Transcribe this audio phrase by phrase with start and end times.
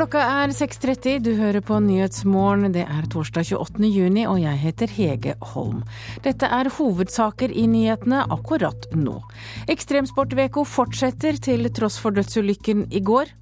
[0.00, 2.70] Klokka er 6.30, du hører på Nyhetsmorgen.
[2.72, 3.90] Det er torsdag 28.
[3.92, 5.82] juni, og jeg heter Hege Holm.
[6.24, 9.18] Dette er hovedsaker i nyhetene akkurat nå.
[9.68, 13.34] Ekstremsportveko fortsetter til tross for dødsulykken i går.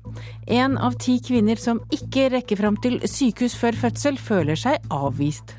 [0.51, 5.55] En av ti kvinner som ikke rekker fram til sykehus før fødsel, føler seg avvist.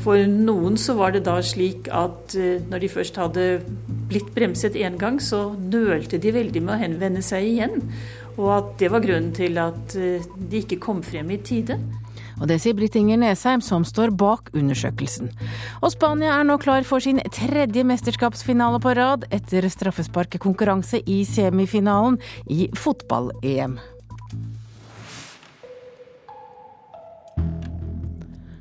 [0.00, 3.48] For noen så var det da slik at eh, når de først hadde
[4.10, 7.82] blitt bremset én gang, så nølte de veldig med å henvende seg igjen.
[8.38, 11.78] Og at det var grunnen til at eh, de ikke kom frem i tide.
[12.40, 15.28] Og det sier Britt Inger Nesheim, som står bak undersøkelsen.
[15.84, 22.16] Og Spania er nå klar for sin tredje mesterskapsfinale på rad etter straffesparkkonkurranse i semifinalen
[22.48, 23.76] i fotball-EM.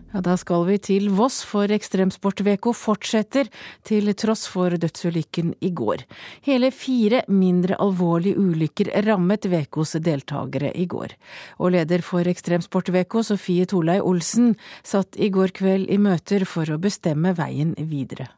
[0.09, 3.45] Ja, Da skal vi til Voss, for Ekstremsportveko fortsetter
[3.86, 6.02] til tross for dødsulykken i går.
[6.47, 11.14] Hele fire mindre alvorlige ulykker rammet Vekos deltakere i går.
[11.61, 16.81] Og leder for Ekstremsportveko, Sofie Torlei Olsen, satt i går kveld i møter for å
[16.81, 18.31] bestemme veien videre.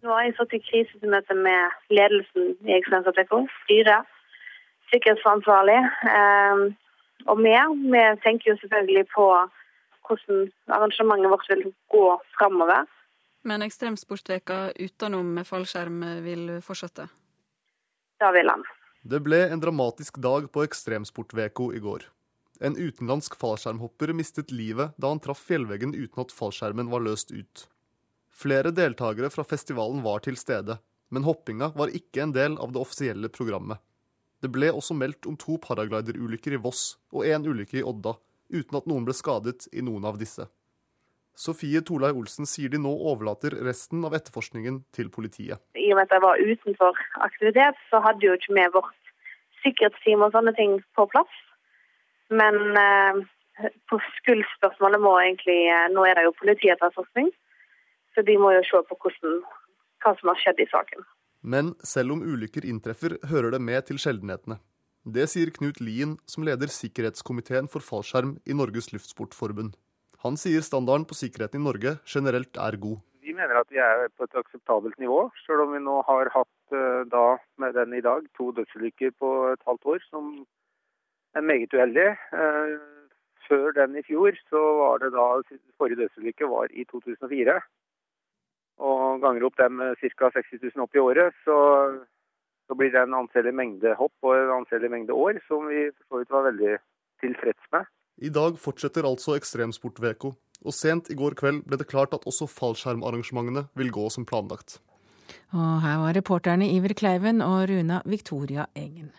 [0.00, 4.08] Nå har jeg satt i krisemøte med ledelsen i Ekstremsportveko, styret,
[4.94, 5.82] sikkerhetsansvarlig.
[6.08, 6.68] Eh,
[7.28, 7.68] og mer.
[7.92, 9.28] vi tenker jo selvfølgelig på
[10.08, 12.04] hvordan arrangementet vårt vil gå
[12.38, 12.86] framover.
[13.46, 17.06] Men Ekstremsportveka utenom fallskjerm vil fortsette?
[18.18, 18.64] Det vil han.
[19.08, 22.08] Det ble en dramatisk dag på Ekstremsportveko i går.
[22.60, 27.68] En utenlandsk fallskjermhopper mistet livet da han traff fjellveggen uten at fallskjermen var løst ut.
[28.34, 30.80] Flere deltakere fra festivalen var til stede,
[31.14, 33.78] men hoppinga var ikke en del av det offisielle programmet.
[34.42, 38.14] Det ble også meldt om to paragliderulykker i Voss og én ulykke i Odda,
[38.52, 40.48] uten at noen ble skadet i noen av disse.
[41.38, 45.62] Sofie Tolai Olsen sier de nå overlater resten av etterforskningen til politiet.
[45.78, 49.12] I og med at jeg var utenfor aktivitet, så hadde jo ikke vi vårt
[49.62, 51.36] sikkerhetsteam og sånne ting på plass.
[52.34, 53.20] Men eh,
[53.90, 57.30] på skuldspørsmålet må egentlig eh, Nå er det jo politietterforskning,
[58.14, 59.38] så de må jo se på hvordan,
[60.02, 61.06] hva som har skjedd i saken.
[61.42, 64.58] Men selv om ulykker inntreffer, hører det med til sjeldenhetene.
[65.08, 69.70] Det sier Knut Lien, som leder sikkerhetskomiteen for fallskjerm i Norges Luftsportforbund.
[70.20, 72.98] Han sier standarden på sikkerheten i Norge generelt er god.
[73.24, 76.76] Vi mener at vi er på et akseptabelt nivå, selv om vi nå har hatt
[77.08, 80.28] da, med den i dag, to dødsulykker på et halvt år, som
[81.32, 82.10] er meget uheldig.
[83.48, 85.26] Før den i fjor, så var det da
[85.80, 87.56] forrige dødsulykke var i 2004.
[88.84, 90.32] Og ganger opp dem ca.
[90.36, 91.56] 60 000 opp i året, så
[92.68, 96.18] så blir det en anselig mengde hopp og en anselig mengde år, som vi for
[96.18, 96.74] så vidt var veldig
[97.24, 97.88] tilfreds med.
[98.18, 100.32] I dag fortsetter altså Ekstremsportveko,
[100.66, 104.80] og sent i går kveld ble det klart at også fallskjermarrangementene vil gå som planlagt.
[105.54, 109.12] Og her var reporterne Iver Kleiven og Runa Victoria Engen.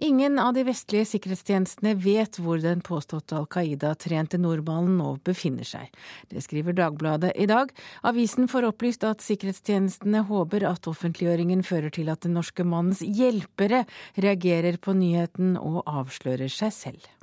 [0.00, 5.90] Ingen av de vestlige sikkerhetstjenestene vet hvor den påståtte Al Qaida-trente nordmannen nå befinner seg.
[6.30, 7.72] Det skriver Dagbladet i dag.
[8.06, 13.88] Avisen får opplyst at sikkerhetstjenestene håper at offentliggjøringen fører til at den norske mannens hjelpere
[14.14, 17.17] reagerer på nyheten og avslører seg selv.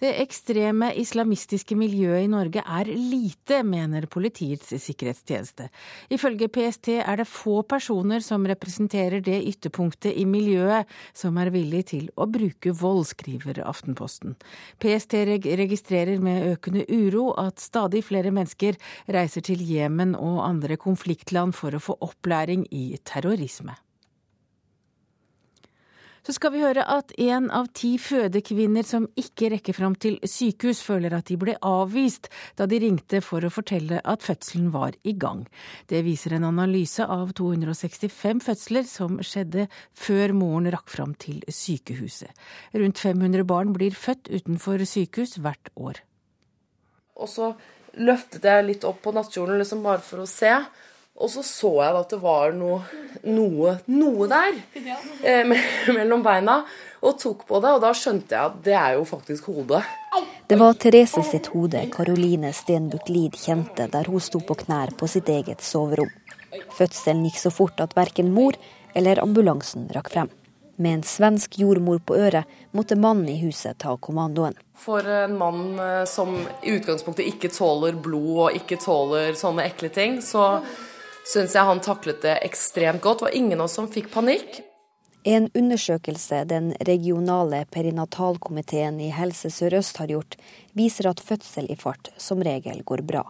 [0.00, 5.68] Det ekstreme islamistiske miljøet i Norge er lite, mener Politiets sikkerhetstjeneste.
[6.10, 11.84] Ifølge PST er det få personer som representerer det ytterpunktet i miljøet som er villig
[11.92, 14.34] til å bruke vold, skriver Aftenposten.
[14.82, 15.14] PST
[15.62, 18.74] registrerer med økende uro at stadig flere mennesker
[19.14, 23.78] reiser til Jemen og andre konfliktland for å få opplæring i terrorisme.
[26.24, 30.80] Så skal vi høre at én av ti fødekvinner som ikke rekker fram til sykehus,
[30.80, 35.12] føler at de ble avvist da de ringte for å fortelle at fødselen var i
[35.20, 35.42] gang.
[35.92, 42.32] Det viser en analyse av 265 fødsler som skjedde før moren rakk fram til sykehuset.
[42.72, 46.00] Rundt 500 barn blir født utenfor sykehus hvert år.
[47.20, 47.52] Og så
[48.00, 50.56] løftet jeg litt opp på nattkjolen liksom bare for å se.
[51.14, 52.80] Og så så jeg at det var noe,
[53.22, 54.56] noe, noe der
[55.22, 55.46] eh,
[55.94, 56.56] mellom beina,
[57.06, 57.70] og tok på det.
[57.76, 59.84] Og da skjønte jeg at det er jo faktisk hodet.
[60.50, 65.06] Det var Therese sitt hode Caroline Stenbukt Lid kjente der hun sto på knær på
[65.10, 66.10] sitt eget soverom.
[66.74, 68.58] Fødselen gikk så fort at verken mor
[68.94, 70.32] eller ambulansen rakk frem.
[70.82, 74.58] Med en svensk jordmor på øret måtte mannen i huset ta kommandoen.
[74.74, 75.78] For en mann
[76.10, 76.34] som
[76.66, 80.58] i utgangspunktet ikke tåler blod og ikke tåler sånne ekle ting, så
[81.26, 83.22] syns jeg han taklet det ekstremt godt.
[83.22, 84.60] Det var ingen av oss som fikk panikk.
[85.24, 90.36] En undersøkelse den regionale perinatalkomiteen i Helse Sør-Øst har gjort,
[90.76, 93.24] viser at fødsel i fart som regel går bra.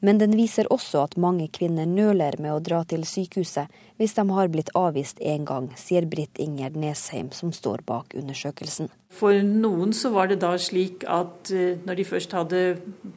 [0.00, 3.68] Men den viser også at mange kvinner nøler med å dra til sykehuset
[4.00, 8.88] hvis de har blitt avvist én gang, sier Britt Inger Nesheim, som står bak undersøkelsen.
[9.12, 12.62] For noen så var det da slik at eh, når de først hadde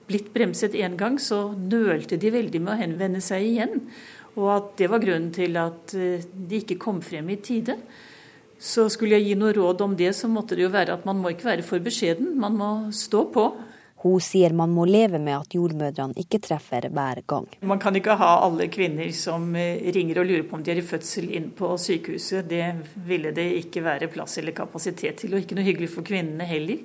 [0.09, 3.85] blitt bremset én gang, så nølte de veldig med å henvende seg igjen.
[4.35, 7.77] Og at det var grunnen til at eh, de ikke kom frem i tide.
[8.63, 11.19] Så skulle jeg gi noe råd om det, så måtte det jo være at man
[11.21, 12.33] må ikke være for beskjeden.
[12.39, 13.47] Man må stå på.
[14.03, 17.47] Hun sier man må leve med at jordmødrene ikke treffer hver gang.
[17.63, 20.81] Man kan ikke ha alle kvinner som eh, ringer og lurer på om de er
[20.81, 22.49] i fødsel inn på sykehuset.
[22.49, 22.65] Det
[23.07, 26.83] ville det ikke være plass eller kapasitet til, og ikke noe hyggelig for kvinnene heller.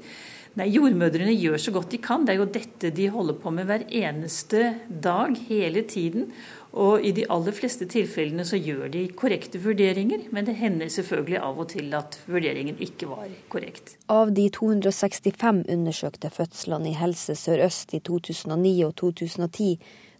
[0.58, 2.24] Nei, Jordmødrene gjør så godt de kan.
[2.26, 6.32] Det er jo dette de holder på med hver eneste dag, hele tiden.
[6.76, 11.40] Og i de aller fleste tilfellene så gjør de korrekte vurderinger, men det hender selvfølgelig
[11.40, 13.96] av og til at vurderingen ikke var korrekt.
[14.12, 19.72] Av de 265 undersøkte fødslene i Helse Sør-Øst i 2009 og 2010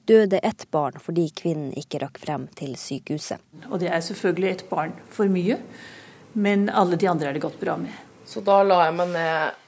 [0.09, 3.43] døde ett barn fordi kvinnen ikke rakk frem til sykehuset.
[3.69, 5.61] Og det er selvfølgelig et barn for mye,
[6.33, 7.93] men alle de andre er det gått bra med.
[8.29, 9.65] Så da la jeg meg ned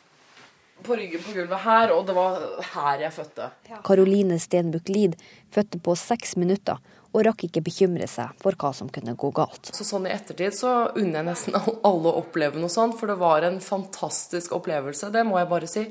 [0.84, 2.40] på ryggen på gulvet her, og det var
[2.74, 3.50] her jeg fødte.
[3.86, 5.18] Karoline Stenbukk Lid
[5.54, 6.80] fødte på seks minutter
[7.10, 9.72] og rakk ikke bekymre seg for hva som kunne gå galt.
[9.74, 13.18] Så sånn i ettertid så unner jeg nesten alle å oppleve noe sånt, for det
[13.20, 15.86] var en fantastisk opplevelse, det må jeg bare si.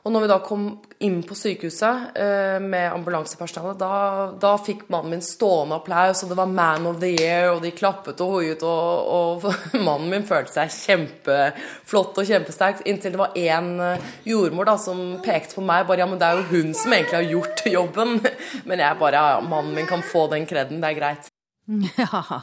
[0.00, 0.62] Og når vi da kom
[1.04, 3.94] inn på sykehuset eh, med ambulansepersonalet, da,
[4.40, 7.70] da, fikk mannen min stående applaus, og det var 'Man of the Year', og de
[7.76, 9.44] klappet og hoiet, og, og
[9.88, 15.20] mannen min følte seg kjempeflott og kjempesterk, inntil det var én eh, jordmor da, som
[15.24, 18.16] pekte på meg bare 'Ja, men det er jo hun som egentlig har gjort jobben'.
[18.68, 21.29] Men jeg bare 'Ja, mannen min kan få den kreden, det er greit'.
[22.00, 22.40] Ja,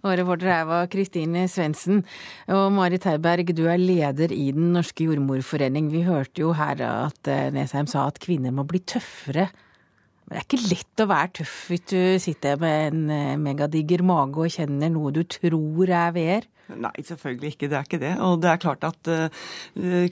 [0.00, 2.02] og reporter her var Kristine Svendsen.
[2.52, 5.90] Og Marit Heiberg, du er leder i Den norske jordmorforening.
[5.92, 9.50] Vi hørte jo her at eh, Nesheim sa at kvinner må bli tøffere.
[10.32, 13.02] Det er ikke lett å være tøff hvis du sitter med en
[13.42, 16.48] megadigger megadiger mage og kjenner noe du tror er VR.
[16.72, 17.68] Nei, selvfølgelig ikke.
[17.68, 18.12] Det er ikke det.
[18.24, 19.44] Og det er klart at uh,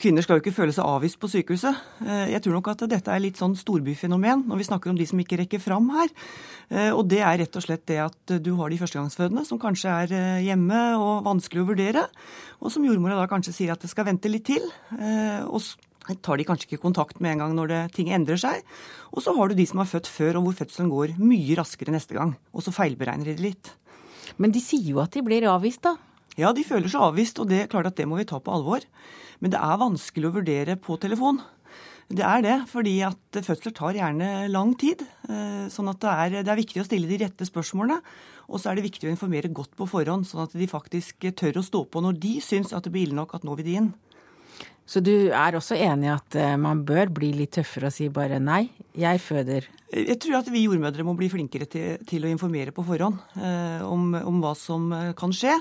[0.02, 1.78] kvinner skal jo ikke føle seg avvist på sykehuset.
[2.02, 5.06] Uh, jeg tror nok at dette er litt sånn storbyfenomen når vi snakker om de
[5.08, 6.12] som ikke rekker fram her.
[6.68, 9.94] Uh, og det er rett og slett det at du har de førstegangsfødende som kanskje
[10.04, 12.04] er hjemme og vanskelig å vurdere,
[12.60, 14.66] og som jordmora da kanskje sier at det skal vente litt til.
[15.48, 15.62] og
[16.24, 18.64] tar de kanskje ikke kontakt med en gang når det, ting endrer seg.
[19.14, 21.94] Og så har du de som har født før, og hvor fødselen går mye raskere
[21.94, 22.34] neste gang.
[22.54, 23.72] Og så feilberegner de litt.
[24.40, 25.96] Men de sier jo at de blir avvist, da?
[26.38, 28.52] Ja, de føler seg avvist, og det er klart at det må vi ta på
[28.54, 28.84] alvor.
[29.40, 31.40] Men det er vanskelig å vurdere på telefon.
[32.10, 35.04] Det er det, fordi at fødsler tar gjerne lang tid.
[35.30, 38.00] Eh, sånn at det er, det er viktig å stille de rette spørsmålene.
[38.50, 41.60] Og så er det viktig å informere godt på forhånd, sånn at de faktisk tør
[41.60, 43.76] å stå på når de syns at det blir ille nok at nå vil de
[43.78, 43.92] inn.
[44.90, 48.08] Så du er også enig i at eh, man bør bli litt tøffere og si
[48.10, 48.64] bare nei,
[48.98, 49.68] jeg føder?
[49.94, 53.84] Jeg tror at vi jordmødre må bli flinkere til, til å informere på forhånd eh,
[53.86, 55.54] om, om, hva som eh, kan skje.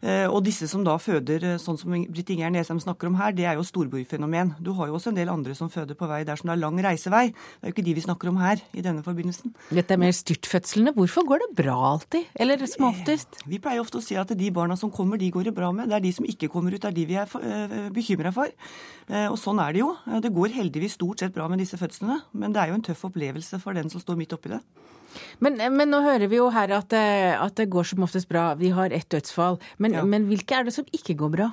[0.00, 3.34] Eh, og disse som da føder eh, sånn som Britt Inger Nesheim snakker om her,
[3.36, 4.54] det er jo storbyfenomen.
[4.64, 6.78] Du har jo også en del andre som føder på vei dersom det er lang
[6.86, 7.26] reisevei.
[7.32, 9.52] Det er jo ikke de vi snakker om her i denne forbindelsen.
[9.68, 10.94] Dette er mer styrtfødslene.
[10.96, 12.30] Hvorfor går det bra alltid?
[12.40, 13.42] Eller som oftest?
[13.44, 15.90] Vi pleier ofte å si at de barna som kommer, de går det bra med.
[15.92, 18.48] Det er de som ikke kommer ut, det er de vi er eh, bekymra for.
[19.10, 19.88] Og sånn er det jo.
[20.22, 23.08] Det går heldigvis stort sett bra med disse fødslene, men det er jo en tøff
[23.08, 24.60] opplevelse for den som står midt oppi det.
[25.44, 28.52] Men, men, nå hører vi jo her at, eh, at, det går som oftest bra.
[28.58, 29.58] Vi har ett dødsfall.
[29.78, 30.04] Men, ja.
[30.06, 31.48] men, hvilke er det som ikke går bra?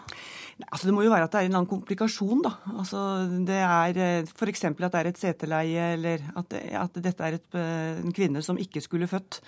[0.71, 2.43] Altså, det må jo være at det er en eller annen komplikasjon.
[2.45, 2.53] da.
[2.73, 2.99] Altså,
[3.47, 4.67] det er eh, F.eks.
[4.67, 8.59] at det er et seteleie, eller at, at dette er et, eh, en kvinne som
[8.61, 9.41] ikke skulle født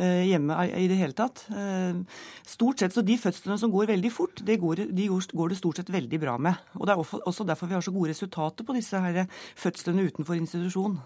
[0.00, 1.42] hjemme i det hele tatt.
[2.48, 5.76] Stort sett, så De fødslene som går veldig fort, det går, de går det stort
[5.76, 6.56] sett veldig bra med.
[6.78, 9.26] Og Det er også derfor vi har så gode resultater på disse her
[9.58, 10.96] fødslene utenfor institusjon.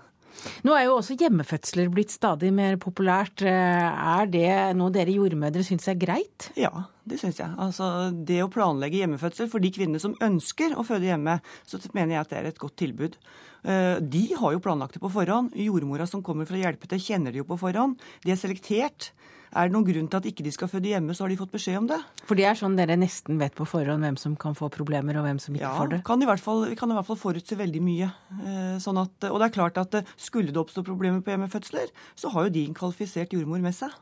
[0.67, 3.45] Nå er jo også hjemmefødsler blitt stadig mer populært.
[3.45, 6.51] Er det noe dere jordmødre syns er greit?
[6.59, 7.53] Ja, det syns jeg.
[7.61, 11.39] Altså, det å planlegge hjemmefødsel for de kvinnene som ønsker å føde hjemme,
[11.69, 13.19] så mener jeg at det er et godt tilbud.
[13.65, 15.55] Eh, de har jo planlagt det på forhånd.
[15.57, 18.01] Jordmora som kommer for å hjelpe til, kjenner det jo på forhånd.
[18.25, 19.13] De er selektert.
[19.55, 21.53] Er det noen grunn til at ikke de skal føde hjemme, så har de fått
[21.55, 22.01] beskjed om det.
[22.27, 25.29] For det er sånn dere nesten vet på forhånd hvem som kan få problemer, og
[25.29, 26.01] hvem som ikke ja, får det?
[26.01, 28.11] Ja, vi kan i hvert fall forutse veldig mye.
[28.41, 31.95] Eh, sånn at, og det er klart at eh, skulle det oppstå problemer på hjemmefødsler,
[32.19, 33.95] så har jo de en kvalifisert jordmor med seg.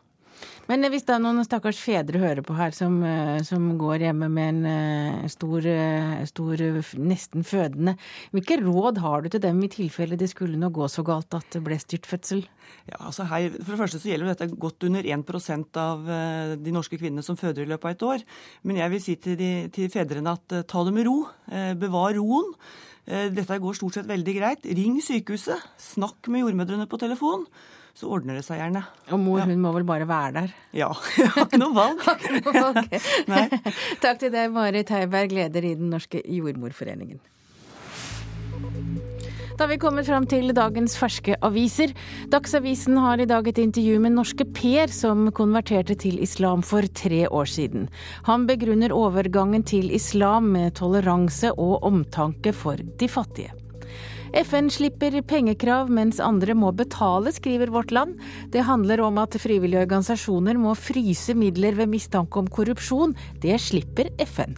[0.70, 4.50] Men hvis da noen stakkars fedre hører på her som, eh, som går hjemme med
[4.52, 6.62] en eh, stor, eh, stor,
[7.02, 7.96] nesten fødende,
[8.32, 11.48] hvilke råd har du til dem i tilfelle det skulle nå gå så galt at
[11.56, 12.44] det ble styrtfødsel?
[12.88, 16.06] Ja, altså her, for det første så gjelder dette godt under 1% av
[16.62, 18.24] de norske kvinnene som føder i løpet av et år.
[18.62, 21.18] Men jeg vil si til, de, til fedrene at ta det med ro.
[21.78, 22.54] Bevar roen.
[23.04, 24.66] Dette går stort sett veldig greit.
[24.78, 25.62] Ring sykehuset.
[25.92, 27.46] Snakk med jordmødrene på telefon
[27.94, 28.84] så ordner det seg gjerne.
[29.12, 30.54] Og mor hun må vel bare være der?
[30.76, 30.90] Ja.
[31.18, 32.00] Jeg har ikke noe valg.
[32.06, 33.58] har ikke noe valg.
[34.04, 37.20] Takk til deg, Marit Heiberg, leder i Den norske jordmorforeningen.
[39.60, 41.92] Da vi kommet fram til dagens ferske aviser.
[42.32, 47.26] Dagsavisen har i dag et intervju med norske Per, som konverterte til islam for tre
[47.28, 47.86] år siden.
[48.26, 53.52] Han begrunner overgangen til islam med toleranse og omtanke for de fattige.
[54.32, 58.16] FN slipper pengekrav mens andre må betale, skriver Vårt Land.
[58.48, 63.12] Det handler om at frivillige organisasjoner må fryse midler ved mistanke om korrupsjon.
[63.44, 64.56] Det slipper FN.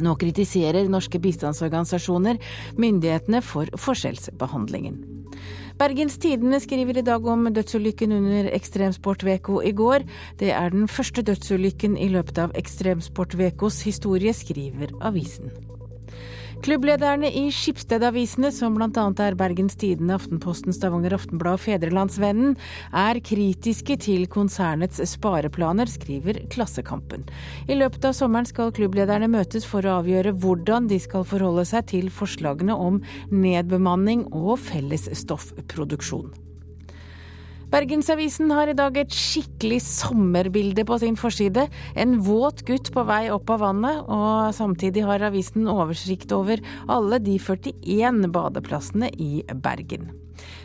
[0.00, 2.40] Nå kritiserer norske bistandsorganisasjoner
[2.80, 5.00] myndighetene for forskjellsbehandlingen.
[5.78, 10.08] Bergens Tidende skriver i dag om dødsulykken under Ekstremsportveko i går.
[10.40, 15.52] Det er den første dødsulykken i løpet av Ekstremsportvekos historie, skriver avisen.
[16.58, 19.04] Klubblederne i Skipsstedavisene, som bl.a.
[19.22, 22.56] er Bergens Tidende, Aftenposten, Stavanger Aftenblad og Fedrelandsvennen,
[22.90, 27.28] er kritiske til konsernets spareplaner, skriver Klassekampen.
[27.70, 31.86] I løpet av sommeren skal klubblederne møtes for å avgjøre hvordan de skal forholde seg
[31.94, 33.00] til forslagene om
[33.30, 36.47] nedbemanning og fellesstoffproduksjon.
[37.68, 41.66] Bergensavisen har i dag et skikkelig sommerbilde på sin forside.
[42.00, 47.18] En våt gutt på vei opp av vannet, og samtidig har avisen oversikt over alle
[47.20, 50.08] de 41 badeplassene i Bergen.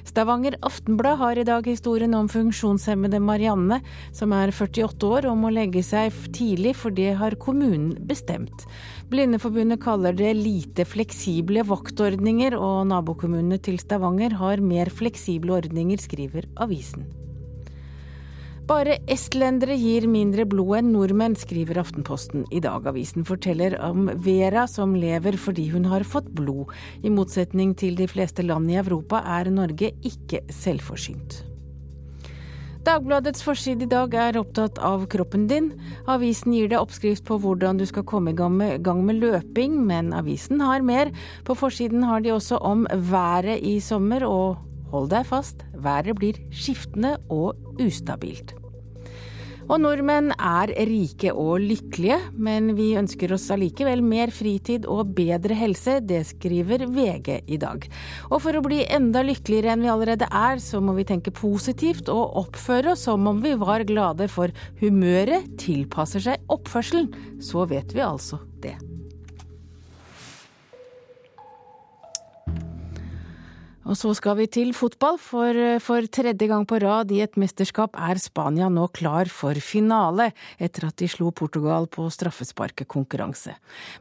[0.07, 3.81] Stavanger Aftenblad har i dag historien om funksjonshemmede Marianne,
[4.15, 8.63] som er 48 år og må legge seg tidlig, for det har kommunen bestemt.
[9.13, 16.47] Blindeforbundet kaller det lite fleksible vaktordninger, og nabokommunene til Stavanger har mer fleksible ordninger, skriver
[16.65, 17.05] avisen.
[18.65, 22.89] Bare estlendere gir mindre blod enn nordmenn, skriver Aftenposten i dag.
[22.89, 26.73] Avisen forteller om Vera som lever fordi hun har fått blod.
[27.05, 31.43] I motsetning til de fleste land i Europa er Norge ikke selvforsynt.
[32.83, 35.69] Dagbladets forside i dag er opptatt av kroppen din.
[36.11, 39.77] Avisen gir deg oppskrift på hvordan du skal komme i gang med, gang med løping,
[39.87, 41.13] men avisen har mer.
[41.47, 44.59] På forsiden har de også om været i sommer, og
[44.91, 48.51] hold deg fast, været blir skiftende og ustabilt.
[49.69, 55.55] Og nordmenn er rike og lykkelige, men vi ønsker oss allikevel mer fritid og bedre
[55.57, 55.99] helse.
[56.03, 57.87] Det skriver VG i dag.
[58.29, 62.11] Og for å bli enda lykkeligere enn vi allerede er, så må vi tenke positivt
[62.11, 64.51] og oppføre oss som om vi var glade, for
[64.81, 67.11] humøret tilpasser seg oppførselen.
[67.43, 68.77] Så vet vi altså det.
[73.83, 77.97] Og så skal vi til fotball, for for tredje gang på rad i et mesterskap
[77.99, 83.57] er Spania nå klar for finale, etter at de slo Portugal på straffesparkekonkurranse.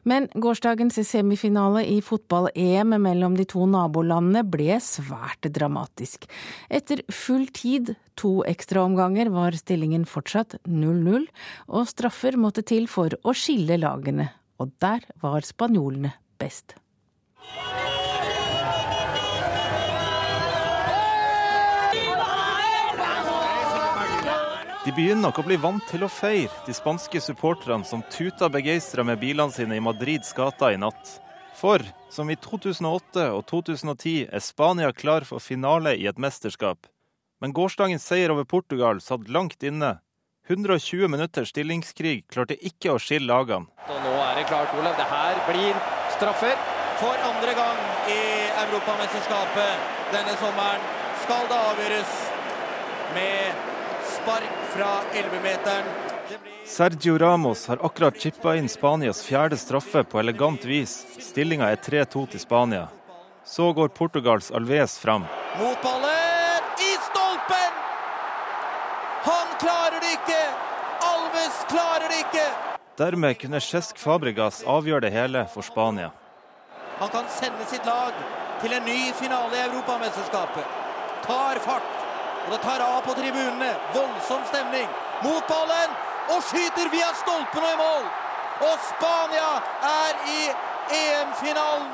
[0.06, 6.28] Men gårsdagens semifinale i fotball-EM mellom de to nabolandene ble svært dramatisk.
[6.70, 11.26] Etter full tid, to ekstraomganger, var stillingen fortsatt 0-0,
[11.74, 14.30] og straffer måtte til for å skille lagene.
[14.62, 16.76] Og der var spanjolene best.
[24.82, 29.04] De begynner nok å bli vant til å feire, de spanske supporterne som tuta begeistra
[29.06, 31.20] med bilene sine i Madrids gater i natt.
[31.54, 36.90] For som i 2008 og 2010 er Spania klar for finale i et mesterskap.
[37.38, 40.00] Men gårsdagens seier over Portugal satt langt inne.
[40.50, 43.70] 120 minutters stillingskrig klarte ikke å skille lagene.
[43.86, 44.98] Og nå er det klart, Olav.
[44.98, 45.78] Det her blir
[46.16, 46.58] straffer.
[46.98, 47.78] For andre gang
[48.10, 48.22] i
[48.66, 50.90] Europamesterskapet denne sommeren
[51.22, 52.18] skal det avgjøres
[53.14, 53.70] med
[54.12, 55.84] spark fra 11-meteren.
[56.64, 61.06] Sergio Ramos har akkurat chippa inn Spanias fjerde straffe på elegant vis.
[61.20, 62.88] Stillinga er 3-2 til Spania.
[63.44, 65.26] Så går Portugals Alves fram.
[65.58, 66.68] Mot ballen!
[66.78, 67.72] I stolpen!
[69.26, 70.42] Han klarer det ikke!
[71.12, 72.46] Alves klarer det ikke!
[72.98, 76.10] Dermed kunne Cesc Fabregas avgjøre det hele for Spania.
[76.98, 78.14] Han kan sende sitt lag
[78.62, 80.78] til en ny finale i Europamesterskapet.
[81.26, 82.01] Tar fart.
[82.46, 83.72] Og det tar av på tribunene.
[83.94, 84.88] Voldsom stemning.
[85.22, 85.94] Mot ballen
[86.30, 88.06] og skyter via stolpen og i mål!
[88.62, 89.50] Og Spania
[89.88, 90.40] er i
[90.94, 91.90] EM-finalen!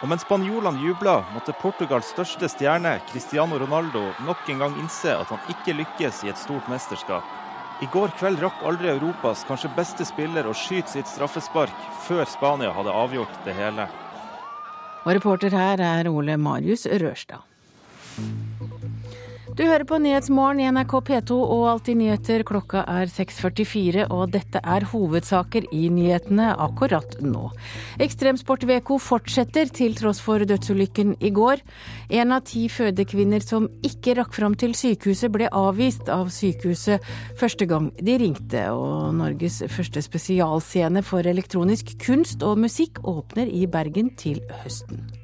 [0.00, 5.28] Og mens spanjolene jubla, måtte Portugals største stjerne, Cristiano Ronaldo, nok en gang innse at
[5.28, 7.36] han ikke lykkes i et stort mesterskap.
[7.84, 12.72] I går kveld rakk aldri Europas kanskje beste spiller å skyte sitt straffespark før Spania
[12.76, 13.88] hadde avgjort det hele.
[15.04, 17.49] Og reporter her er Ole Marius Rørstad.
[19.60, 22.44] Du hører på Nyhetsmorgen i NRK P2 og Alltid nyheter.
[22.48, 27.50] Klokka er 6.44, og dette er hovedsaker i nyhetene akkurat nå.
[28.00, 31.60] Ekstremsportveko fortsetter til tross for dødsulykken i går.
[32.22, 37.04] En av ti fødekvinner som ikke rakk fram til sykehuset, ble avvist av sykehuset
[37.40, 38.68] første gang de ringte.
[38.72, 45.19] Og Norges første spesialscene for elektronisk kunst og musikk åpner i Bergen til høsten.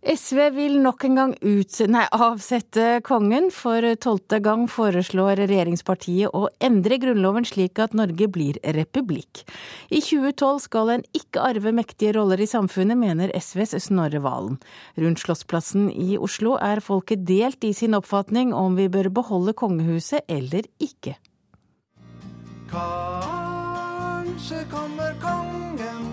[0.00, 3.50] SV vil nok en gang ut, nei, avsette kongen.
[3.52, 9.42] For tolvte gang foreslår regjeringspartiet å endre grunnloven slik at Norge blir republikk.
[9.92, 14.56] I 2012 skal en ikke arve mektige roller i samfunnet, mener SVs Snorre Valen.
[14.96, 20.24] Rundt Slottsplassen i Oslo er folket delt i sin oppfatning om vi bør beholde kongehuset
[20.32, 21.18] eller ikke.
[22.72, 26.08] Kanskje kommer kongen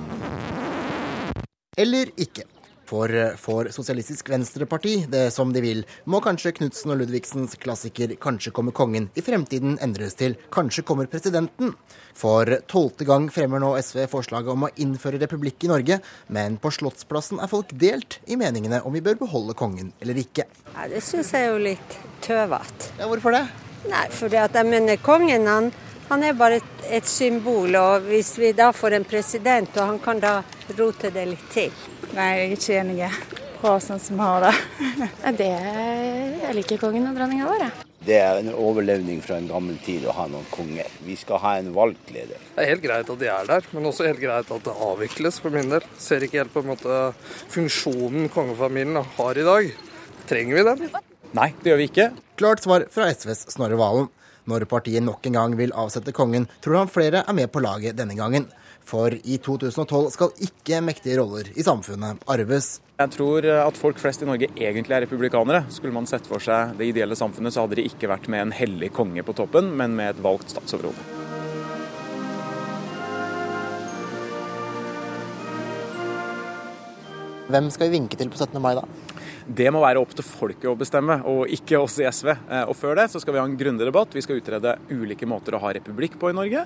[1.78, 2.57] Eller ikke.
[2.88, 8.54] For får Sosialistisk Venstreparti det som de vil, må kanskje Knutsen og Ludvigsens klassiker 'Kanskje
[8.56, 11.76] kommer kongen' i fremtiden endres til 'Kanskje kommer presidenten'.
[12.14, 16.72] For tolvte gang fremmer nå SV forslaget om å innføre republikk i Norge, men på
[16.72, 20.46] Slottsplassen er folk delt i meningene om vi bør beholde kongen eller ikke.
[20.74, 22.92] Ja, Det syns jeg er jo litt tøvete.
[23.00, 23.48] Ja, hvorfor det?
[23.90, 25.72] Nei, fordi at jeg mener kongen han,
[26.10, 30.00] han er bare et, et symbol, og hvis vi da får en president, og han
[30.04, 30.38] kan da
[30.78, 31.74] rote det litt til.
[32.16, 33.12] Nei, jeg er ikke enig.
[33.58, 34.54] på sånn som har det.
[35.42, 37.88] det jeg liker kongen og dronninga vår, jeg.
[38.08, 40.88] Det er en overlevning fra en gammel tid å ha noen konger.
[41.04, 42.40] Vi skal ha en valgt leder.
[42.54, 45.42] Det er helt greit at de er der, men også helt greit at det avvikles
[45.44, 45.84] for min del.
[46.00, 47.02] Ser ikke helt på en måte
[47.52, 49.74] funksjonen kongefamilien har i dag.
[50.30, 51.02] Trenger vi den?
[51.36, 52.08] Nei, det gjør vi ikke.
[52.40, 54.08] Klart svar fra SVs Snorre Valen.
[54.48, 57.98] Når partiet nok en gang vil avsette kongen, tror han flere er med på laget
[58.00, 58.48] denne gangen.
[58.88, 62.78] For i 2012 skal ikke mektige roller i samfunnet arves.
[62.98, 65.66] Jeg tror at folk flest i Norge egentlig er republikanere.
[65.68, 68.56] Skulle man sett for seg det ideelle samfunnet, så hadde det ikke vært med en
[68.56, 71.04] hellig konge på toppen, men med et valgt statsoverhode.
[77.52, 78.56] Hvem skal vi vinke til på 17.
[78.64, 78.88] mai, da?
[79.48, 82.34] Det må være opp til folket å bestemme, og ikke oss i SV.
[82.68, 84.16] Og før det så skal vi ha en grundig debatt.
[84.16, 86.66] Vi skal utrede ulike måter å ha republikk på i Norge.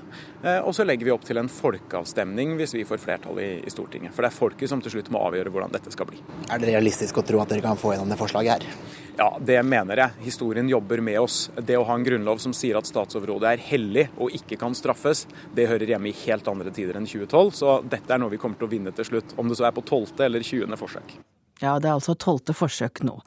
[0.66, 4.16] Og så legger vi opp til en folkeavstemning hvis vi får flertall i, i Stortinget.
[4.16, 6.22] For det er folket som til slutt må avgjøre hvordan dette skal bli.
[6.50, 9.00] Er det realistisk å tro at dere kan få gjennom det forslaget her?
[9.20, 10.18] Ja, det mener jeg.
[10.26, 11.44] Historien jobber med oss.
[11.58, 15.28] Det å ha en grunnlov som sier at statsoverhodet er hellig og ikke kan straffes,
[15.54, 17.52] det hører hjemme i helt andre tider enn 2012.
[17.62, 19.36] Så dette er noe vi kommer til å vinne til slutt.
[19.38, 20.26] Om det så er på 12.
[20.26, 20.80] eller 20.
[20.80, 21.20] forsøk.
[21.62, 23.20] Ja, det er altså tolvte forsøk nå.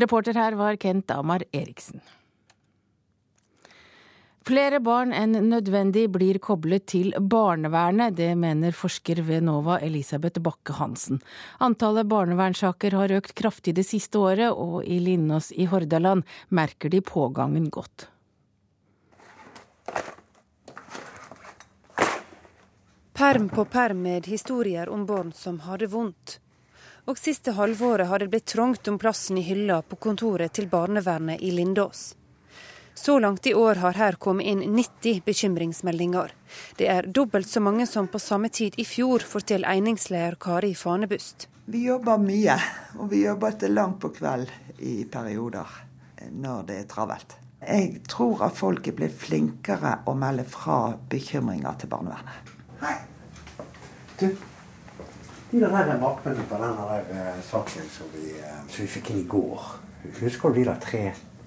[0.00, 2.00] Reporter her var Kent Amar Eriksen.
[4.42, 8.16] Flere barn enn nødvendig blir koblet til barnevernet.
[8.18, 11.20] Det mener forsker ved NOVA Elisabeth Bakke-Hansen.
[11.62, 16.98] Antallet barnevernssaker har økt kraftig det siste året, og i Linnås i Hordaland merker de
[17.06, 18.08] pågangen godt.
[23.14, 26.41] Perm på perm med historier om barn som har det vondt.
[27.10, 31.42] Og siste halvåret har det blitt trangt om plassen i hylla på kontoret til barnevernet
[31.42, 32.12] i Lindås.
[32.94, 36.30] Så langt i år har her kommet inn 90 bekymringsmeldinger.
[36.76, 41.48] Det er dobbelt så mange som på samme tid i fjor, forteller einingsleder Kari Fanebust.
[41.64, 42.58] Vi jobber mye,
[42.98, 45.78] og vi jobber til langt på kveld i perioder
[46.30, 47.38] når det er travelt.
[47.62, 52.54] Jeg tror at folk er blitt flinkere å melde fra bekymringer til barnevernet.
[52.82, 52.96] Hei.
[54.20, 54.28] Du,
[55.60, 58.32] de der mappene på den der saken som vi,
[58.68, 59.64] som vi fikk inn i går,
[60.20, 61.02] husker du de der tre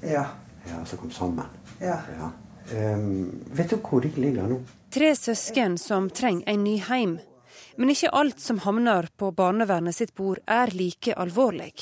[0.06, 0.26] Ja.
[0.70, 1.46] ja, som kom sammen?
[1.80, 2.00] Ja.
[2.18, 2.32] Ja.
[2.74, 4.60] Um, vet du hvor de ligger nå?
[4.94, 7.20] Tre søsken som trenger en ny heim.
[7.76, 11.74] Men ikke alt som havner på barnevernet sitt bord er like alvorlig.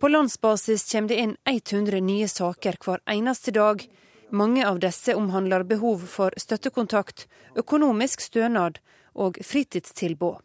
[0.00, 3.82] På landsbasis kommer det inn 100 nye saker hver eneste dag.
[4.30, 7.26] Mange av disse omhandler behov for støttekontakt,
[7.58, 8.78] økonomisk stønad
[9.14, 10.38] og fritidstilbud.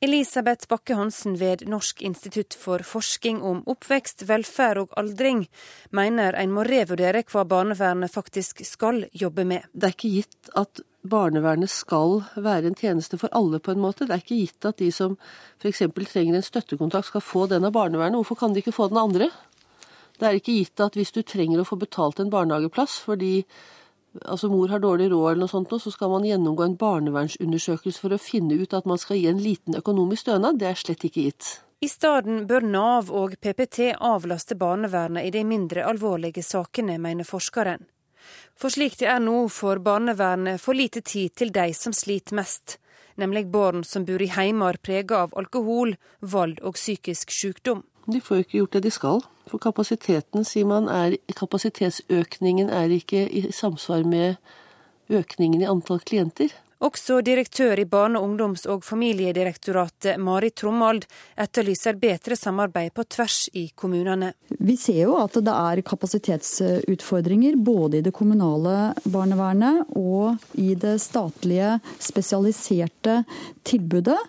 [0.00, 5.46] Elisabeth Bakke-Hansen ved Norsk institutt for forskning om oppvekst, velferd og aldring
[5.96, 9.64] mener en må revurdere hva barnevernet faktisk skal jobbe med.
[9.72, 14.04] Det er ikke gitt at barnevernet skal være en tjeneste for alle, på en måte.
[14.04, 15.16] Det er ikke gitt at de som
[15.62, 15.80] f.eks.
[15.96, 18.20] trenger en støttekontakt skal få den av barnevernet.
[18.20, 19.30] Hvorfor kan de ikke få den andre?
[20.20, 23.38] Det er ikke gitt at hvis du trenger å få betalt en barnehageplass fordi
[24.24, 28.14] altså mor har dårlig råd eller noe sånt, så skal man gjennomgå en barnevernsundersøkelse for
[28.16, 30.60] å finne ut at man skal gi en liten økonomisk stønad.
[30.60, 31.50] Det er slett ikke gitt.
[31.84, 37.84] I stedet bør Nav og PPT avlaste barnevernet i de mindre alvorlige sakene, mener forskeren.
[38.56, 42.78] For slik det er nå, får barnevernet for lite tid til de som sliter mest,
[43.20, 47.84] nemlig barn som bor i heimer prega av alkohol, vold og psykisk sykdom.
[48.06, 49.24] De får jo ikke gjort det de skal.
[49.50, 54.38] For kapasiteten, sier man, er, kapasitetsøkningen er ikke i samsvar med
[55.12, 56.54] økningen i antall klienter.
[56.84, 61.06] Også direktør i Barne-, ungdoms- og familiedirektoratet, Mari Trommald,
[61.40, 64.34] etterlyser bedre samarbeid på tvers i kommunene.
[64.60, 70.98] Vi ser jo at det er kapasitetsutfordringer både i det kommunale barnevernet og i det
[71.00, 73.22] statlige spesialiserte
[73.64, 74.20] tilbudet.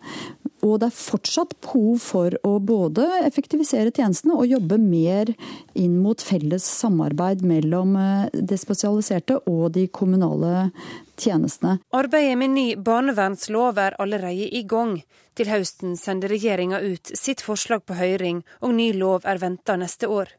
[0.66, 5.30] Og det er fortsatt behov for å både effektivisere tjenestene og jobbe mer
[5.78, 10.72] inn mot felles samarbeid mellom eh, det spesialiserte og de kommunale
[11.18, 11.78] tjenestene.
[11.94, 14.98] Arbeidet med ny barnevernslov er allerede i gang.
[15.38, 20.10] Til høsten sender regjeringa ut sitt forslag på høring, og ny lov er venta neste
[20.10, 20.34] år.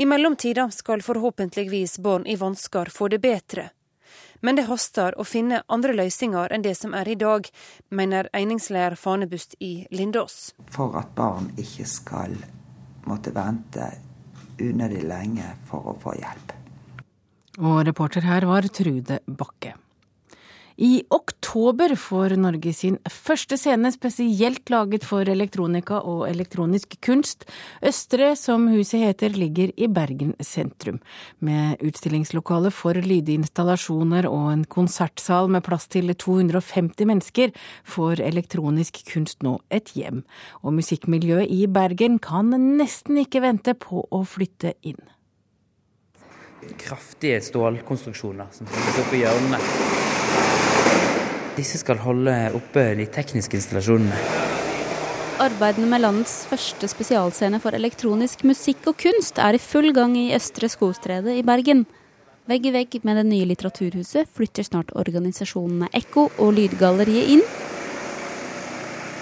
[0.00, 3.70] I mellomtida skal forhåpentligvis barn i vansker få det bedre.
[4.40, 7.48] Men det haster å finne andre løsninger enn det som er i dag,
[7.90, 10.54] mener eningsleder Fanebust i Lindås.
[10.72, 12.38] For at barn ikke skal
[13.08, 13.90] måtte vente
[14.60, 16.56] unødig lenge for å få hjelp.
[17.60, 19.74] Og reporter her var Trude Bakke.
[20.80, 27.44] I oktober får Norge sin første scene spesielt laget for elektronika og elektronisk kunst.
[27.84, 31.02] Østre, som huset heter, ligger i Bergen sentrum.
[31.44, 37.52] Med utstillingslokale for lydinstallasjoner og en konsertsal med plass til 250 mennesker,
[37.84, 40.24] får elektronisk kunst nå et hjem.
[40.64, 45.02] Og musikkmiljøet i Bergen kan nesten ikke vente på å flytte inn.
[46.80, 49.99] Kraftige stålkonstruksjoner som står i hjørnene.
[51.56, 54.16] Disse skal holde oppe de tekniske installasjonene.
[55.40, 60.34] Arbeidene med landets første spesialscene for elektronisk musikk og kunst er i full gang i
[60.36, 61.86] Østre Skogstredet i Bergen.
[62.50, 67.44] Vegg i vegg med det nye litteraturhuset flytter snart organisasjonene Ekko og Lydgalleriet inn.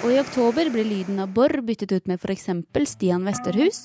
[0.03, 2.51] Og i oktober blir lyden av Borr byttet ut med f.eks.
[2.91, 3.85] Stian Westerhus.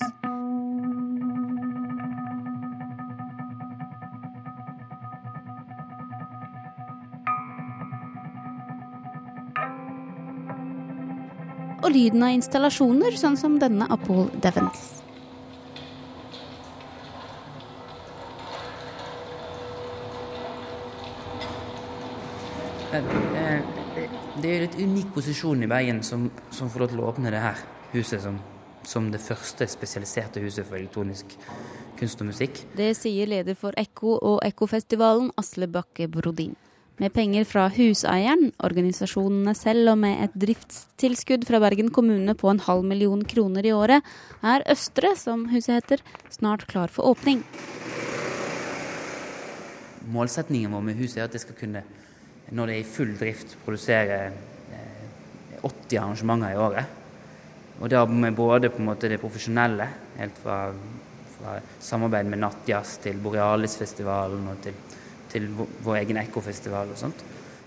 [11.84, 14.90] Og lyden av installasjoner, sånn som denne av Paul Devens.
[22.94, 27.42] Det er et unik posisjon i Bergen som, som, får lov til å åpne det
[27.42, 28.38] her huset som,
[28.86, 31.36] som det første spesialiserte huset for elektronisk
[31.98, 32.64] kunst og musikk.
[32.78, 36.54] Det sier leder for Ekko og Ekkofestivalen, Asle Bakke Brodin.
[37.02, 42.62] Med penger fra huseieren, organisasjonene selv og med et driftstilskudd fra Bergen kommune på en
[42.62, 44.06] halv million kroner i året,
[44.46, 47.42] er Østre, som huset heter, snart klar for åpning.
[50.14, 51.82] Målsetningen vår med huset er at det skal kunne,
[52.54, 54.22] når det er i full drift, produsere
[55.64, 56.98] 80 eh, arrangementer i året.
[57.80, 60.68] Og da med både på en måte det profesjonelle, helt fra,
[61.40, 64.78] fra samarbeid med Nattjazz til Borealisfestivalen og til
[65.34, 65.50] til
[65.84, 67.24] vår egen ekkofestival og sånt.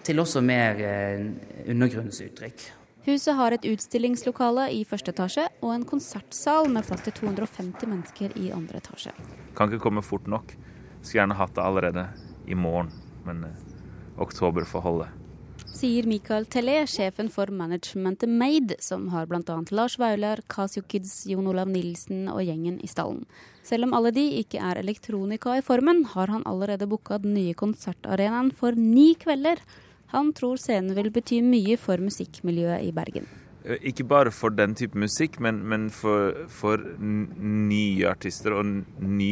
[0.07, 1.23] Til også mer eh,
[1.67, 2.67] undergrunnsuttrykk.
[3.07, 8.33] Huset har et utstillingslokale i første etasje og en konsertsal med plass til 250 mennesker
[8.39, 9.13] i andre etasje.
[9.55, 10.51] Kan ikke komme fort nok.
[10.99, 12.03] Skulle gjerne hatt det allerede
[12.47, 12.91] i morgen,
[13.27, 13.63] men eh,
[14.19, 15.07] oktober får holde.
[15.73, 19.57] Sier Michael Tellé, sjefen for managementet Made, som har bl.a.
[19.71, 23.25] Lars Vaular, Casio Kids, Jon Olav Nilsen og gjengen i stallen.
[23.67, 27.53] Selv om alle de ikke er elektronika i formen, har han allerede booka den nye
[27.57, 29.59] konsertarenaen for ni kvelder.
[30.15, 33.27] Han tror scenen vil bety mye for musikkmiljøet i Bergen.
[33.67, 38.65] Eh, ikke bare for den type musikk, men, men for, for, nye artister og
[39.03, 39.31] ny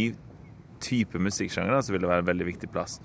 [0.83, 2.99] type musikksjanger så vil det være en veldig viktig plass.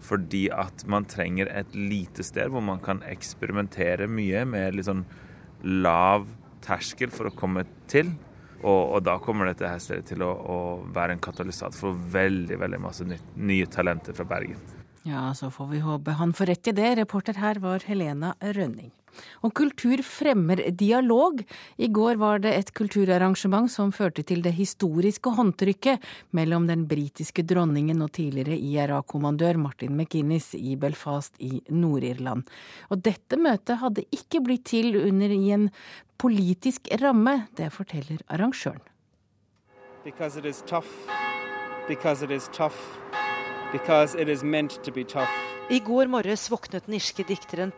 [0.00, 5.04] Fordi at man trenger et lite sted hvor man kan eksperimentere mye med litt sånn
[5.62, 6.26] lav
[6.64, 8.14] terskel for å komme til.
[8.60, 10.58] Og, og, da kommer dette her stedet til å, å,
[10.92, 14.79] være en katalysator for veldig veldig masse nye talenter fra Bergen.
[15.02, 16.94] Ja, så får vi håpe han får rett i det.
[16.98, 18.90] Reporter her var Helena Rønning.
[19.42, 21.40] Og kultur fremmer dialog.
[21.76, 26.04] I går var det et kulturarrangement som førte til det historiske håndtrykket
[26.36, 32.46] mellom den britiske dronningen og tidligere IRA-kommandør Martin McInnes i Belfast i Nord-Irland.
[32.90, 35.68] Og dette møtet hadde ikke blitt til under i en
[36.20, 38.84] politisk ramme, det forteller arrangøren.
[40.04, 40.88] Because it is tough.
[41.88, 42.76] Because it is tough.
[43.72, 45.30] Because it is meant to be tough.
[45.70, 47.72] I går morges våknet den irske dikteren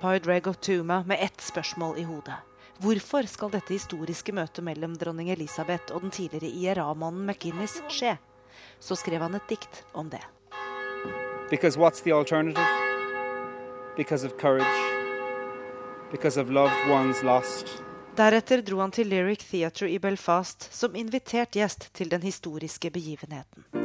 [0.46, 2.34] of Tuma med ett spørsmål i hodet.
[2.78, 8.16] Hvorfor skal dette historiske møtet mellom dronning Elisabeth og den tidligere IRA-mannen McInnes skje?
[8.80, 10.22] Så skrev han et dikt om det.
[11.50, 12.66] Because what's the alternative?
[13.96, 14.66] Because of courage.
[16.10, 17.82] Because of loved ones lost.
[18.16, 23.81] Deretter dro han til Lyric Theatre i Belfast som invitert gjest til den historiske begivenheten.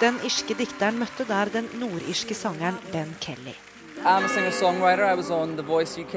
[0.00, 3.54] Den irske dikteren møtte der den nordirske sangeren Ben Kelly.
[4.04, 5.04] I'm a singer-songwriter.
[5.04, 6.14] I was on The Voice UK,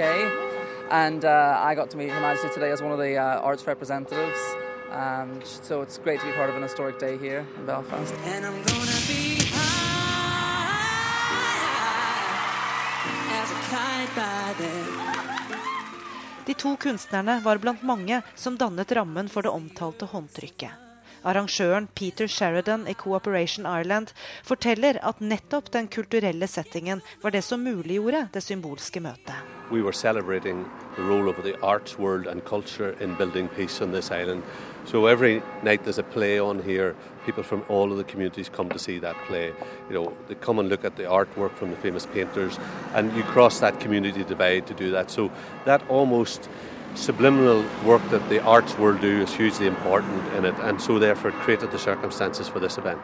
[0.91, 3.65] and uh, I got to meet Her Majesty today as one of the uh, arts
[3.65, 4.39] representatives.
[4.91, 8.13] Um, so it's great to be part of an historic day here in Belfast.
[8.25, 9.41] And I'm gonna be
[16.45, 20.71] De to kunstnerne var blant mange som dannet rammen for det omtalte håndtrykket.
[21.21, 24.09] Arrangøren Peter Sheridan i Cooperation Ireland
[24.43, 29.37] forteller at nettopp den kulturelle settingen var det som muliggjorde det symbolske møtet.
[29.69, 33.91] We were celebrating the role of the arts world and culture in building peace on
[33.91, 34.41] this island.
[34.85, 36.59] So every night there's a play on.
[37.25, 39.53] People from all of the communities come to see that play.
[39.89, 42.57] You know, they come and look at the artwork from the famous painters,
[42.93, 45.11] and you cross that community divide to do that.
[45.11, 45.31] So
[45.65, 46.49] that almost
[46.95, 51.29] subliminal work that the arts world do is hugely important in it, and so therefore
[51.29, 53.01] it created the circumstances for this event.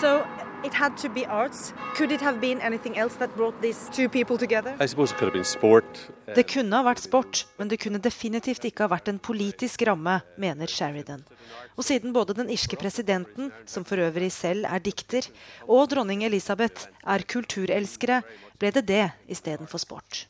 [0.00, 0.26] So
[0.64, 1.72] it had to be arts.
[1.96, 4.74] Could it have been anything else that brought these two people together?
[4.80, 6.10] I suppose it could have been sport.
[6.34, 10.20] Det kunne ha vært sport, men det kunne definitivt ikke ha vært en politisk ramme,
[10.40, 11.24] mener Sheridan.
[11.76, 15.28] Og siden både den irske presidenten, som for øvrig selv er dikter,
[15.68, 18.22] og dronning Elisabeth er kulturelskere,
[18.58, 20.26] ble det det istedenfor sport.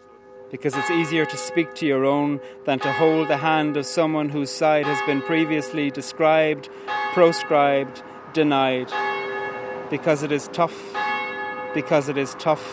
[0.51, 4.29] Because it's easier to speak to your own than to hold the hand of someone
[4.29, 6.69] whose side has been previously described,
[7.15, 8.03] proscribed,
[8.35, 8.93] denied.
[9.93, 10.73] Because it is tough.
[11.75, 12.65] Because it is tough.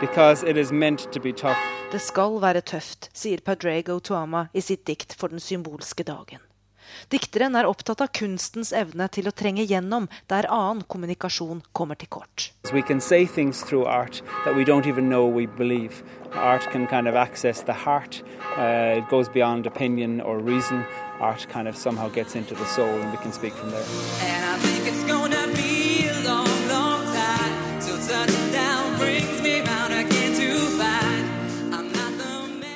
[0.00, 1.60] Because it is meant to be tough.
[1.92, 6.42] Det skal være tøft, sier Padraig Tuama i sitt dikt for den symbolske dagen.
[7.08, 12.10] Dikteren er opptatt av kunstens evne til å trenge gjennom der annen kommunikasjon kommer til
[12.10, 12.50] kort.
[12.72, 16.02] We can say things through art that we don't even know we believe.
[16.34, 18.24] Art can kind of access the heart.
[18.58, 20.82] Uh, it goes beyond opinion or reason.
[21.20, 23.86] Art kind of somehow gets into the soul, and we can speak from there.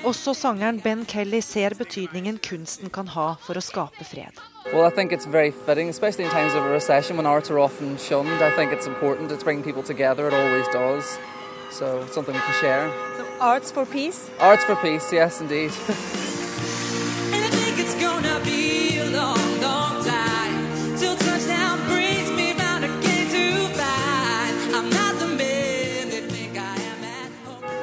[0.08, 4.38] Også sangeren Ben Kelly ser betydningen kunsten kan ha for å skape fred.
[4.72, 7.58] Well, I think it's very fitting, especially in times of a recession when arts are
[7.58, 8.40] often shunned.
[8.40, 9.32] I think it's important.
[9.32, 10.28] It's bringing people together.
[10.28, 11.18] It always does.
[11.70, 12.90] So it's something we can share.
[13.40, 14.30] Arts for peace?
[14.40, 15.72] Arts for peace, yes, indeed.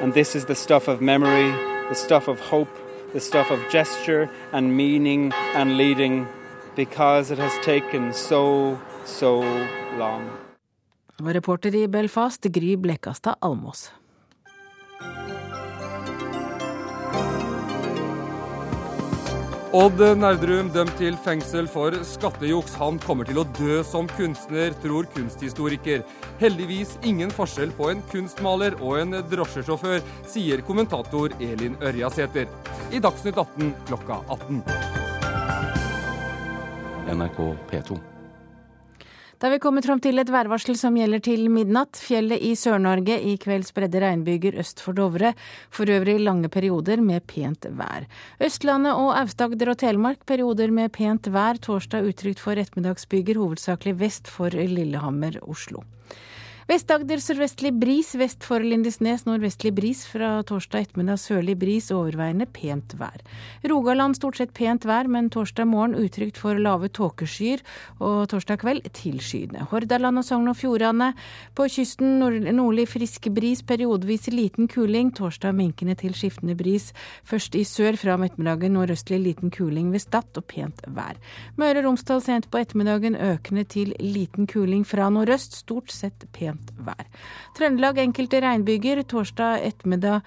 [0.05, 1.49] And this is the stuff of memory,
[1.89, 2.69] the stuff of hope,
[3.13, 6.27] the stuff of gesture and meaning and leading,
[6.75, 9.39] because it has taken so, so
[9.97, 10.29] long.
[11.19, 13.89] Reporter i Belfast, Gry Blekastad Almås.
[19.75, 22.77] Odd Nerdrum dømt til fengsel for skattejuks.
[22.79, 26.05] Han kommer til å dø som kunstner, tror kunsthistoriker.
[26.39, 29.99] Heldigvis ingen forskjell på en kunstmaler og en drosjesjåfør,
[30.31, 32.47] sier kommentator Elin Ørjasæter.
[32.95, 34.63] I Dagsnytt 18 klokka 18.
[37.19, 38.14] NRK P2.
[39.35, 41.99] Da er vi kommet fram til et værvarsel som gjelder til midnatt.
[41.99, 45.33] Fjellet i Sør-Norge i kveld spredde regnbyger øst for Dovre.
[45.75, 48.07] For øvrig lange perioder med pent vær.
[48.39, 51.59] Østlandet og Aust-Agder og Telemark perioder med pent vær.
[51.59, 55.83] Torsdag utrygt for ettermiddagsbyger, hovedsakelig vest for Lillehammer, Oslo.
[56.65, 59.99] Vest-Agder sørvestlig bris, vest for Lindesnes nordvestlig bris.
[60.10, 63.21] Fra torsdag ettermiddag sørlig bris, overveiende pent vær.
[63.69, 67.62] Rogaland stort sett pent vær, men torsdag morgen utrygt for lave tåkeskyer.
[67.99, 69.67] Og torsdag kveld tilskyende.
[69.69, 71.12] Hordaland og Sogn og Fjordane.
[71.54, 75.13] På kysten nord nordlig frisk bris, periodevis liten kuling.
[75.13, 76.89] Torsdag minkende til skiftende bris.
[77.30, 81.21] Først i sør fra om ettermiddagen nordøstlig liten kuling ved Stad og pent vær.
[81.62, 85.62] Møre og Romsdal sent på ettermiddagen økende til liten kuling fra nordøst.
[85.62, 87.07] Stort sett pent pent vær.
[87.55, 89.03] Trøndelag enkelte regnbyger.
[89.07, 90.21] Torsdag ettermiddag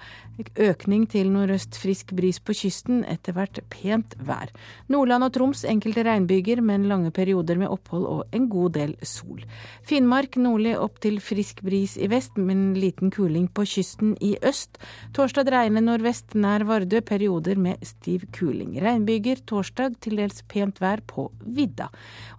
[0.59, 3.03] økning til nordøst frisk bris på kysten.
[3.05, 4.51] Etter hvert pent vær.
[4.89, 9.43] Nordland og Troms enkelte regnbyger, men lange perioder med opphold og en god del sol.
[9.83, 14.79] Finnmark nordlig opp til frisk bris i vest, men liten kuling på kysten i øst.
[15.13, 18.77] Torsdag dreiende nordvest nær Vardø, perioder med stiv kuling.
[18.81, 21.89] Regnbyger torsdag, til dels pent vær på vidda.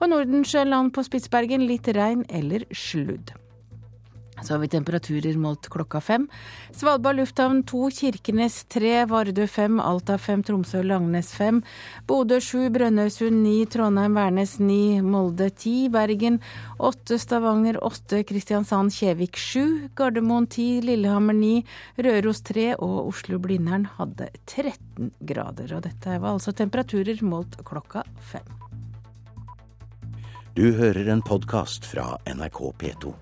[0.01, 3.35] Og Nordensjøland på Spitsbergen litt regn eller sludd.
[4.43, 6.27] Så har vi temperaturer målt klokka fem.
[6.77, 11.63] Svalbard lufthavn to, Kirkenes tre, Vardø fem, Alta fem, Tromsø Langnes fem,
[12.09, 16.41] Bodø sju, Brønnøysund ni, Trondheim Værnes ni, Molde ti, Bergen
[16.79, 21.55] åtte, Stavanger åtte, Kristiansand Kjevik sju, Gardermoen ti, Lillehammer ni,
[22.01, 25.77] Røros tre og Oslo-Blindern hadde 13 grader.
[25.77, 28.47] Og dette var altså temperaturer målt klokka fem.
[30.59, 33.15] Du hører en podkast fra NRK P2.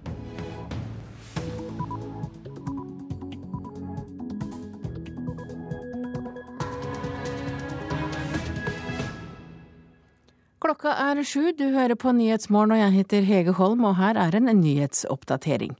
[10.59, 14.35] Klokka er sju, du hører på Nyhetsmorgen og jeg heter Hege Holm, og her er
[14.35, 15.77] en nyhetsoppdatering.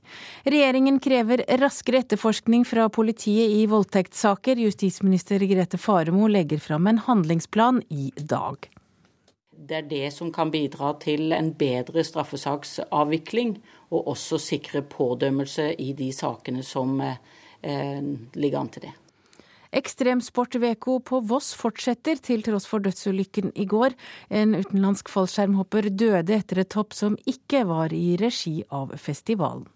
[0.47, 4.61] Regjeringen krever raskere etterforskning fra politiet i voldtektssaker.
[4.63, 8.69] Justisminister Grete Faremo legger fram en handlingsplan i dag.
[9.51, 13.57] Det er det som kan bidra til en bedre straffesaksavvikling,
[13.91, 17.99] og også sikre pådømmelse i de sakene som eh,
[18.31, 18.95] ligger an til det.
[19.69, 23.93] Ekstremsportveko på Voss fortsetter til tross for dødsulykken i går.
[24.33, 29.67] En utenlandsk fallskjermhopper døde etter et hopp som ikke var i regi av festivalen.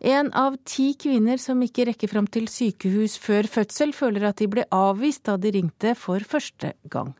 [0.00, 4.48] En av ti kvinner som ikke rekker fram til sykehus før fødsel, føler at de
[4.52, 7.14] ble avvist da de ringte for første gang.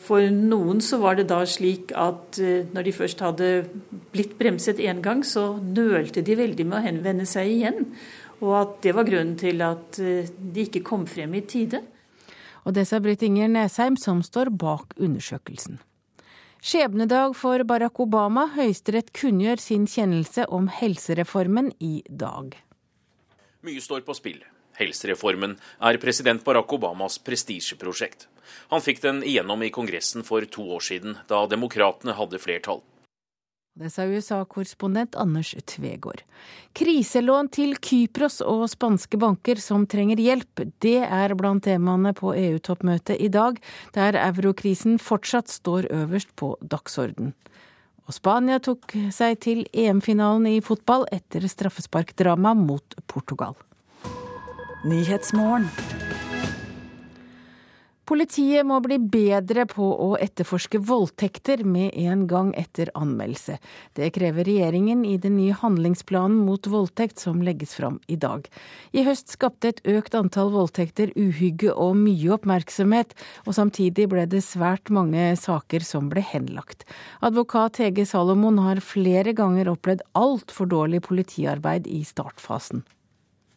[0.00, 2.40] For noen så var det da slik at
[2.72, 3.48] når de først hadde
[4.14, 7.90] blitt bremset én gang, så nølte de veldig med å henvende seg igjen.
[8.40, 11.82] Og at det var grunnen til at de ikke kom frem i tide.
[12.64, 15.80] Og det sa Britt Inger Nesheim, som står bak undersøkelsen.
[16.60, 18.44] Skjebnedag for Barack Obama.
[18.52, 22.52] Høyesterett kunngjør sin kjennelse om helsereformen i dag.
[23.64, 24.42] Mye står på spill.
[24.76, 28.28] Helsereformen er president Barack Obamas prestisjeprosjekt.
[28.72, 32.84] Han fikk den igjennom i Kongressen for to år siden, da demokratene hadde flertall.
[33.78, 36.24] Det sa USA-korrespondent Anders Tvegård.
[36.74, 43.22] Kriselån til Kypros og spanske banker som trenger hjelp, det er blant temaene på EU-toppmøtet
[43.22, 43.60] i dag,
[43.94, 47.30] der eurokrisen fortsatt står øverst på dagsorden.
[48.10, 53.54] Og Spania tok seg til EM-finalen i fotball etter straffesparkdrama mot Portugal.
[58.10, 63.60] Politiet må bli bedre på å etterforske voldtekter med en gang etter anmeldelse.
[63.94, 68.50] Det krever regjeringen i den nye handlingsplanen mot voldtekt som legges fram i dag.
[68.90, 73.14] I høst skapte et økt antall voldtekter uhygge og mye oppmerksomhet,
[73.46, 76.82] og samtidig ble det svært mange saker som ble henlagt.
[77.22, 82.82] Advokat Hege Salomon har flere ganger opplevd altfor dårlig politiarbeid i startfasen.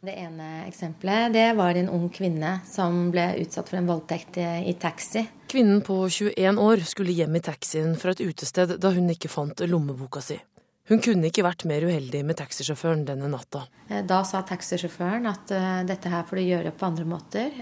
[0.03, 4.73] Det ene eksempelet det var en ung kvinne som ble utsatt for en voldtekt i
[4.75, 5.21] taxi.
[5.47, 9.63] Kvinnen på 21 år skulle hjem i taxien fra et utested da hun ikke fant
[9.63, 10.35] lommeboka si.
[10.91, 13.63] Hun kunne ikke vært mer uheldig med taxisjåføren denne natta.
[14.03, 15.55] Da sa taxisjåføren at
[15.87, 17.59] dette her får du gjøre på andre måter,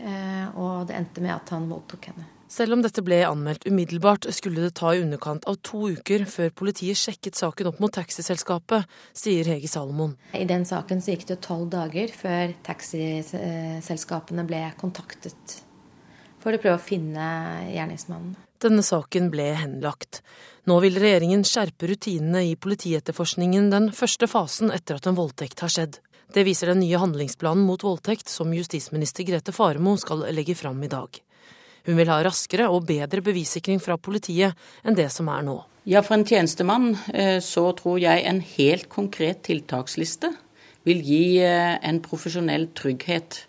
[0.58, 2.25] og det endte med at han voldtok henne.
[2.51, 6.49] Selv om dette ble anmeldt umiddelbart, skulle det ta i underkant av to uker før
[6.51, 10.17] politiet sjekket saken opp mot taxiselskapet, sier Hege Salomon.
[10.35, 15.61] I den saken så gikk det tolv dager før taxiselskapene ble kontaktet
[16.41, 17.23] for å prøve å finne
[17.69, 18.35] gjerningsmannen.
[18.61, 20.19] Denne saken ble henlagt.
[20.67, 25.71] Nå vil regjeringen skjerpe rutinene i politietterforskningen den første fasen etter at en voldtekt har
[25.71, 26.01] skjedd.
[26.35, 30.91] Det viser den nye handlingsplanen mot voldtekt som justisminister Grete Faremo skal legge fram i
[30.91, 31.21] dag.
[31.87, 35.57] Hun vil ha raskere og bedre bevissikring fra politiet enn det som er nå.
[35.89, 36.91] Ja, for en tjenestemann
[37.41, 40.29] så tror jeg en helt konkret tiltaksliste
[40.85, 43.47] vil gi en profesjonell trygghet.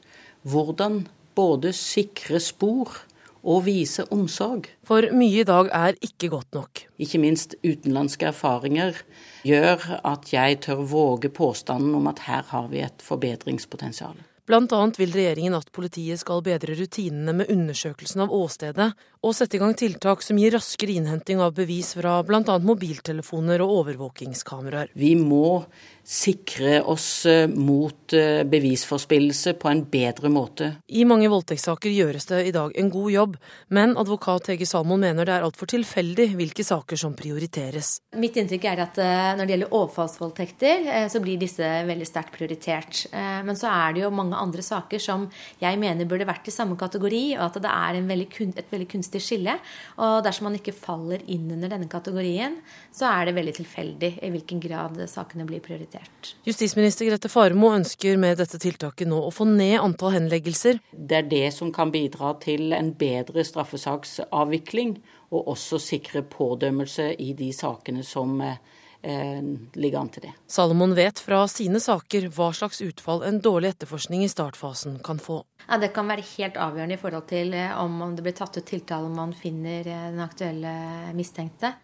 [0.48, 1.02] Hvordan
[1.36, 2.96] både sikre spor
[3.42, 4.68] og vise omsorg.
[4.86, 6.84] For mye i dag er ikke godt nok.
[7.02, 9.00] Ikke minst utenlandske erfaringer
[9.46, 14.14] gjør at jeg tør våge påstanden om at her har vi et forbedringspotensial.
[14.46, 18.90] Blant annet vil regjeringen at politiet skal bedre rutinene med undersøkelsen av åstedet
[19.22, 22.56] og sette i gang tiltak som gir raskere innhenting av bevis fra bl.a.
[22.58, 24.90] mobiltelefoner og overvåkingskameraer.
[24.98, 25.62] Vi må
[26.02, 30.72] sikre oss eh, mot eh, bevisforspillelse på en bedre måte.
[30.90, 33.37] I mange voldtektssaker gjøres det i dag en god jobb,
[33.70, 37.94] men advokat Hege Salmon mener det er altfor tilfeldig hvilke saker som prioriteres.
[38.18, 43.04] Mitt inntrykk er at eh, når det gjelder overfallsvoldtekter, så blir disse veldig sterkt prioritert.
[43.12, 45.28] Men så er det jo mange andre saker som
[45.62, 49.12] jeg mener burde vært i samme kategori, og at det er veldig, et veldig kunstig
[49.21, 49.58] skille.
[49.98, 52.56] Og dersom man ikke faller inn under denne kategorien,
[52.94, 56.35] så er det veldig tilfeldig i hvilken grad sakene blir prioritert.
[56.48, 60.81] Justisminister Grete Faremo ønsker med dette tiltaket nå å få ned antall henleggelser.
[60.92, 64.96] Det er det som kan bidra til en bedre straffesaksavvikling,
[65.33, 68.58] og også sikre pådømmelse i de sakene som eh,
[69.03, 70.33] ligger an til det.
[70.46, 75.42] Salomon vet fra sine saker hva slags utfall en dårlig etterforskning i startfasen kan få.
[75.69, 78.67] Ja, Det kan være helt avgjørende i forhold til eh, om det blir tatt ut
[78.67, 80.75] tiltale om man finner eh, den aktuelle
[81.17, 81.75] mistenkte.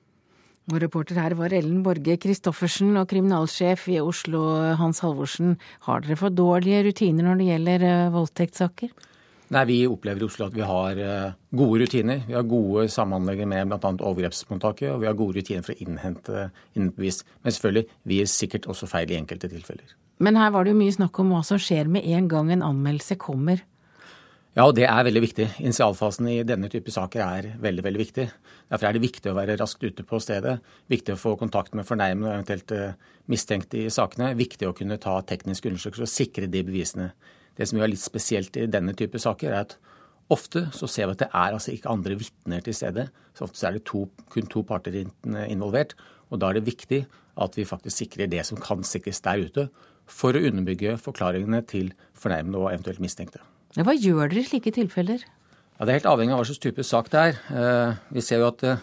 [0.68, 4.42] Og reporter her var Ellen Borge Christoffersen og kriminalsjef i Oslo
[4.76, 5.56] Hans Halvorsen.
[5.86, 8.92] Har dere for dårlige rutiner når det gjelder eh, voldtektssaker?
[9.48, 12.20] Nei, Vi opplever i Oslo at vi har eh, gode rutiner.
[12.26, 13.92] Vi har gode samhandlinger med bl.a.
[14.10, 17.22] overgrepsmottaket, og vi har gode rutiner for å innhente, innbevis.
[17.40, 19.96] Men selvfølgelig, vi gir sikkert også feil i enkelte tilfeller.
[20.20, 22.66] Men her var det jo mye snakk om hva som skjer med en gang en
[22.66, 23.64] anmeldelse kommer.
[24.58, 25.44] Ja, og det er veldig viktig.
[25.62, 28.24] Initialfasen i denne type saker er veldig veldig viktig.
[28.68, 30.56] Derfor er det viktig å være raskt ute på stedet.
[30.90, 34.32] Viktig å få kontakt med fornærmede og eventuelt eh, mistenkte i sakene.
[34.36, 37.12] Viktig å kunne ta tekniske undersøkelser og sikre de bevisene.
[37.58, 39.76] Det som er litt spesielt i denne type saker, er at
[40.32, 43.08] ofte så ser vi at det er altså ikke andre vitner til stede.
[43.34, 44.94] Så ofte er det to, kun to parter
[45.48, 45.96] involvert.
[46.30, 47.04] Og da er det viktig
[47.38, 49.68] at vi faktisk sikrer det som kan sikres der ute,
[50.08, 53.42] for å underbygge forklaringene til fornærmede og eventuelt mistenkte.
[53.76, 55.24] Hva gjør dere i slike tilfeller?
[55.78, 57.36] Ja, Det er helt avhengig av hva slags type sak det er.
[57.52, 58.80] Eh, vi ser jo at eh,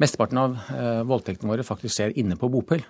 [0.00, 2.84] mesteparten av eh, voldtektene våre faktisk skjer inne på bopel.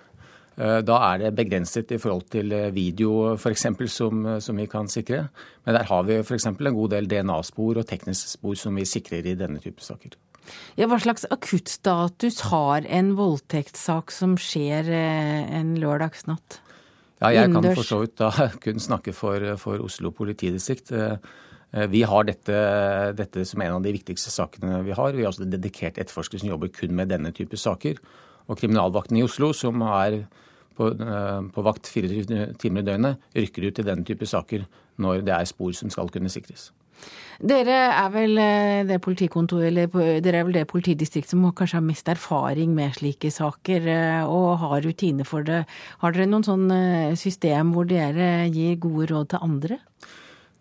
[0.57, 3.63] Da er det begrenset i forhold til video f.eks.
[3.89, 5.21] Som, som vi kan sikre.
[5.65, 6.49] Men der har vi f.eks.
[6.51, 10.17] en god del DNA-spor og tekniske spor som vi sikrer i denne type saker.
[10.75, 16.59] Ja, hva slags akuttstatus har en voldtektssak som skjer en lørdagsnatt?
[17.21, 18.31] Ja, jeg kan for så vidt da
[18.63, 20.89] kun snakke for, for Oslo politidistrikt.
[20.95, 21.17] Eh,
[21.75, 22.57] eh, vi har dette,
[23.17, 25.13] dette, som en av de viktigste sakene vi har.
[25.13, 28.01] Vi har også dedikert etterforskere som jobber kun med denne type saker.
[28.49, 30.23] Og kriminalvakten i Oslo, som er
[30.77, 34.67] på, eh, på vakt 24 timer i døgnet, rykker ut i denne type saker
[35.01, 36.71] når det er spor som skal kunne sikres.
[37.41, 42.07] Dere er vel eh, det eller dere er vel det politidistrikt som kanskje har mest
[42.07, 45.65] erfaring med slike saker eh, og har rutiner for det.
[45.99, 46.69] Har dere noen sånn
[47.17, 49.79] system hvor dere gir gode råd til andre?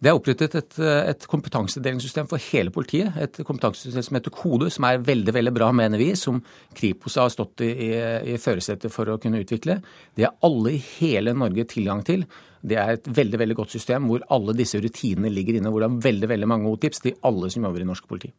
[0.00, 3.12] Det er opprettet et, et kompetansedelingssystem for hele politiet.
[3.20, 6.14] Et kompetansesystem som heter KODE, som er veldig veldig bra, mener vi.
[6.16, 6.40] Som
[6.76, 7.90] Kripos har stått i, i,
[8.32, 9.76] i førersetet for å kunne utvikle.
[10.16, 12.24] Det er alle i hele Norge tilgang til.
[12.60, 15.70] Det er et veldig veldig godt system hvor alle disse rutinene ligger inne.
[15.72, 18.32] Hvor det er veldig veldig mange gode tips til alle som jobber i norsk politi.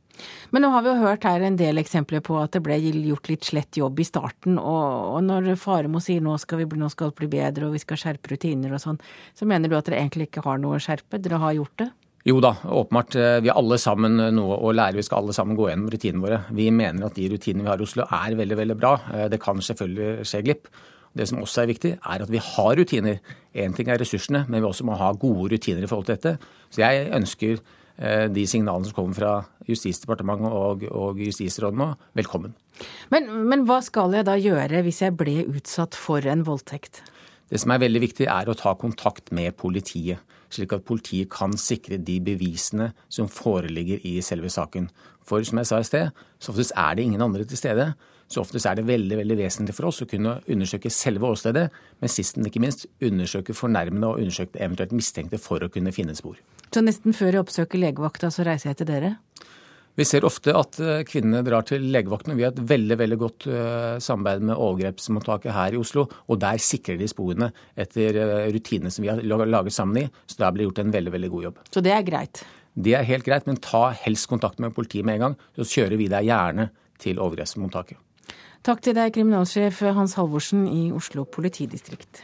[0.54, 3.32] Men nå har vi jo hørt her en del eksempler på at det ble gjort
[3.32, 4.60] litt slett jobb i starten.
[4.62, 8.36] Og, når Faremo sier nå skal, vi, nå skal bli bedre og vi skal skjerpe
[8.36, 9.02] rutiner og sånn,
[9.38, 11.22] så mener du at dere egentlig ikke har noe å skjerpe?
[11.22, 11.90] Dere har gjort det?
[12.30, 13.16] Jo da, åpenbart.
[13.42, 15.00] Vi har alle sammen noe å lære.
[15.00, 16.44] Vi skal alle sammen gå gjennom rutinene våre.
[16.54, 18.92] Vi mener at de rutinene vi har i Oslo er veldig, veldig bra.
[19.32, 20.70] Det kan selvfølgelig skje glipp.
[21.18, 23.20] Det som også er viktig, er at vi har rutiner.
[23.52, 26.38] Én ting er ressursene, men vi også må ha gode rutiner i forhold til dette.
[26.72, 29.34] Så jeg ønsker eh, de signalene som kommer fra
[29.68, 32.56] Justisdepartementet og, og justisrådet nå, velkommen.
[33.14, 37.04] Men, men hva skal jeg da gjøre hvis jeg ble utsatt for en voldtekt?
[37.52, 41.52] Det som er veldig viktig, er å ta kontakt med politiet, slik at politiet kan
[41.60, 44.88] sikre de bevisene som foreligger i selve saken.
[45.28, 47.92] For som jeg sa i sted, så oftest er det ingen andre til stede.
[48.32, 51.66] Så oftest er det veldig veldig vesentlig for oss å kunne undersøke selve åstedet,
[52.00, 56.16] men sist, men ikke minst undersøke fornærmede og undersøke eventuelt mistenkte for å kunne finne
[56.16, 56.40] spor.
[56.72, 59.18] Så nesten før jeg oppsøker legevakta, så reiser jeg til dere?
[60.00, 62.38] Vi ser ofte at eh, kvinnene drar til legevakten.
[62.38, 66.06] Vi har et veldig veldig godt eh, samarbeid med overgrepsmottaket her i Oslo.
[66.32, 70.08] Og der sikrer de sporene etter eh, rutinene som vi har laget sammen i.
[70.32, 71.60] Så der blir gjort en veldig veldig god jobb.
[71.76, 72.46] Så det er greit?
[72.72, 75.38] Det er helt greit, men ta helst kontakt med politiet med en gang.
[75.60, 76.70] Så kjører vi deg gjerne
[77.04, 78.00] til overgrepsmottaket.
[78.62, 82.20] Takk til deg, kriminalsjef Hans Halvorsen i Oslo politidistrikt.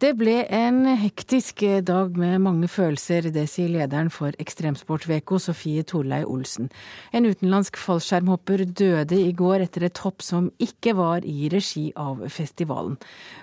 [0.00, 6.22] Det ble en hektisk dag med mange følelser, det sier lederen for Ekstremsportveko, Sofie Torlei
[6.22, 6.70] Olsen.
[7.12, 12.22] En utenlandsk fallskjermhopper døde i går etter et hopp som ikke var i regi av
[12.32, 12.96] festivalen.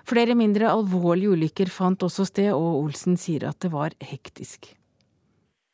[0.10, 4.72] Flere mindre alvorlige ulykker fant også sted, og Olsen sier at det var hektisk.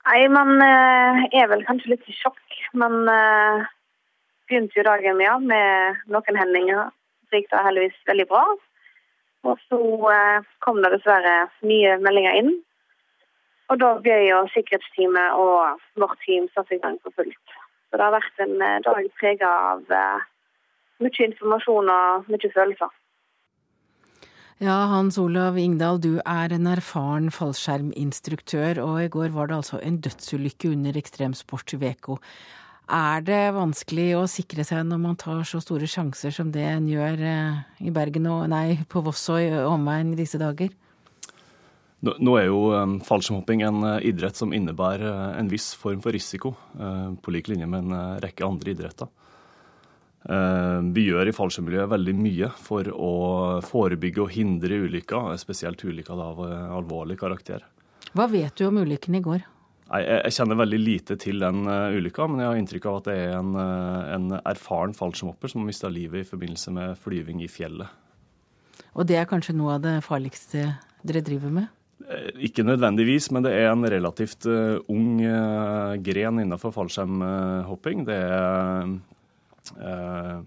[0.09, 2.41] Nei, man eh, er vel kanskje litt i sjokk.
[2.73, 3.69] Man eh,
[4.51, 6.91] begynte jo dagen ja, med noen hendinger.
[7.29, 8.43] Så gikk det heldigvis veldig bra.
[9.47, 9.79] Og så
[10.11, 11.35] eh, kom det dessverre
[11.65, 12.51] nye meldinger inn.
[13.71, 17.55] Og da ble jo sikkerhetsteamet og vårt team satt i gang for fullt.
[17.89, 20.25] Så det har vært en eh, dag prega av eh,
[21.01, 22.91] mye informasjon og mye følelser.
[24.61, 29.79] Ja, Hans Olav Ingdal, du er en erfaren fallskjerminstruktør, og i går var det altså
[29.81, 32.19] en dødsulykke under ekstremsportveko.
[32.91, 36.89] Er det vanskelig å sikre seg når man tar så store sjanser som det en
[36.91, 40.73] gjør eh, i Bergen og nei, på Voss og i omegn i disse dager?
[42.01, 46.51] Nå er jo um, fallskjermhopping en uh, idrett som innebærer en viss form for risiko,
[47.21, 49.11] på lik linje med en rekke andre idretter.
[50.93, 53.13] Vi gjør i fallskjermmiljøet veldig mye for å
[53.65, 56.43] forebygge og hindre ulykker, spesielt ulykker av
[56.77, 57.63] alvorlig karakter.
[58.13, 59.45] Hva vet du om ulykken i går?
[59.91, 63.09] Nei, jeg, kjenner veldig lite til den uh, ulykka, men jeg har inntrykk av at
[63.09, 67.41] det er en, uh, en erfaren fallskjermhopper som har mista livet i forbindelse med flyving
[67.43, 67.91] i fjellet.
[68.95, 70.63] Og det er kanskje noe av det farligste
[71.07, 71.67] dere driver med?
[72.07, 75.19] Eh, Ikke nødvendigvis, men det er en relativt ung
[76.07, 78.07] gren innenfor fallskjermhopping.
[78.07, 78.95] Det er
[79.75, 80.39] uh,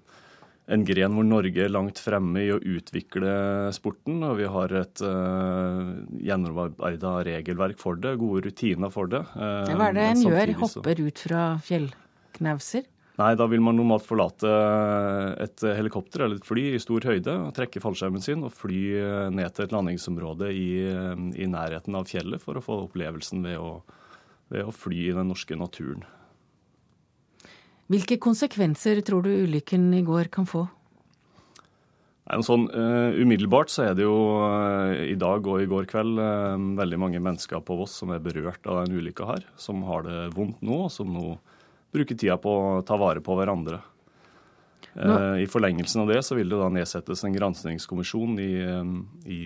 [0.64, 3.34] en gren hvor Norge er langt fremme i å utvikle
[3.76, 4.22] sporten.
[4.24, 5.92] Og vi har et uh,
[6.24, 9.24] gjennomarbeida regelverk for det, gode rutiner for det.
[9.36, 10.56] Uh, Hva er det en gjør?
[10.64, 12.88] Hopper ut fra fjellknauser?
[13.14, 14.50] Nei, da vil man normalt forlate
[15.44, 19.54] et helikopter eller et fly i stor høyde, trekke fallskjermen sin og fly eh, ned
[19.54, 23.76] til et landingsområde i, eh, i nærheten av fjellet for å få opplevelsen ved å,
[24.50, 26.02] ved å fly i den norske naturen.
[27.92, 30.64] Hvilke konsekvenser tror du ulykken i går kan få?
[32.24, 36.56] Sånn, uh, umiddelbart så er det jo uh, i dag og i går kveld uh,
[36.78, 40.30] veldig mange mennesker på Voss som er berørt av den ulykka her, som har det
[40.32, 41.34] vondt nå, og som nå
[41.92, 43.82] bruker tida på å ta vare på hverandre.
[44.94, 48.52] Nå- I forlengelsen av det så vil det da nedsettes en granskningskommisjon i,
[49.26, 49.38] i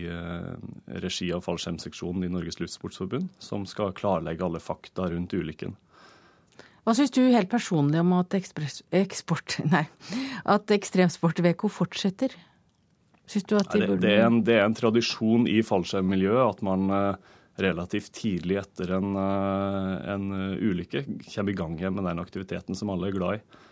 [1.01, 5.72] regi av fallskjermseksjonen i Norges Luftsportsforbund, som skal klarlegge alle fakta rundt ulykken.
[6.87, 9.87] Hva syns du helt personlig om at, ekspress, eksport, nei,
[10.49, 12.37] at Ekstremsport-VK fortsetter?
[13.29, 16.62] Syns du at de burde det, det, en, det er en tradisjon i fallskjermmiljøet at
[16.64, 22.09] man eh, relativt tidlig etter en, eh, en eh, ulykke kommer i gang igjen med
[22.09, 23.64] den aktiviteten som alle er glad i.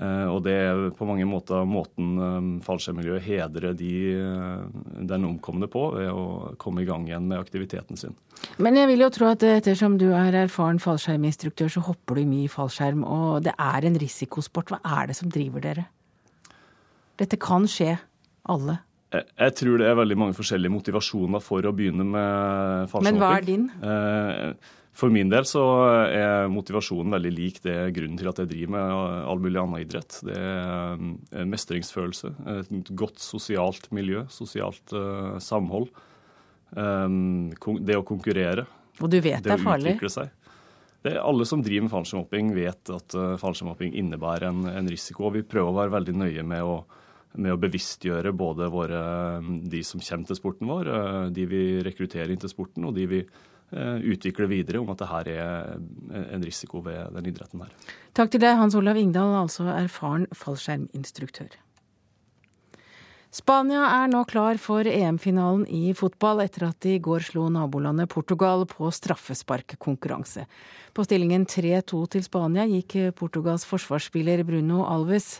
[0.00, 4.62] Eh, Og det er på mange måter måten eh, fallskjermmiljøet hedrer de, eh,
[5.10, 8.16] den omkomne på, ved å komme i gang igjen med aktiviteten sin.
[8.56, 12.48] Men jeg vil jo tro at ettersom du er erfaren fallskjerminstruktør, så hopper du mye
[12.48, 14.72] i fallskjerm, og det er en risikosport.
[14.72, 15.88] Hva er det som driver dere?
[17.20, 17.98] Dette kan skje
[18.48, 18.80] alle.
[19.12, 23.04] Jeg, jeg tror det er veldig mange forskjellige motivasjoner for å begynne med fallskjermhopping.
[23.04, 23.70] Men hva er din?
[23.84, 25.62] Eh, For min del så
[26.10, 28.94] er motivasjonen veldig lik det grunnen til at jeg driver med
[29.30, 30.18] all mulig annen idrett.
[30.26, 35.88] Det er eh, mestringsfølelse, et godt sosialt miljø, sosialt eh, samhold.
[36.74, 37.06] Eh,
[37.86, 38.66] det å konkurrere.
[39.00, 39.94] Og du vet det er å farlig.
[39.94, 40.36] utvikle seg.
[41.00, 45.30] Det er alle som driver med fallskjermhopping, vet at fallskjermhopping innebærer en, en risiko.
[45.30, 46.74] og Vi prøver å være veldig nøye med å,
[47.40, 49.00] med å bevisstgjøre både våre,
[49.40, 50.90] de som kommer til sporten vår,
[51.32, 53.22] de vi rekrutterer inn til sporten, og de vi
[53.72, 55.74] uh, utvikler videre, om at det her er
[56.34, 57.90] en risiko ved den idretten her.
[58.16, 61.58] Takk til deg, Hans Olav Ingdal, altså erfaren fallskjerminstruktør.
[63.30, 68.10] Spania er nå klar for EM-finalen i fotball etter at de i går slo nabolandet
[68.10, 70.48] Portugal på straffesparkkonkurranse.
[70.90, 75.36] På stillingen 3-2 til Spania gikk Portugals forsvarsspiller Bruno Alves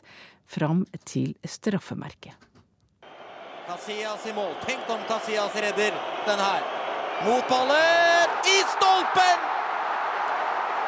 [0.47, 2.39] fram til straffemerket.
[3.67, 4.55] Casillas i mål.
[4.63, 5.99] Tenk om Casillas redder
[6.31, 6.80] den her.
[7.27, 8.29] Mot ballen!
[8.45, 9.41] I stolpen!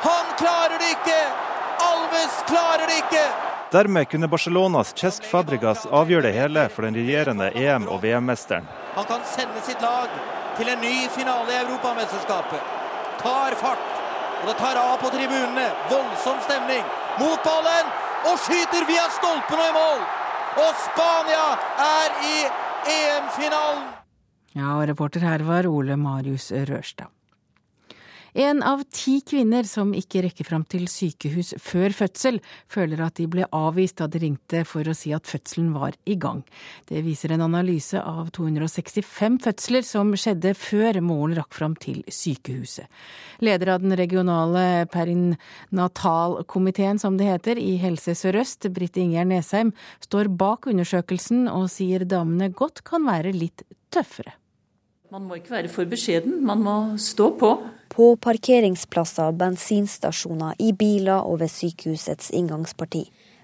[0.02, 1.20] Han klarer det ikke!
[1.78, 3.24] Alves klarer det ikke!
[3.72, 8.64] Dermed kunne Barcelonas Cesc Fabregas avgjøre det hele for den regjerende EM- og VM-mesteren.
[8.96, 10.08] Han kan sende sitt lag
[10.56, 12.74] til en ny finale i Europamesterskapet.
[13.20, 13.86] Tar fart,
[14.40, 15.68] og det tar av på tribunene.
[15.92, 16.84] Voldsom stemning.
[17.20, 17.96] Mot ballen,
[18.28, 20.06] og skyter via stolpen og i mål!
[20.64, 21.48] Og Spania
[21.92, 22.36] er i
[23.00, 23.91] EM-finalen!
[24.52, 27.08] Ja, og reporter her var Ole Marius Rørstad.
[28.34, 33.28] En av ti kvinner som ikke rekker fram til sykehus før fødsel, føler at de
[33.28, 36.40] ble avvist da de ringte for å si at fødselen var i gang.
[36.88, 42.88] Det viser en analyse av 265 fødsler som skjedde før moren rakk fram til sykehuset.
[43.44, 49.76] Leder av den regionale perinatalkomiteen, som det heter, i Helse Sør-Øst, Britt Ingjerd Nesheim,
[50.08, 53.60] står bak undersøkelsen og sier damene godt kan være litt
[53.92, 54.40] tøffere.
[55.12, 57.48] Man må ikke være for beskjeden, man må stå på.
[57.92, 63.02] på parkeringsplasser, bensinstasjoner, i biler og ved sykehusets inngangsparti.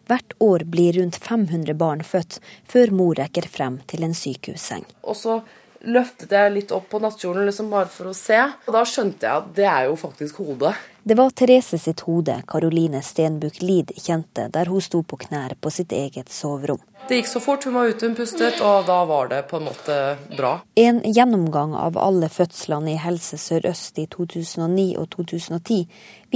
[0.09, 4.87] Hvert år blir rundt 500 barn født før mor rekker frem til en sykehusseng.
[5.05, 5.43] Og så
[5.85, 9.43] løftet jeg litt opp på nattkjolen liksom bare for å se, og da skjønte jeg
[9.43, 10.73] at det er jo faktisk hodet.
[11.09, 15.71] Det var Therese sitt hode Caroline Stenbukk Lid kjente der hun sto på knær på
[15.73, 16.83] sitt eget soverom.
[17.09, 19.65] Det gikk så fort, hun var ute, hun pustet, og da var det på en
[19.71, 19.97] måte
[20.37, 20.51] bra.
[20.77, 25.81] En gjennomgang av alle fødslene i Helse Sør-Øst i 2009 og 2010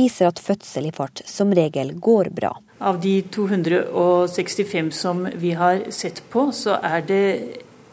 [0.01, 2.55] viser at fødsel i fart som regel går bra.
[2.81, 7.25] Av de 265 som vi har sett på, så er det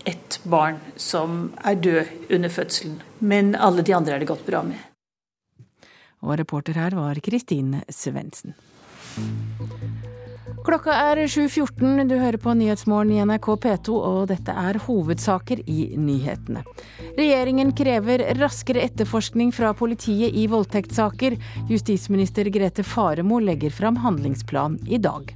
[0.07, 3.01] ett barn som er død under fødselen.
[3.19, 4.85] Men alle de andre er det gått bra med.
[6.25, 8.55] Og reporter her var Kristine Svendsen.
[10.65, 15.95] Klokka er 7.14, du hører på Nyhetsmorgen i NRK P2, og dette er hovedsaker i
[15.97, 16.65] nyhetene.
[17.17, 21.39] Regjeringen krever raskere etterforskning fra politiet i voldtektssaker.
[21.71, 25.31] Justisminister Grete Faremo legger fram handlingsplan i dag.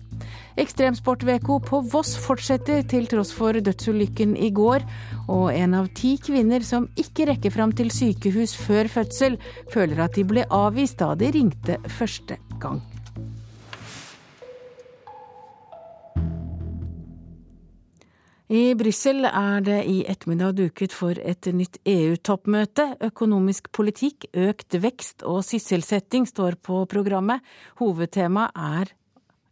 [0.60, 4.86] Ekstremsportveko på Voss fortsetter til tross for dødsulykken i går.
[5.34, 9.40] Og en av ti kvinner som ikke rekker fram til sykehus før fødsel,
[9.74, 12.84] føler at de ble avvist da de ringte første gang.
[18.54, 22.86] I Brussel er det i ettermiddag duket for et nytt EU-toppmøte.
[23.08, 27.42] Økonomisk politikk, økt vekst og sysselsetting står på programmet.
[27.82, 28.94] Hovedtemaet er,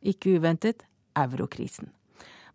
[0.06, 0.86] ikke uventet,
[1.16, 1.92] eurokrisen.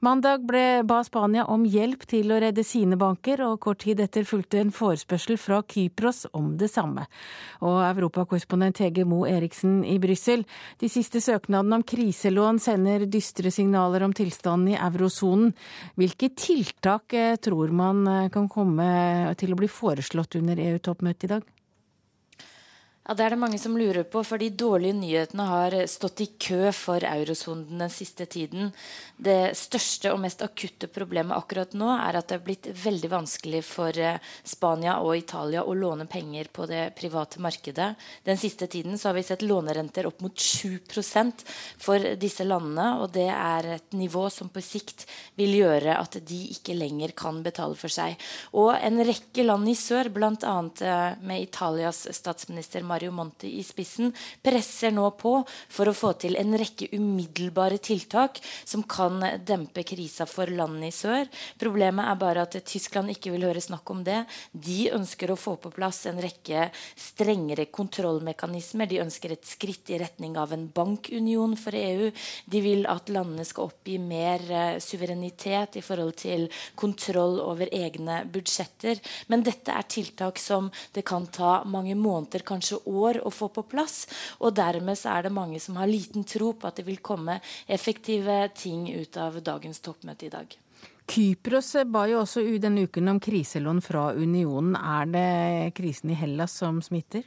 [0.05, 4.27] Mandag ble, ba Spania om hjelp til å redde sine banker, og kort tid etter
[4.29, 7.07] fulgte en forespørsel fra Kypros om det samme.
[7.65, 10.45] Og europakorrespondent Hege Mo Eriksen i Brussel,
[10.83, 15.55] de siste søknadene om kriselån sender dystre signaler om tilstanden i eurosonen.
[15.97, 21.37] Hvilke tiltak eh, tror man eh, kan komme til å bli foreslått under EU-toppmøtet i
[21.39, 21.53] dag?
[23.07, 26.27] Ja, Det er det mange som lurer på, for de dårlige nyhetene har stått i
[26.43, 28.73] kø for eurosonen den siste tiden.
[29.17, 33.61] Det største og mest akutte problemet akkurat nå er at det er blitt veldig vanskelig
[33.63, 37.93] for eh, Spania og Italia å låne penger på det private markedet.
[38.27, 41.47] Den siste tiden har vi sett lånerenter opp mot 7%
[41.79, 45.07] for disse landene, og det er et nivå som på sikt
[45.39, 48.19] vil gjøre at de ikke lenger kan betale for seg.
[48.59, 50.59] Og en rekke land i sør, bl.a.
[50.91, 56.39] Eh, med Italias statsminister Mario Monti i spissen, presser nå på for å få til
[56.41, 61.29] en rekke umiddelbare tiltak som kan dempe krisa for landene i sør.
[61.61, 64.23] Problemet er bare at Tyskland ikke vil høre snakk om det.
[64.53, 68.89] De ønsker å få på plass en rekke strengere kontrollmekanismer.
[68.91, 72.11] De ønsker et skritt i retning av en bankunion for EU.
[72.47, 78.23] De vil at landene skal oppgi mer uh, suverenitet i forhold til kontroll over egne
[78.33, 79.01] budsjetter.
[79.31, 83.67] Men dette er tiltak som det kan ta mange måneder, kanskje år å få på
[83.69, 84.05] plass.
[84.41, 88.47] Og dermed er det mange som har liten tro på at det vil komme effektive
[88.57, 90.57] ting ut av dagens toppmøte i dag.
[91.07, 94.75] Kypros ba jo også denne uken om kriselån fra unionen.
[94.75, 97.23] Er det krisen i Hellas som smitter?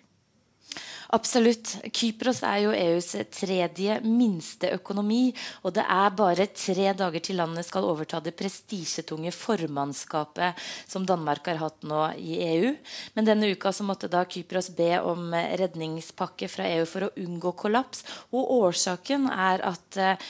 [1.09, 1.71] Absolutt.
[1.89, 5.31] Kypros er jo EUs tredje minste økonomi.
[5.65, 11.49] Og det er bare tre dager til landet skal overta det prestisjetunge formannskapet som Danmark
[11.49, 12.73] har hatt nå i EU.
[13.15, 17.55] Men denne uka så måtte da Kypros be om redningspakke fra EU for å unngå
[17.57, 18.05] kollaps.
[18.29, 20.29] Og årsaken er at uh,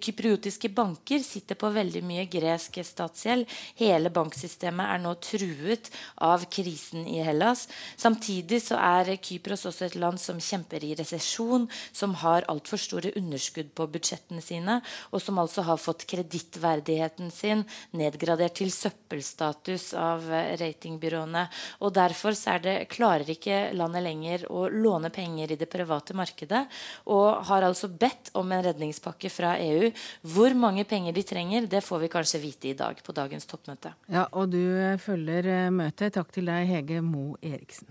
[0.00, 3.44] kypriotiske banker sitter på veldig mye gresk statsgjeld.
[3.76, 5.92] Hele banksystemet er nå truet
[6.24, 7.68] av krisen i Hellas.
[8.00, 13.12] Samtidig så er Kypros også et land som kjemper i resesjon, som har altfor store
[13.18, 14.78] underskudd på budsjettene sine,
[15.10, 17.64] og som altså har fått kredittverdigheten sin
[17.96, 21.46] nedgradert til søppelstatus av eh, ratingbyråene.
[21.82, 26.16] Og Derfor så er det, klarer ikke landet lenger å låne penger i det private
[26.16, 26.64] markedet,
[27.12, 29.90] og har altså bedt om en redningspakke fra EU.
[30.34, 33.94] Hvor mange penger de trenger, det får vi kanskje vite i dag på dagens toppmøte.
[34.12, 34.62] Ja, og du
[35.02, 36.14] følger eh, møtet.
[36.16, 37.88] Takk til deg, Hege Mo Eriksen.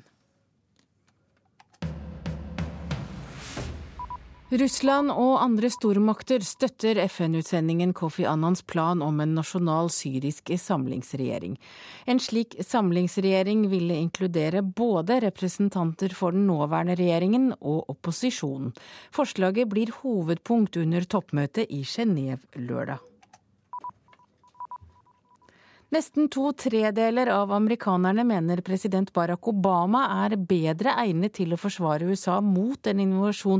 [4.51, 11.53] Russland og andre stormakter støtter FN-utsendingen Kofi Annans plan om en nasjonal syrisk samlingsregjering.
[12.03, 18.73] En slik samlingsregjering ville inkludere både representanter for den nåværende regjeringen og opposisjonen.
[19.15, 22.99] Forslaget blir hovedpunkt under toppmøtet i Genéve lørdag.
[25.91, 32.07] Nesten to tredeler av amerikanerne mener president Barack Obama er bedre egnet til å forsvare
[32.07, 33.59] USA mot en invasjon,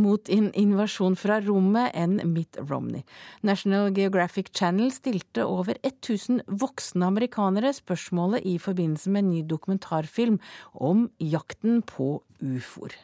[0.00, 3.04] mot en invasjon fra rommet enn Mitt Romney.
[3.44, 10.40] National Geographic Channel stilte over 1000 voksne amerikanere spørsmålet i forbindelse med en ny dokumentarfilm
[10.72, 12.96] om jakten på ufoer.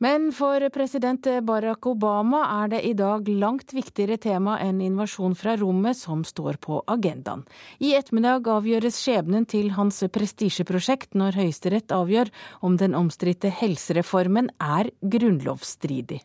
[0.00, 5.58] Men for president Barack Obama er det i dag langt viktigere tema enn invasjon fra
[5.60, 7.42] rommet som står på agendaen.
[7.84, 12.32] I ettermiddag avgjøres skjebnen til hans prestisjeprosjekt når Høyesterett avgjør
[12.64, 16.22] om den omstridte helsereformen er grunnlovsstridig.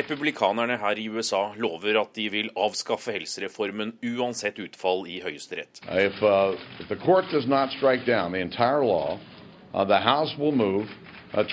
[0.00, 5.86] Republikanerne her i USA lover at de vil avskaffe helsereformen uansett utfall i Høyesterett.
[5.94, 6.90] If, uh, if
[9.72, 9.86] uh,
[11.32, 11.44] uh.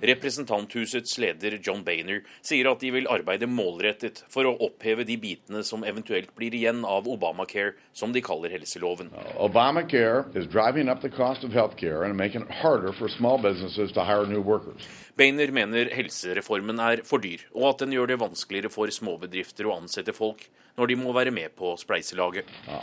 [0.00, 5.64] Representanthusets leder John Boehner sier at de vil arbeide målrettet for å oppheve de bitene
[5.66, 9.10] som eventuelt blir igjen av Obamacare, som de kaller helseloven.
[9.34, 13.38] Obamacare is driving up the cost of health care and making it harder for small
[13.38, 14.86] businesses to hire new workers.
[15.18, 19.74] Boehner mener helsereformen er for dyr, og at den gjør det vanskeligere for småbedrifter å
[19.82, 20.46] ansette folk
[20.78, 22.48] når de må være med på spleiselaget.
[22.64, 22.78] Uh,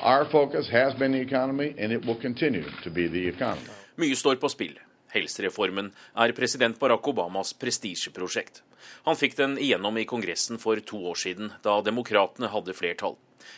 [3.99, 4.77] Mye står på spill.
[5.11, 5.89] Helsereformen
[6.23, 8.61] er president Barack Obamas prestisjeprosjekt.
[9.03, 13.17] Han fikk den igjennom i Kongressen for to år siden, da demokratene hadde flertall.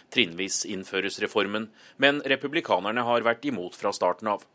[0.10, 1.70] Trinnvis innføres reformen,
[2.02, 4.48] men republikanerne har vært imot fra starten av.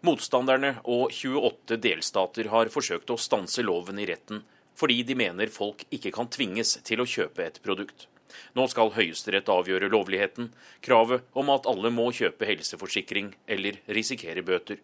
[0.00, 4.46] Motstanderne og 28 delstater har forsøkt å stanse loven i retten,
[4.80, 8.08] fordi de mener folk ikke kan tvinges til å kjøpe et produkt.
[8.56, 14.80] Nå skal Høyesterett avgjøre lovligheten, kravet om at alle må kjøpe helseforsikring eller risikere bøter.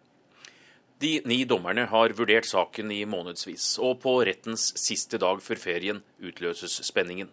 [0.99, 5.99] De ni dommerne har vurdert saken i månedsvis, og på rettens siste dag før ferien
[6.23, 7.33] utløses spenningen.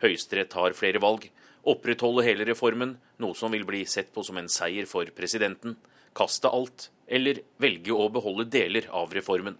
[0.00, 1.26] Høyesterett har flere valg.
[1.68, 5.76] Opprettholde hele reformen, noe som vil bli sett på som en seier for presidenten.
[6.16, 9.58] Kaste alt, eller velge å beholde deler av reformen.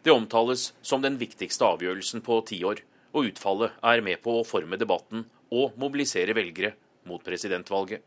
[0.00, 2.80] Det omtales som den viktigste avgjørelsen på ti år,
[3.12, 6.72] og utfallet er med på å forme debatten og mobilisere velgere
[7.04, 8.00] mot presidentvalget.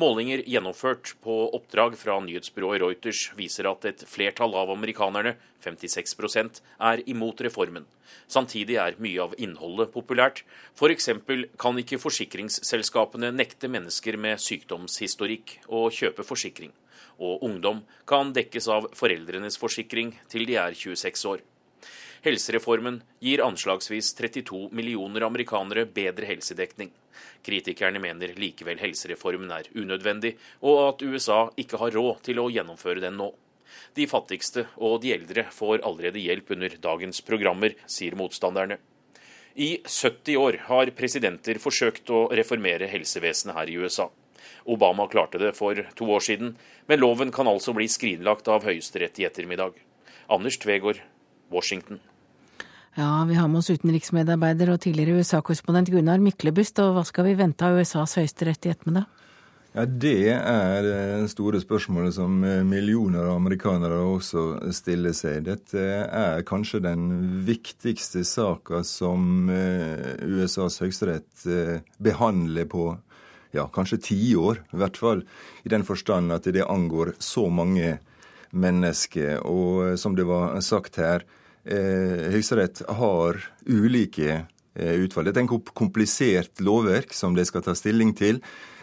[0.00, 7.02] Målinger gjennomført på oppdrag fra nyhetsbyrået Reuters viser at et flertall av amerikanerne, 56% er
[7.12, 7.84] imot reformen.
[8.24, 10.40] Samtidig er mye av innholdet populært.
[10.72, 11.10] F.eks.
[11.60, 16.72] kan ikke forsikringsselskapene nekte mennesker med sykdomshistorikk å kjøpe forsikring.
[17.20, 21.44] Og ungdom kan dekkes av foreldrenes forsikring til de er 26 år.
[22.20, 26.90] Helsereformen gir anslagsvis 32 millioner amerikanere bedre helsedekning.
[27.40, 33.00] Kritikerne mener likevel helsereformen er unødvendig, og at USA ikke har råd til å gjennomføre
[33.00, 33.30] den nå.
[33.96, 38.76] De fattigste og de eldre får allerede hjelp under dagens programmer, sier motstanderne.
[39.56, 44.10] I 70 år har presidenter forsøkt å reformere helsevesenet her i USA.
[44.68, 46.52] Obama klarte det for to år siden,
[46.86, 49.80] men loven kan altså bli skrinlagt av Høyesterett i ettermiddag.
[50.28, 51.00] Anders Tvegård,
[51.50, 52.04] Washington.
[52.98, 57.36] Ja, vi har med oss utenriksmedarbeider og tidligere USA-korrespondent Gunnar Myklebust, og hva skal vi
[57.38, 59.06] vente av USAs høyesterett i ettermiddag?
[59.70, 65.44] Ja, Det er det store spørsmålet som millioner av amerikanere også stiller seg.
[65.46, 67.06] Dette er kanskje den
[67.46, 71.46] viktigste saka som USAs høyesterett
[72.02, 72.90] behandler på
[73.54, 75.22] ja, kanskje tiår, i hvert fall.
[75.64, 77.98] I den forstand at det angår så mange
[78.50, 79.42] mennesker.
[79.46, 81.36] Og som det var sagt her, eh,
[81.70, 85.28] Høyesterett har ulike eh, utfall.
[85.28, 88.40] Dette er en komplisert lovverk som de skal ta stilling til.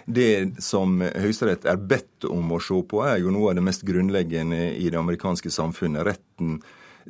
[0.07, 3.83] Det som Høyesterett er bedt om å se på, er jo noe av det mest
[3.87, 6.05] grunnleggende i det amerikanske samfunnet.
[6.07, 6.61] Retten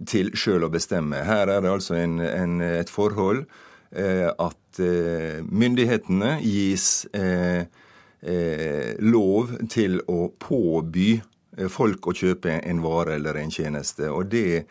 [0.09, 1.21] til sjøl å bestemme.
[1.25, 3.45] Her er det altså en, en, et forhold
[3.91, 7.69] eh, at eh, myndighetene gis eh,
[8.21, 11.15] eh, lov til å påby
[11.73, 14.11] folk å kjøpe en vare eller en tjeneste.
[14.13, 14.67] Og det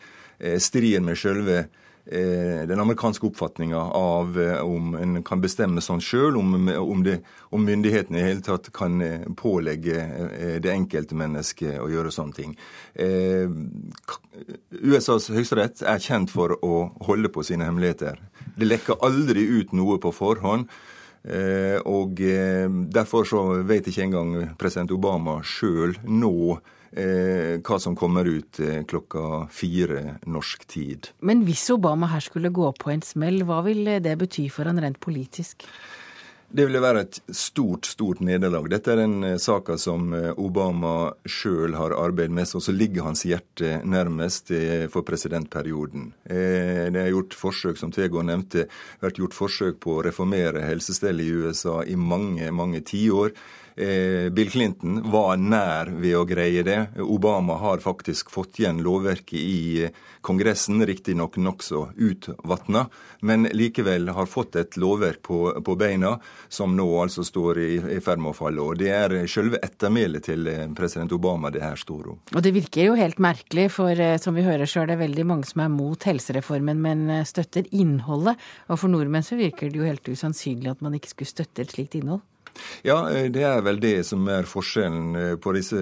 [0.61, 1.67] strider med selve
[2.07, 8.23] den amerikanske oppfatninga av om en kan bestemme sånn sjøl, om, om, om, myndighetene i
[8.29, 9.01] hele tatt kan
[9.35, 10.05] pålegge
[10.63, 12.55] det enkelte mennesket å gjøre sånne ting.
[12.95, 13.51] Eh,
[14.87, 18.23] USAs høyesterett er kjent for å holde på sine hemmeligheter.
[18.55, 20.71] Det lekker aldri ut noe på forhånd.
[21.27, 27.93] Eh, og eh, derfor så vet ikke engang president Obama sjøl nå eh, hva som
[27.97, 28.57] kommer ut
[28.89, 31.11] klokka fire norsk tid.
[31.21, 34.81] Men hvis Obama her skulle gå på en smell, hva vil det bety for han
[34.81, 35.67] rent politisk?
[36.47, 38.69] Det ville være et stort, stort nederlag.
[38.71, 43.03] Dette er den eh, saka som eh, Obama sjøl har arbeidet med, og så ligger
[43.09, 46.13] hans hjerte nærmest eh, for presidentperioden.
[46.23, 48.69] Det er gjort forsøk, som Tvego nevnte,
[49.03, 53.35] vært gjort forsøk på å reformere helsestellet i USA i mange, mange tiår.
[53.77, 56.79] Eh, Bill Clinton var nær ved å greie det.
[56.97, 62.87] Obama har faktisk fått igjen lovverket i eh, Kongressen, riktignok nokså utvatna,
[63.21, 66.15] men likevel har fått et lovverk på, på, beina
[66.49, 68.63] som nå altså står i, i ferd med å falle.
[68.65, 72.17] Og Det er selve ettermælet til eh, president Obama det her står om.
[72.33, 75.45] Og Det virker jo helt merkelig, for som vi hører så er det veldig mange
[75.51, 78.41] som er mot helsereformen, men støtter innholdet.
[78.71, 81.77] Og for nordmenn så virker det jo helt usannsynlig at man ikke skulle støtte et
[81.77, 82.25] slikt innhold.
[82.87, 85.79] Ja, eh, det er vel det som er forskjellen eh, på, disse,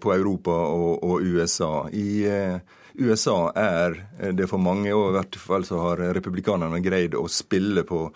[0.00, 1.88] på Europa og, og, USA.
[1.92, 2.58] I eh,
[2.98, 4.00] USA er
[4.34, 8.08] det for mange, og i hvert fall så har republikanerne greid å spille på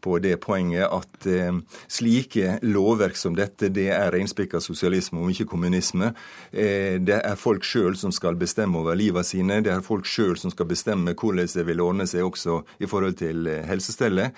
[0.00, 1.58] på det poenget at eh,
[1.90, 6.12] slike lovverk som dette, det er reinspikka sosialisme og ikke kommunisme.
[6.50, 9.60] Eh, det er folk sjøl som skal bestemme over livet sine.
[9.64, 13.18] Det er folk sjøl som skal bestemme hvordan det vil ordne seg også i forhold
[13.20, 14.36] til eh, helsestellet.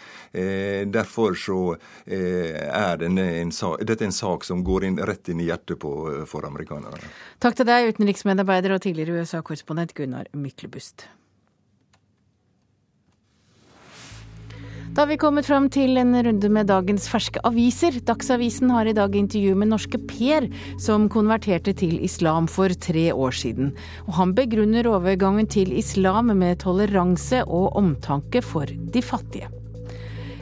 [0.92, 1.58] Derfor så
[2.06, 5.92] er denne en sak, dette en sak som går inn, rett inn i hjertet på,
[6.28, 7.10] for amerikanerne.
[7.42, 11.08] Takk til deg, utenriksmedarbeider og tidligere USA-korrespondent Gunnar Myklebust.
[14.92, 17.94] Da har vi kommet fram til en runde med dagens ferske aviser.
[18.04, 23.32] Dagsavisen har i dag intervju med norske Per, som konverterte til islam for tre år
[23.32, 23.72] siden.
[24.04, 29.48] Og han begrunner overgangen til islam med toleranse og omtanke for de fattige.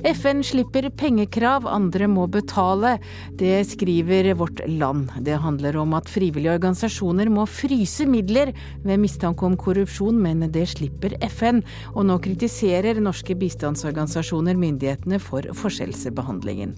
[0.04, 2.94] FN slipper pengekrav, andre må betale.
[3.36, 5.10] Det skriver Vårt Land.
[5.20, 10.66] Det handler om at frivillige organisasjoner må fryse midler ved mistanke om korrupsjon, men det
[10.72, 11.60] slipper FN.
[11.94, 16.76] Og nå kritiserer norske bistandsorganisasjoner myndighetene for forskjellsbehandlingen.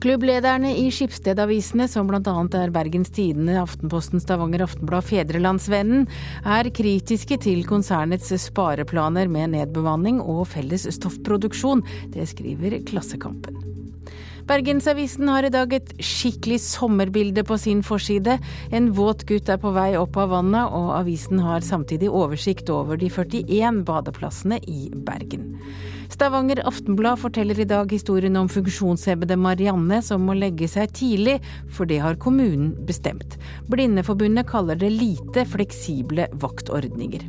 [0.00, 2.20] Klubblederne i Skipsstedavisene, som bl.a.
[2.56, 6.06] er Bergens Tidende, Aftenposten, Stavanger Aftenblad, Fedrelandsvennen,
[6.40, 11.84] er kritiske til konsernets spareplaner med nedbemanning og felles stoffproduksjon.
[12.16, 13.60] Det skriver Klassekampen.
[14.48, 18.38] Bergensavisen har i dag et skikkelig sommerbilde på sin forside.
[18.72, 22.96] En våt gutt er på vei opp av vannet, og avisen har samtidig oversikt over
[22.96, 25.58] de 41 badeplassene i Bergen.
[26.10, 31.38] Stavanger Aftenblad forteller i dag historien om funksjonshemmede Marianne som må legge seg tidlig,
[31.70, 33.38] for det har kommunen bestemt.
[33.70, 37.28] Blindeforbundet kaller det lite fleksible vaktordninger.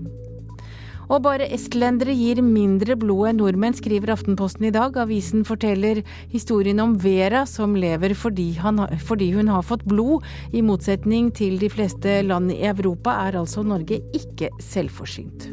[1.11, 4.95] Og bare estlendere gir mindre blod enn nordmenn, skriver Aftenposten i dag.
[4.95, 5.99] Avisen forteller
[6.31, 10.23] historien om Vera, som lever fordi, han, fordi, hun har fått blod.
[10.55, 15.51] I motsetning til de fleste land i Europa er altså Norge ikke selvforsynt.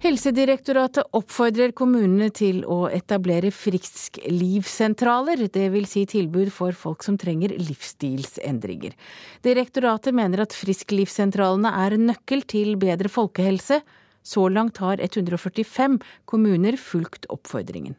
[0.00, 5.90] Helsedirektoratet oppfordrer kommunene til å etablere frisklivssentraler, dvs.
[5.90, 8.94] Si tilbud for folk som trenger livsstilsendringer.
[9.44, 13.82] Direktoratet mener at frisklivssentralene er nøkkel til bedre folkehelse.
[14.24, 17.98] Så langt har 145 kommuner fulgt oppfordringen.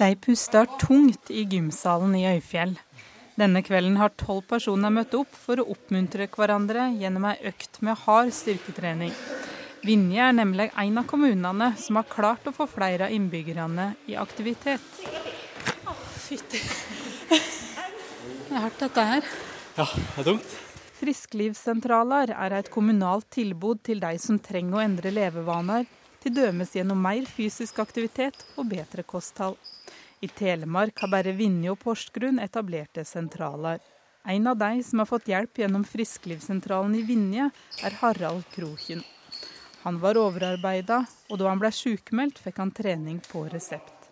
[0.00, 2.72] De puster tungt i gymsalen i Øyfjell.
[3.38, 7.96] Denne kvelden har tolv personer møtt opp for å oppmuntre hverandre gjennom ei økt med
[8.04, 9.14] hard styrketrening.
[9.82, 14.18] Vinje er nemlig en av kommunene som har klart å få flere av innbyggerne i
[14.20, 14.84] aktivitet.
[15.88, 16.60] Å, fytti.
[17.32, 19.32] Det er hardt, dette her.
[19.78, 20.54] Ja, det er tungt.
[21.00, 25.88] Frisklivssentraler er et kommunalt tilbud til de som trenger å endre levevaner,
[26.22, 29.56] til dømes gjennom mer fysisk aktivitet og bedre kosthold.
[30.22, 33.80] I Telemark har bare Vinje og Porsgrunn etablerte sentraler.
[34.22, 37.48] En av de som har fått hjelp gjennom Frisklivssentralen i Vinje,
[37.82, 39.02] er Harald Kroken.
[39.82, 44.06] Han var overarbeida, og da han ble sykemeldt, fikk han trening på resept.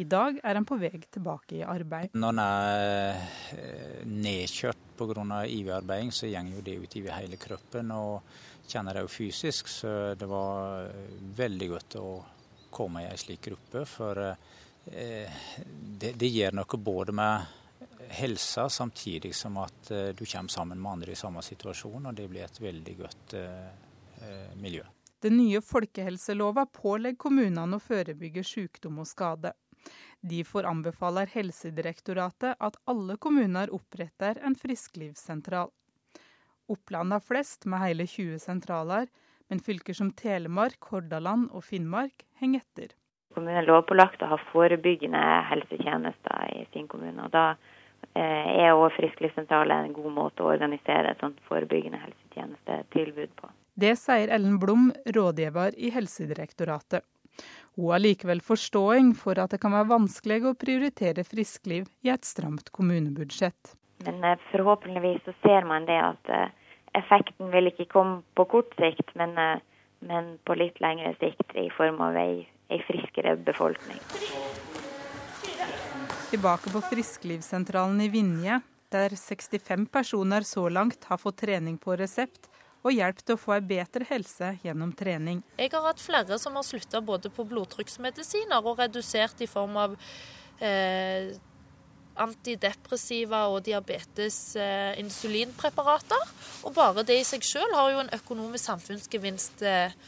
[0.00, 2.16] I dag er han på vei tilbake i arbeid.
[2.16, 3.20] Når en er
[3.52, 5.42] eh, nedkjørt pga.
[5.44, 7.92] IV-arbeiding, så går det utover hele kroppen.
[7.92, 8.22] og
[8.70, 10.88] kjenner det jo fysisk, så det var
[11.36, 12.08] veldig godt å
[12.72, 13.84] komme i en slik gruppe.
[13.84, 14.59] For eh, Eh,
[14.90, 17.56] det, det gjør noe både med
[18.10, 22.26] helsa, samtidig som at eh, du kommer sammen med andre i samme situasjon, og det
[22.28, 24.84] blir et veldig godt eh, miljø.
[25.20, 29.52] Den nye folkehelselova pålegger kommunene å forebygge sykdom og skade.
[30.20, 35.70] Derfor anbefaler Helsedirektoratet at alle kommuner oppretter en frisklivssentral.
[36.70, 39.08] Oppland har flest, med hele 20 sentraler,
[39.48, 42.96] men fylker som Telemark, Hordaland og Finnmark henger etter.
[43.34, 45.20] Kommunen er lovpålagt å ha forebyggende
[45.50, 47.28] helsetjenester i sin kommune.
[47.28, 47.54] og Da
[48.16, 53.52] er òg frisklivssentralen en god måte å organisere et sånt forebyggende helsetjenestetilbud på.
[53.80, 57.04] Det sier Ellen Blom, rådgiver i Helsedirektoratet.
[57.76, 62.26] Hun har likevel forståing for at det kan være vanskelig å prioritere friskliv i et
[62.26, 63.76] stramt kommunebudsjett.
[64.04, 66.52] Men eh, forhåpentligvis så ser man det at eh,
[66.98, 69.62] effekten vil ikke komme på kort sikt, men, eh,
[70.08, 73.98] men på litt lengre sikt i form av ei, ei friskere befolkning.
[76.30, 78.60] Tilbake på frisklivssentralen i Vinje,
[78.94, 82.46] der 65 personer så langt har fått trening på resept
[82.80, 85.42] og hjelp til å få ei bedre helse gjennom trening.
[85.58, 89.96] Jeg har hatt flere som har slutta både på blodtrykksmedisiner og redusert i form av
[90.64, 91.34] eh,
[92.20, 96.34] antidepressiva og diabetes eh, insulinpreparater.
[96.64, 99.98] Og bare det i seg sjøl har jo en økonomisk samfunnsgevinst eh,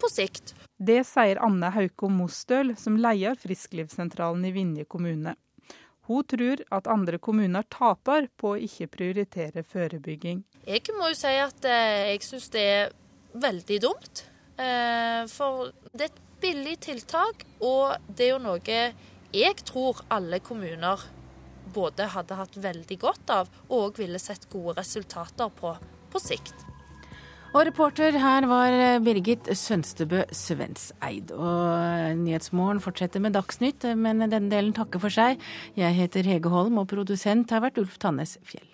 [0.00, 0.54] på sikt.
[0.76, 5.34] Det sier Anne Hauko Mostøl, som leier frisklivssentralen i Vinje kommune.
[6.06, 10.44] Hun tror at andre kommuner taper på å ikke prioritere forebygging.
[10.68, 12.94] Jeg må jo si at eh, jeg syns det er
[13.42, 14.22] veldig dumt.
[14.60, 18.80] Eh, for det er et billig tiltak, og det er jo noe
[19.36, 21.02] jeg tror alle kommuner
[21.74, 25.74] både hadde hatt veldig godt av og ville sett gode resultater på
[26.12, 26.65] på sikt.
[27.54, 28.74] Og reporter her var
[29.04, 31.30] Birgit Sønstebø Svenseid.
[31.32, 35.40] Og Nyhetsmorgen fortsetter med Dagsnytt, men denne delen takker for seg.
[35.78, 38.68] Jeg heter Hege Holm, og produsent har vært Ulf Tannes Fjell.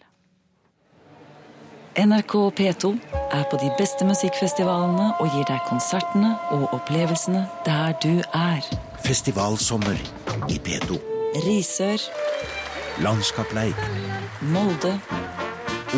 [1.93, 2.91] NRK P2
[3.37, 8.65] er på de beste musikkfestivalene og gir deg konsertene og opplevelsene der du er.
[9.05, 10.01] Festivalsommer
[10.49, 10.97] i P2.
[11.45, 12.01] Risør.
[13.05, 13.85] Landskapleik.
[14.55, 14.97] Molde.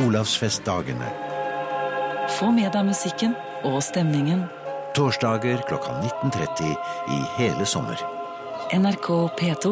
[0.03, 1.34] Olavsfestdagene.
[2.35, 4.41] Få med deg musikken og stemningen.
[4.97, 6.73] Torsdager klokka 19.30
[7.15, 8.01] i hele sommer.
[8.75, 9.07] NRK
[9.39, 9.71] P2.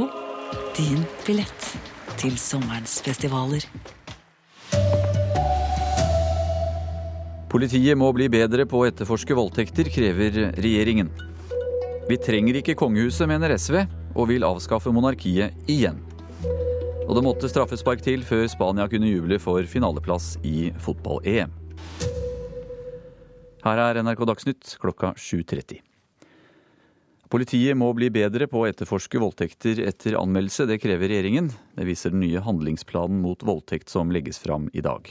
[0.76, 1.66] Din billett
[2.20, 3.66] til sommerens festivaler.
[7.50, 11.10] Politiet må bli bedre på å etterforske voldtekter, krever regjeringen.
[12.06, 13.80] Vi trenger ikke kongehuset, mener SV,
[14.14, 15.98] og vil avskaffe monarkiet igjen.
[17.08, 21.58] Og det måtte straffespark til før Spania kunne juble for finaleplass i fotball-EM.
[23.62, 25.78] Her er NRK Dagsnytt klokka 7.30.
[27.30, 30.66] Politiet må bli bedre på å etterforske voldtekter etter anmeldelse.
[30.66, 31.52] Det krever regjeringen.
[31.78, 35.06] Det viser den nye handlingsplanen mot voldtekt som legges fram i dag.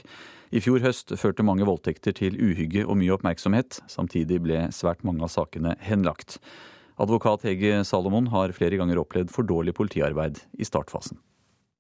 [0.52, 3.80] I fjor høst førte mange voldtekter til uhygge og mye oppmerksomhet.
[3.88, 6.42] Samtidig ble svært mange av sakene henlagt.
[7.00, 11.24] Advokat Hege Salomon har flere ganger opplevd for dårlig politiarbeid i startfasen.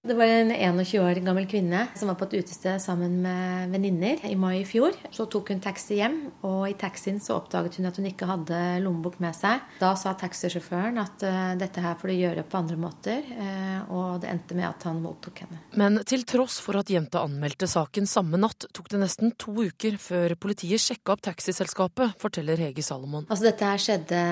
[0.01, 4.23] Det var en 21 år gammel kvinne som var på et utested sammen med venninner
[4.25, 4.95] i mai i fjor.
[5.13, 8.61] Så tok hun taxi hjem, og i taxien så oppdaget hun at hun ikke hadde
[8.81, 9.61] lommebok med seg.
[9.77, 14.23] Da sa taxisjåføren at uh, dette her får du gjøre på andre måter, uh, og
[14.23, 15.61] det endte med at han voldtok henne.
[15.77, 20.01] Men til tross for at jenta anmeldte saken samme natt, tok det nesten to uker
[20.01, 23.29] før politiet sjekka opp taxiselskapet, forteller Hege Salomon.
[23.29, 24.25] Altså dette her skjedde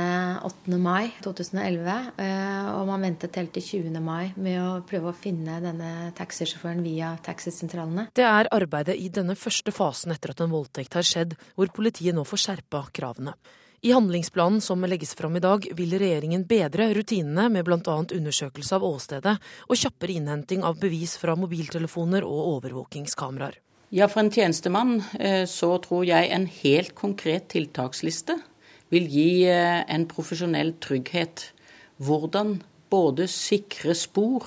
[0.49, 0.81] 8.
[0.81, 4.01] mai 2011, uh, og man ventet helt til 20.
[4.01, 8.09] mai med å prøve å finne denne taxisjåføren via taxisentralene.
[8.15, 12.17] Det er arbeidet i denne første fasen etter at en voldtekt har skjedd, hvor politiet
[12.17, 13.35] nå får skjerpa kravene.
[13.81, 17.79] I handlingsplanen som legges fram i dag, vil regjeringen bedre rutinene med bl.a.
[17.79, 19.37] undersøkelse av åstedet
[19.69, 23.55] og kjappere innhenting av bevis fra mobiltelefoner og overvåkingskameraer.
[23.95, 24.99] Ja, for en tjenestemann
[25.49, 28.35] så tror jeg en helt konkret tiltaksliste
[28.91, 31.47] vil gi en profesjonell trygghet.
[32.03, 32.59] Hvordan
[32.91, 34.45] både sikre spor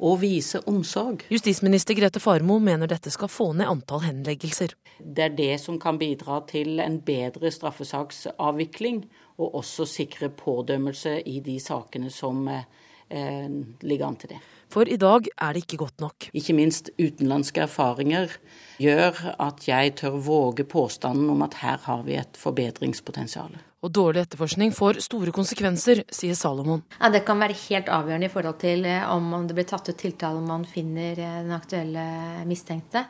[0.00, 1.24] og vise omsorg.
[1.32, 4.74] Justisminister Grete Farmo mener dette skal få ned antall henleggelser.
[5.00, 9.04] Det er det som kan bidra til en bedre straffesaksavvikling,
[9.40, 13.46] og også sikre pådømmelse i de sakene som eh,
[13.80, 14.40] ligger an til det.
[14.70, 16.28] For i dag er det ikke godt nok.
[16.36, 18.36] Ikke minst utenlandske erfaringer
[18.78, 23.56] gjør at jeg tør våge påstanden om at her har vi et forbedringspotensial.
[23.80, 26.82] Og dårlig etterforskning får store konsekvenser, sier Salomon.
[26.98, 30.36] Ja, Det kan være helt avgjørende i forhold til om det blir tatt ut tiltale
[30.36, 33.06] om man finner den aktuelle mistenkte.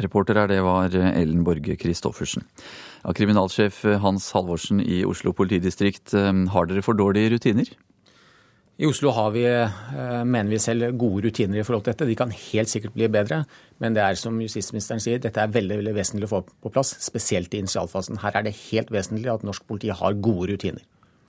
[0.00, 2.44] Reporter her, det var Ellen Borge Christoffersen.
[3.04, 7.72] Ja, kriminalsjef Hans Halvorsen i Oslo politidistrikt, har dere for dårlige rutiner?
[8.82, 9.44] I Oslo har vi,
[10.26, 12.08] mener vi selv, gode rutiner i forhold til dette.
[12.08, 13.44] De kan helt sikkert bli bedre.
[13.78, 16.90] Men det er som justisministeren sier, dette er veldig veldig vesentlig å få på plass.
[17.04, 18.18] Spesielt i initialfasen.
[18.24, 20.82] Her er det helt vesentlig at norsk politi har gode rutiner.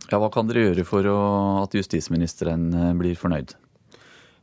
[0.09, 1.19] Ja, Hva kan dere gjøre for å,
[1.61, 3.53] at justisministeren blir fornøyd?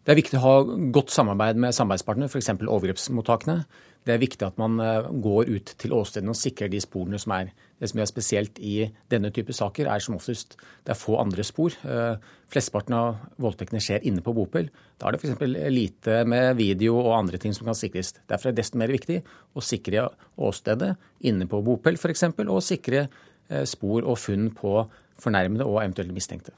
[0.06, 0.54] Det er viktig å ha
[0.94, 2.54] godt samarbeid med samarbeidspartnere, f.eks.
[2.62, 3.64] overgrepsmottakene.
[4.00, 7.34] Det er viktig at man eh, går ut til åstedene og sikrer de sporene som
[7.36, 7.50] er.
[7.80, 11.44] Det som er spesielt i denne type saker, er som oftest det er få andre
[11.44, 11.74] spor.
[11.84, 12.16] Eh,
[12.52, 14.70] flesteparten av voldtektene skjer inne på bopel.
[14.96, 15.44] Da er det f.eks.
[15.72, 18.14] lite med video og andre ting som kan sikres.
[18.30, 19.20] Derfor er det desto mer viktig
[19.52, 20.08] å sikre
[20.40, 20.94] åstedet
[21.28, 24.78] inne på bopel f.eks., og sikre eh, spor og funn på
[25.20, 26.56] fornærmede og eventuelle mistenkte.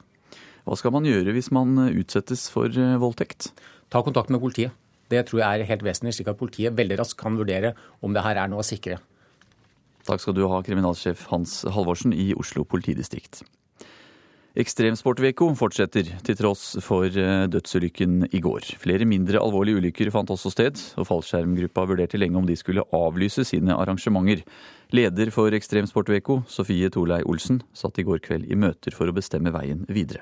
[0.63, 3.49] Hva skal man gjøre hvis man utsettes for voldtekt?
[3.91, 4.71] Ta kontakt med politiet.
[5.13, 8.25] Det tror jeg er helt vesentlig, slik at politiet veldig raskt kan vurdere om det
[8.25, 8.99] her er noe å sikre.
[10.03, 13.43] Takk skal du ha, kriminalsjef Hans Halvorsen i Oslo politidistrikt.
[14.53, 18.67] Ekstremsportveko fortsetter, til tross for eh, dødsulykken i går.
[18.77, 23.47] Flere mindre alvorlige ulykker fant også sted, og fallskjermgruppa vurderte lenge om de skulle avlyse
[23.49, 24.43] sine arrangementer.
[24.93, 29.55] Leder for Ekstremsportveko, Sofie Torlei Olsen, satt i går kveld i møter for å bestemme
[29.55, 30.21] veien videre.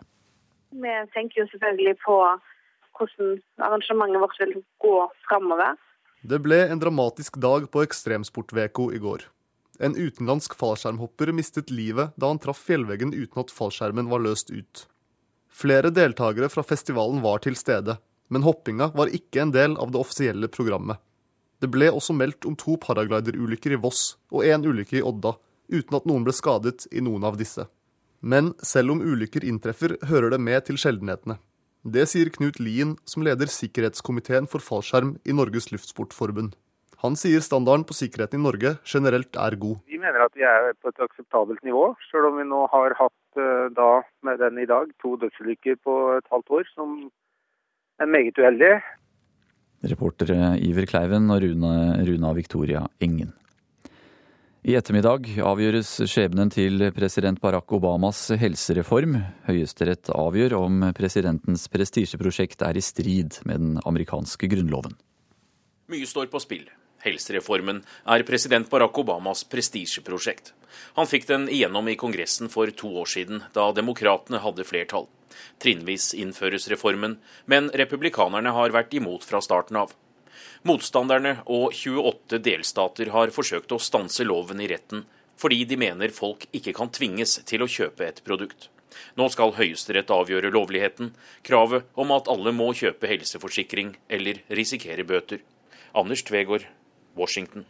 [0.72, 2.16] Vi tenker jo selvfølgelig på
[3.02, 4.96] hvordan arrangementet vårt vil gå
[5.28, 5.76] framover.
[6.22, 9.26] Det ble en dramatisk dag på Ekstremsportveko i går.
[9.82, 14.86] En utenlandsk fallskjermhopper mistet livet da han traff fjellveggen uten at fallskjermen var løst ut.
[15.50, 17.98] Flere deltakere fra festivalen var til stede,
[18.30, 21.02] men hoppinga var ikke en del av det offisielle programmet.
[21.62, 25.36] Det ble også meldt om to paragliderulykker i Voss og én ulykke i Odda,
[25.70, 27.66] uten at noen ble skadet i noen av disse.
[28.22, 31.40] Men selv om ulykker inntreffer, hører det med til sjeldenhetene.
[31.82, 36.54] Det sier Knut Lien, som leder sikkerhetskomiteen for fallskjerm i Norges Luftsportforbund.
[37.02, 39.80] Han sier standarden på sikkerheten i Norge generelt er god.
[39.90, 43.42] Vi mener at vi er på et akseptabelt nivå, selv om vi nå har hatt
[43.42, 46.94] eh, da, med den i dag to dødsulykker på et halvt år, som
[47.98, 48.78] er meget uheldige.
[49.82, 51.74] Reportere Iver Kleiven og Runa,
[52.06, 53.34] Runa Victoria Engen.
[54.62, 59.16] I ettermiddag avgjøres skjebnen til president Barack Obamas helsereform.
[59.48, 64.94] Høyesterett avgjør om presidentens prestisjeprosjekt er i strid med den amerikanske grunnloven.
[65.90, 66.68] Mye står på spill.
[67.02, 70.54] Helsereformen er president Barack Obamas prestisjeprosjekt.
[70.94, 75.10] Han fikk den igjennom i Kongressen for to år siden, da demokratene hadde flertall.
[75.58, 77.18] Trinnvis innføres reformen,
[77.50, 79.98] men republikanerne har vært imot fra starten av.
[80.62, 85.08] Motstanderne og 28 delstater har forsøkt å stanse loven i retten,
[85.42, 88.70] fordi de mener folk ikke kan tvinges til å kjøpe et produkt.
[89.18, 91.16] Nå skal Høyesterett avgjøre lovligheten,
[91.48, 95.42] kravet om at alle må kjøpe helseforsikring eller risikere bøter.
[95.98, 96.68] Anders Tvegård,
[97.18, 97.66] Washington.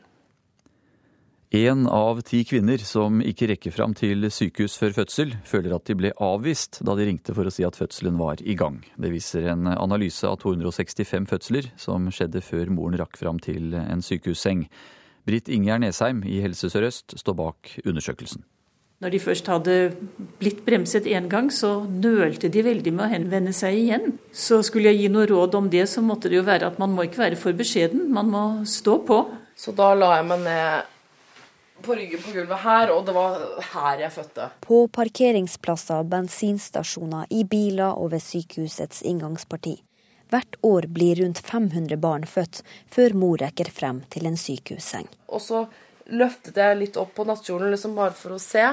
[1.51, 5.95] Én av ti kvinner som ikke rekker fram til sykehus før fødsel, føler at de
[5.99, 8.77] ble avvist da de ringte for å si at fødselen var i gang.
[8.95, 13.99] Det viser en analyse av 265 fødsler som skjedde før moren rakk fram til en
[13.99, 14.61] sykehusseng.
[15.27, 18.47] Britt Ingjerd Nesheim i Helse Sør-Øst står bak undersøkelsen.
[19.03, 19.75] Når de først hadde
[20.39, 24.15] blitt bremset én gang, så nølte de veldig med å henvende seg igjen.
[24.31, 26.95] Så skulle jeg gi noe råd om det, så måtte det jo være at man
[26.95, 29.19] må ikke være for beskjeden, man må stå på.
[29.59, 30.97] Så da la jeg meg ned
[31.83, 33.37] på ryggen på gulvet her, og det var
[33.73, 34.49] her jeg fødte.
[34.65, 39.77] På parkeringsplasser, bensinstasjoner, i biler og ved sykehusets inngangsparti.
[40.31, 42.61] Hvert år blir rundt 500 barn født
[42.91, 45.09] før mor rekker frem til en sykehusseng.
[45.27, 45.65] Og så
[46.11, 48.63] løftet jeg litt opp på nattkjolen liksom bare for å se.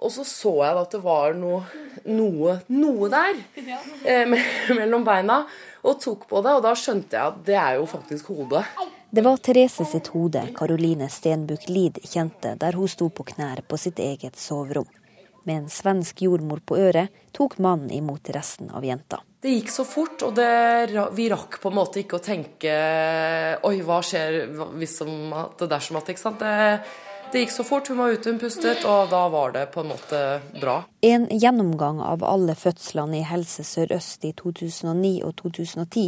[0.00, 1.64] Og så så jeg at det var noe,
[2.08, 3.40] noe, noe der
[4.04, 4.28] eh,
[4.76, 5.42] mellom beina,
[5.84, 6.54] og tok på det.
[6.56, 8.64] Og da skjønte jeg at det er jo faktisk hodet.
[9.12, 13.74] Det var Therese sitt hode Karoline Stenbukk Lid kjente der hun sto på knær på
[13.74, 14.86] sitt eget soverom.
[15.42, 19.18] Med en svensk jordmor på øret tok mannen imot resten av jenta.
[19.42, 20.46] Det gikk så fort, og det,
[21.18, 22.76] vi rakk på en måte ikke å tenke
[23.66, 24.44] Oi, hva skjer
[24.78, 26.44] hvis det dersom at Ikke sant.
[26.44, 26.78] Det,
[27.32, 29.90] det gikk så fort, hun var ute, hun pustet, og da var det på en
[29.92, 30.20] måte
[30.60, 30.76] bra.
[31.06, 36.06] En gjennomgang av alle fødslene i Helse Sør-Øst i 2009 og 2010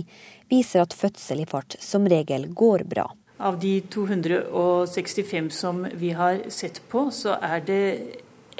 [0.53, 3.09] viser at fødsel i fart som regel går bra.
[3.43, 7.85] Av de 265 som vi har sett på, så er det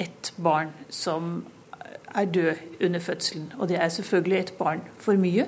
[0.01, 1.43] ett barn som
[2.13, 3.51] er død under fødselen.
[3.59, 5.47] Og det er selvfølgelig et barn for mye,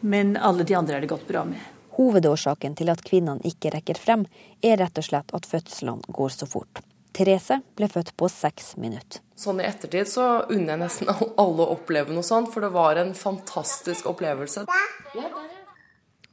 [0.00, 1.71] men alle de andre er det gått bra med.
[1.96, 4.24] Hovedårsaken til at kvinnene ikke rekker frem,
[4.64, 6.80] er rett og slett at fødslene går så fort.
[7.12, 9.20] Therese ble født på seks minutter.
[9.36, 13.00] Sånn i ettertid så unner jeg nesten alle å oppleve noe sånt, for det var
[13.00, 14.64] en fantastisk opplevelse.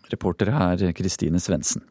[0.10, 1.84] Reporter her Kristine Svendsen.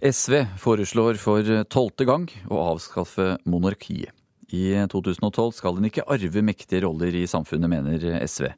[0.00, 4.14] SV foreslår for tolvte gang å avskaffe monarkiet.
[4.56, 8.50] I 2012 skal den ikke arve mektige roller i samfunnet, mener SV.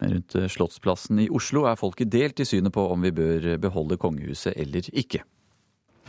[0.00, 4.00] Men rundt Slottsplassen i Oslo er folket delt i synet på om vi bør beholde
[4.00, 5.24] kongehuset eller ikke.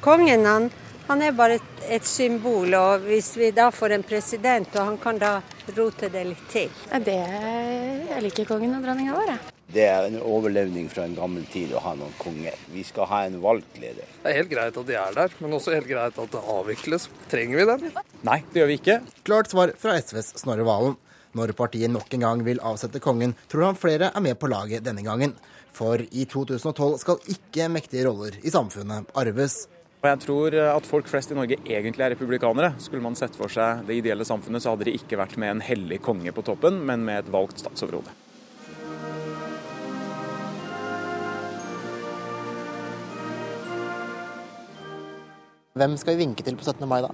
[0.02, 0.70] Kongen han,
[1.08, 4.98] han er bare et, et, symbol, og hvis vi da får en president, og han
[4.98, 5.36] kan da
[5.78, 6.74] rote det litt til
[7.06, 7.22] det,
[8.10, 9.51] Jeg liker kongen og dronninga vår, jeg.
[9.72, 12.58] Det er en overlevning fra en gammel tid å ha noen konger.
[12.74, 14.08] Vi skal ha en valgt leder.
[14.20, 17.08] Det er helt greit at de er der, men også helt greit at det avvikles.
[17.32, 18.02] Trenger vi dem?
[18.28, 18.98] Nei, det gjør vi ikke.
[19.28, 20.98] Klart svar fra SVs Snorre Valen.
[21.40, 24.84] Når partiet nok en gang vil avsette kongen, tror han flere er med på laget
[24.84, 25.38] denne gangen.
[25.72, 29.62] For i 2012 skal ikke mektige roller i samfunnet arves.
[30.02, 32.74] Og jeg tror at folk flest i Norge egentlig er republikanere.
[32.84, 35.64] Skulle man sett for seg det ideelle samfunnet, så hadde de ikke vært med en
[35.64, 38.12] hellig konge på toppen, men med et valgt statsoverhode.
[45.72, 46.84] Hvem skal vi vinke til på 17.
[46.84, 47.14] mai, da?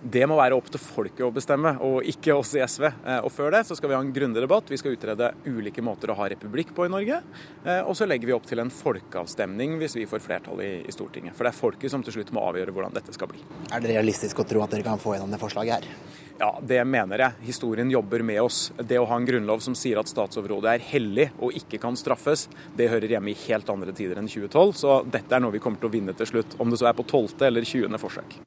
[0.00, 2.86] Det må være opp til folket å bestemme, og ikke oss i SV.
[2.88, 4.72] Eh, og før det så skal vi ha en grundig debatt.
[4.72, 7.18] Vi skal utrede ulike måter å ha republikk på i Norge.
[7.60, 10.96] Eh, og så legger vi opp til en folkeavstemning hvis vi får flertall i, i
[10.96, 11.36] Stortinget.
[11.36, 13.44] For det er folket som til slutt må avgjøre hvordan dette skal bli.
[13.68, 16.29] Er det realistisk å tro at dere kan få gjennom det forslaget her?
[16.40, 17.36] Ja, det mener jeg.
[17.50, 18.70] Historien jobber med oss.
[18.80, 22.46] Det å ha en grunnlov som sier at statsoverhodet er hellig og ikke kan straffes,
[22.78, 24.72] det hører hjemme i helt andre tider enn 2012.
[24.80, 26.56] Så dette er noe vi kommer til å vinne til slutt.
[26.56, 27.44] Om det så er på 12.
[27.44, 28.00] eller 20.
[28.00, 28.38] forsøk.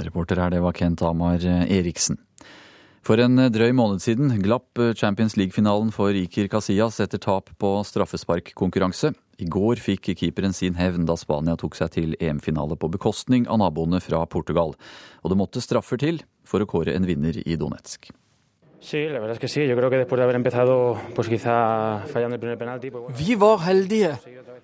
[0.00, 2.16] Reporter her, det var Kent Amar Eriksen.
[3.04, 9.12] For en drøy måned siden glapp Champions League-finalen for Iker Casillas etter tap på straffesparkkonkurranse.
[9.44, 13.60] I går fikk keeperen sin hevn da Spania tok seg til EM-finale på bekostning av
[13.60, 14.72] naboene fra Portugal.
[15.20, 18.10] Og det måtte straffer til for å kåre en vinner i Donetsk.
[23.18, 24.12] Vi var heldige.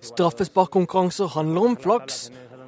[0.01, 2.19] Straffesparkkonkurranser handler om flaks,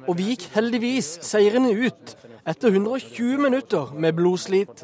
[0.08, 4.82] og vi gikk heldigvis seirende ut etter 120 minutter med blodslit.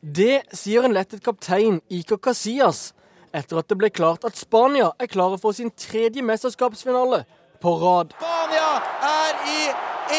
[0.00, 2.92] Det sier en lettet kaptein Iker Casillas
[3.36, 7.24] etter at det ble klart at Spania er klare for sin tredje mesterskapsfinale
[7.60, 8.12] på rad.
[8.20, 8.68] Spania
[9.12, 9.62] er i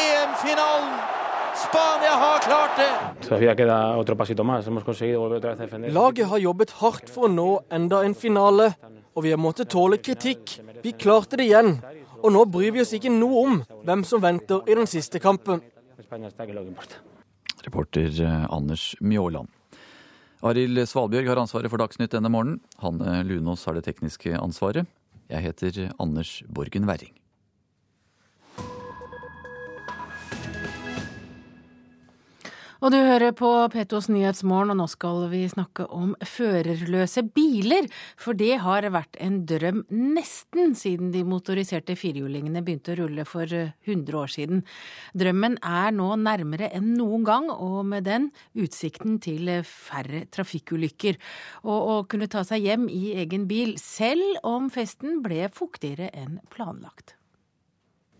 [0.02, 1.17] EM-finalen!
[1.58, 2.92] Spania har klart det!
[5.92, 8.68] Laget har jobbet hardt for å nå enda en finale,
[9.14, 10.58] og vi har måttet tåle kritikk.
[10.84, 11.78] Vi klarte det igjen,
[12.22, 15.62] og nå bryr vi oss ikke noe om hvem som venter i den siste kampen.
[17.66, 18.10] Reporter
[18.54, 19.48] Anders Mjåland.
[20.46, 22.60] Arild Svalbjørg har ansvaret for Dagsnytt denne morgenen.
[22.78, 24.86] Hanne Lunås har det tekniske ansvaret.
[25.28, 27.16] Jeg heter Anders Borgen Werring.
[32.78, 37.88] Og du hører på Petos Nyhetsmorgen, og nå skal vi snakke om førerløse biler.
[38.14, 43.50] For det har vært en drøm nesten siden de motoriserte firehjulingene begynte å rulle for
[43.50, 44.62] 100 år siden.
[45.10, 51.18] Drømmen er nå nærmere enn noen gang, og med den utsikten til færre trafikkulykker.
[51.66, 56.38] Og å kunne ta seg hjem i egen bil, selv om festen ble fuktigere enn
[56.54, 57.16] planlagt.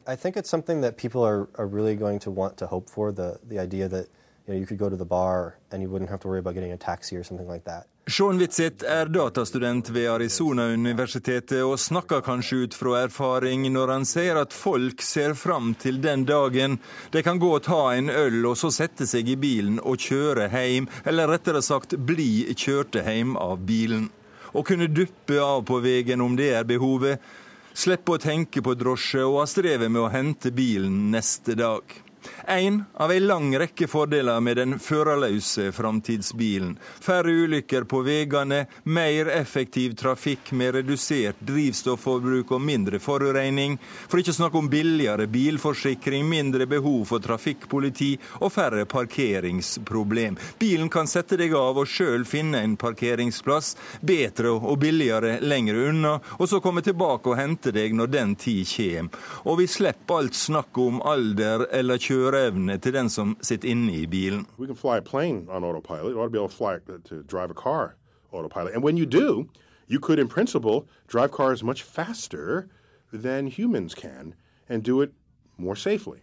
[0.08, 3.12] I think it's something that people are, are really going to want to hope for,
[3.12, 4.08] the, the idea that
[4.48, 4.66] you.
[8.08, 14.40] Sean Witzit er datastudent ved Arizona-universitetet og snakker kanskje ut fra erfaring når han sier
[14.40, 16.78] at folk ser fram til den dagen
[17.12, 20.48] de kan gå og ta en øl og så sette seg i bilen og kjøre
[20.54, 24.08] hjem, eller rettere sagt bli kjørte hjem av bilen.
[24.56, 27.20] Å kunne duppe av på veien om det er behovet,
[27.76, 31.84] slippe å tenke på drosje og ha strevet med å hente bilen neste dag.
[32.46, 36.76] En av ei lang rekke fordeler med den førerløse framtidsbilen.
[37.00, 43.78] Færre ulykker på veiene, mer effektiv trafikk med redusert drivstofforbruk og mindre forurensning.
[44.08, 50.38] For ikke å snakke om billigere bilforsikring, mindre behov for trafikkpoliti og færre parkeringsproblem.
[50.58, 56.16] Bilen kan sette deg av og sjøl finne en parkeringsplass, bedre og billigere lenger unna,
[56.38, 59.26] og så komme tilbake og hente deg når den tid kommer.
[59.48, 64.06] Og vi slipper alt snakket om alder eller kjøreevne til den som sitter inne i
[64.06, 64.46] bilen.
[64.58, 66.12] We can fly a plane on autopilot.
[66.12, 67.94] You ought to be able uh, to drive a car
[68.32, 68.74] autopilot.
[68.74, 69.48] And when you do,
[69.86, 72.68] you could in principle drive cars much faster
[73.12, 74.34] than humans can
[74.68, 75.12] and do it
[75.56, 76.20] more safely.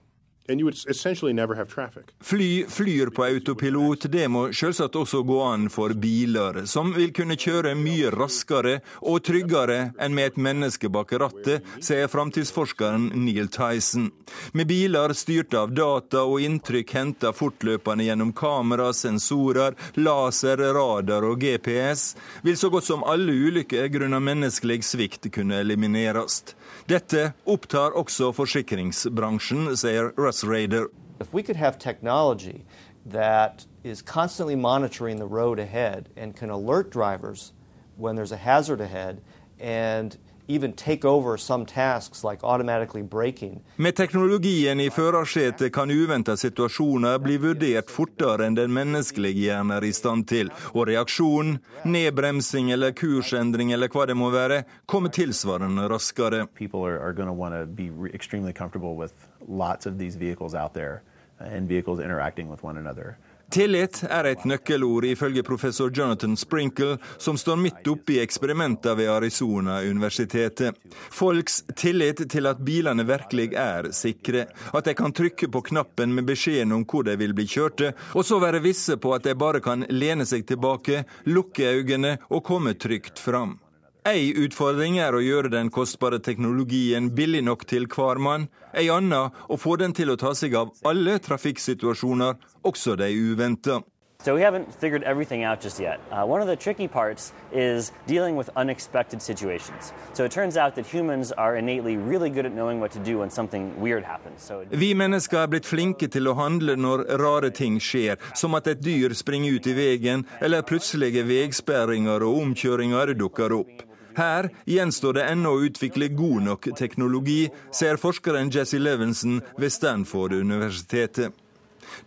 [2.22, 4.06] Fly flyr på autopilot.
[4.12, 9.24] Det må selvsagt også gå an for biler, som vil kunne kjøre mye raskere og
[9.26, 14.12] tryggere enn med et menneske bak rattet, sier framtidsforskeren Neil Tyson.
[14.54, 21.42] Med biler styrt av data og inntrykk henta fortløpende gjennom kamera, sensorer, laser, radar og
[21.42, 22.12] GPS,
[22.46, 26.44] vil så godt som alle ulykker grunnet menneskelig svikt kunne elimineres.
[26.88, 30.92] Dette opptar også forsikringsbransjen, sier Russ Raider.
[31.20, 32.64] If we could have technology
[33.08, 37.54] that is constantly monitoring the road ahead and can alert drivers
[37.98, 39.22] when there's a hazard ahead
[39.60, 43.62] and even take over some tasks like automatically braking.
[43.76, 49.86] Med teknologien i førersetet kan uventa situasjoner bli vurdert fortere enn den menneskelige hjernen er
[49.86, 55.90] i stand til, og reaksjonen, nedbremsing eller kursendring eller hva det må være, kommer tilsvarende
[55.90, 56.46] raskere.
[56.76, 59.14] Are, are going to want to be re- extremely comfortable with
[59.48, 61.02] lots of these vehicles out there
[61.40, 63.18] and vehicles interacting with one another.
[63.52, 69.10] Tillit er et nøkkelord, ifølge professor Jonathan Sprinkle, som står midt oppe i eksperimenter ved
[69.14, 70.76] Arizona-universitetet.
[71.14, 76.28] Folks tillit til at bilene virkelig er sikre, at de kan trykke på knappen med
[76.28, 79.62] beskjeden om hvor de vil bli kjørte, og så være visse på at de bare
[79.64, 83.60] kan lene seg tilbake, lukke øynene og komme trygt fram.
[84.06, 88.44] Ei utfordring er å gjøre den kostbare teknologien billig nok til hver mann.
[88.78, 92.36] Ei anna å få den til å ta seg av alle trafikksituasjoner,
[92.70, 93.80] også de uventa.
[94.22, 96.00] So we haven't figured everything out just yet.
[96.12, 99.92] Uh, one of the tricky parts is dealing with unexpected situations.
[100.14, 103.18] So it turns out that humans are innately really good at knowing what to do
[103.18, 104.44] when something weird happens.
[104.44, 108.68] So Vi mennesker er blitt flinke til å handle når rare ting skjer, som at
[108.68, 113.95] et dyr springer ut i veien, eller plutselige veisperringer og omkjøringer dukker opp.
[114.16, 121.34] Her gjenstår det ennå å utvikle god nok teknologi, ser forskeren Jesse Levinson ved Stanford-universitetet.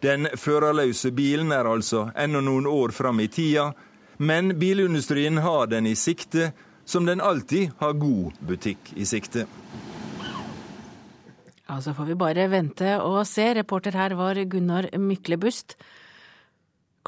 [0.02, 3.70] Den førerløse bilen er altså ennå noen år fram i tida,
[4.18, 6.52] men bilindustrien har den i sikte,
[6.88, 9.46] som den alltid har god butikk i sikte.
[11.68, 13.52] Ja, Så får vi bare vente og se.
[13.54, 15.76] Reporter her var Gunnar Myklebust.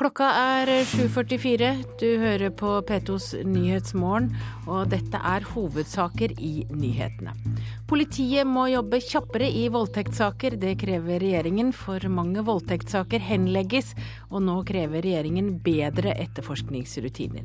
[0.01, 1.67] Klokka er 7.44.
[2.01, 4.31] Du hører på P2s Nyhetsmorgen,
[4.65, 7.35] og dette er hovedsaker i nyhetene.
[7.91, 10.57] Politiet må jobbe kjappere i voldtektssaker.
[10.57, 11.75] Det krever regjeringen.
[11.77, 13.93] For mange voldtektssaker henlegges,
[14.33, 17.45] og nå krever regjeringen bedre etterforskningsrutiner.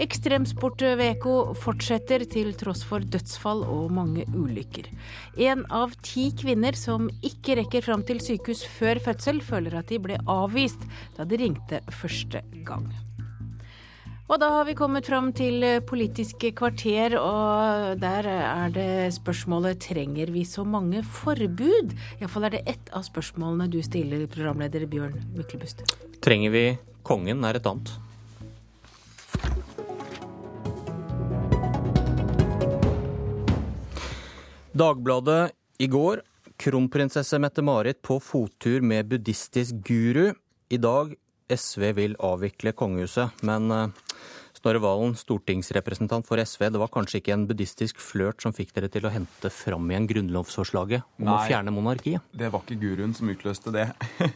[0.00, 4.88] Ekstremsportveko fortsetter til tross for dødsfall og mange ulykker.
[5.36, 10.00] En av ti kvinner som ikke rekker fram til sykehus før fødsel, føler at de
[10.00, 10.84] ble avvist
[11.18, 12.88] da de ringte første gang.
[14.32, 20.30] Og da har vi kommet fram til Politiske kvarter, og der er det spørsmålet trenger
[20.32, 21.92] vi så mange forbud?
[22.16, 25.84] Iallfall er det ett av spørsmålene du stiller, programleder Bjørn Myklebust.
[26.24, 26.64] Trenger vi
[27.04, 27.92] kongen, er et annet.
[34.72, 36.22] Dagbladet i går.
[36.56, 40.30] Kronprinsesse Mette-Marit på fottur med buddhistisk guru.
[40.72, 41.12] I dag
[41.52, 43.90] SV vil avvikle kongehuset, men eh,
[44.56, 48.88] Snorre Valen, stortingsrepresentant for SV, det var kanskje ikke en buddhistisk flørt som fikk dere
[48.94, 51.34] til å hente fram igjen grunnlovsforslaget om Nei.
[51.34, 52.24] å fjerne monarkiet?
[52.32, 53.90] Det var ikke guruen som utløste det.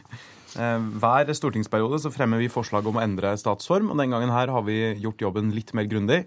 [0.57, 4.47] Eh, Hver stortingsperiode så fremmer vi forslag om å endre statsform, og den gangen her
[4.55, 6.21] har vi gjort jobben litt mer grundig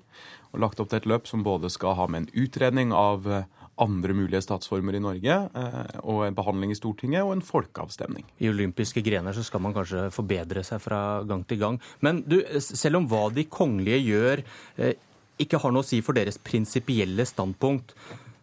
[0.53, 3.49] og lagt opp til et løp som både skal ha med en utredning av eh,
[3.81, 8.27] andre mulige statsformer i Norge, eh, og en behandling i Stortinget og en folkeavstemning.
[8.40, 11.81] I olympiske grener så skal man kanskje forbedre seg fra gang til gang.
[12.05, 14.44] Men du, selv om hva de kongelige gjør
[14.81, 14.97] eh,
[15.40, 17.94] ikke har noe å si for deres prinsipielle standpunkt,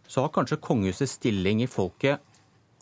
[0.08, 2.24] så har kanskje kongehusets stilling i folket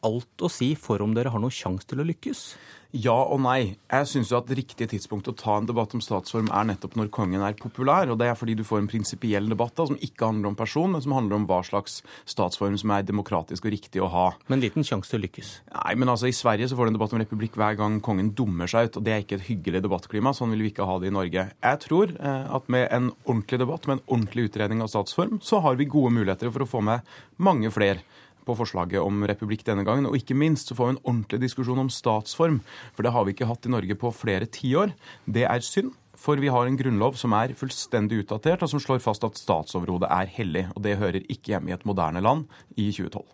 [0.07, 2.49] alt å si for om dere har noen sjanse til å lykkes?
[2.97, 3.77] Ja og nei.
[3.91, 7.43] Jeg syns at riktig tidspunkt å ta en debatt om statsform er nettopp når kongen
[7.45, 8.09] er populær.
[8.13, 10.93] Og det er fordi du får en prinsipiell debatt da, som ikke handler om person,
[10.95, 14.27] men som handler om hva slags statsform som er demokratisk og riktig å ha.
[14.53, 15.53] Men liten sjanse til å lykkes?
[15.75, 18.33] Nei, men altså I Sverige så får du en debatt om republikk hver gang kongen
[18.39, 19.01] dummer seg ut.
[19.01, 20.35] og Det er ikke et hyggelig debattklima.
[20.37, 21.49] Sånn vil vi ikke ha det i Norge.
[21.53, 25.61] Jeg tror eh, at med en ordentlig debatt, med en ordentlig utredning av statsform, så
[25.67, 28.07] har vi gode muligheter for å få med mange flere
[28.47, 30.09] på forslaget om republikk denne gangen.
[30.09, 32.61] Og ikke minst så får vi en ordentlig diskusjon om statsform.
[32.97, 34.95] For det har vi ikke hatt i Norge på flere tiår.
[35.27, 35.95] Det er synd.
[36.17, 40.09] For vi har en grunnlov som er fullstendig utdatert, og som slår fast at statsoverhodet
[40.09, 40.65] er hellig.
[40.73, 43.27] Og det hører ikke hjemme i et moderne land i 2012.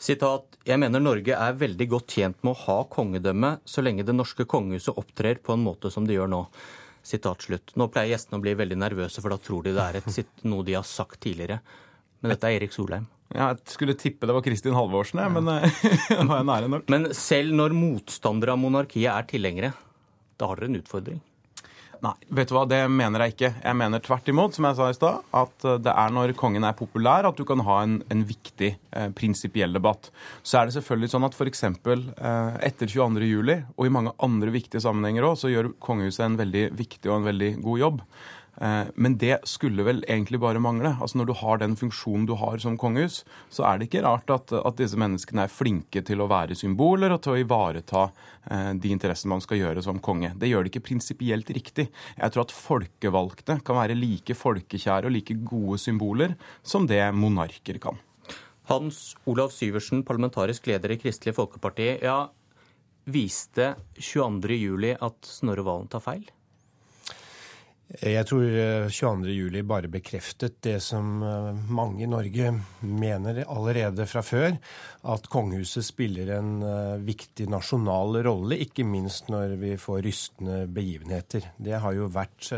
[0.00, 4.14] Sitat, Jeg mener Norge er veldig godt tjent med å ha kongedømme så lenge det
[4.16, 6.40] norske kongehuset opptrer på en måte som de gjør nå.
[7.04, 7.74] Sitat slutt.
[7.76, 10.64] Nå pleier gjestene å bli veldig nervøse, for da tror de det er et, noe
[10.64, 11.60] de har sagt tidligere.
[12.20, 13.08] Men dette er Erik Solheim.
[13.30, 15.82] Ja, jeg skulle tippe det var Kristin Halvorsen, jeg, men eh,
[16.24, 16.88] nå er jeg nære nok.
[16.90, 19.74] Men selv når motstandere av monarkiet er tilhengere,
[20.40, 21.20] da har dere en utfordring.
[22.00, 23.48] Nei, vet du hva, det mener jeg ikke.
[23.60, 26.64] Jeg mener tvert imot, som jeg sa i stad, at eh, det er når kongen
[26.64, 30.08] er populær at du kan ha en, en viktig eh, prinsipiell debatt.
[30.42, 31.64] Så er det selvfølgelig sånn at f.eks.
[31.68, 33.28] Eh, etter 22.
[33.28, 37.18] juli, og i mange andre viktige sammenhenger òg, så gjør kongehuset en veldig viktig og
[37.18, 38.04] en veldig god jobb.
[38.60, 40.92] Eh, men det skulle vel egentlig bare mangle.
[41.00, 44.30] Altså Når du har den funksjonen du har som kongehus, så er det ikke rart
[44.34, 48.04] at, at disse menneskene er flinke til å være symboler og til å ivareta
[48.50, 50.34] eh, de interessene man skal gjøre som konge.
[50.36, 51.88] Det gjør det ikke prinsipielt riktig.
[52.18, 57.80] Jeg tror at folkevalgte kan være like folkekjære og like gode symboler som det monarker
[57.80, 57.98] kan.
[58.70, 61.96] Hans Olav Syversen, parlamentarisk leder i Kristelig Folkeparti.
[62.04, 62.28] Ja,
[63.10, 66.28] Viste 22.07 at Snorre Valen tar feil?
[67.90, 68.44] Jeg tror
[68.86, 72.52] 22.07 eh, bare bekreftet det som eh, mange i Norge
[72.86, 74.54] mener allerede fra før,
[75.10, 81.50] at kongehuset spiller en eh, viktig nasjonal rolle, ikke minst når vi får rystende begivenheter.
[81.58, 82.52] Det har jo vært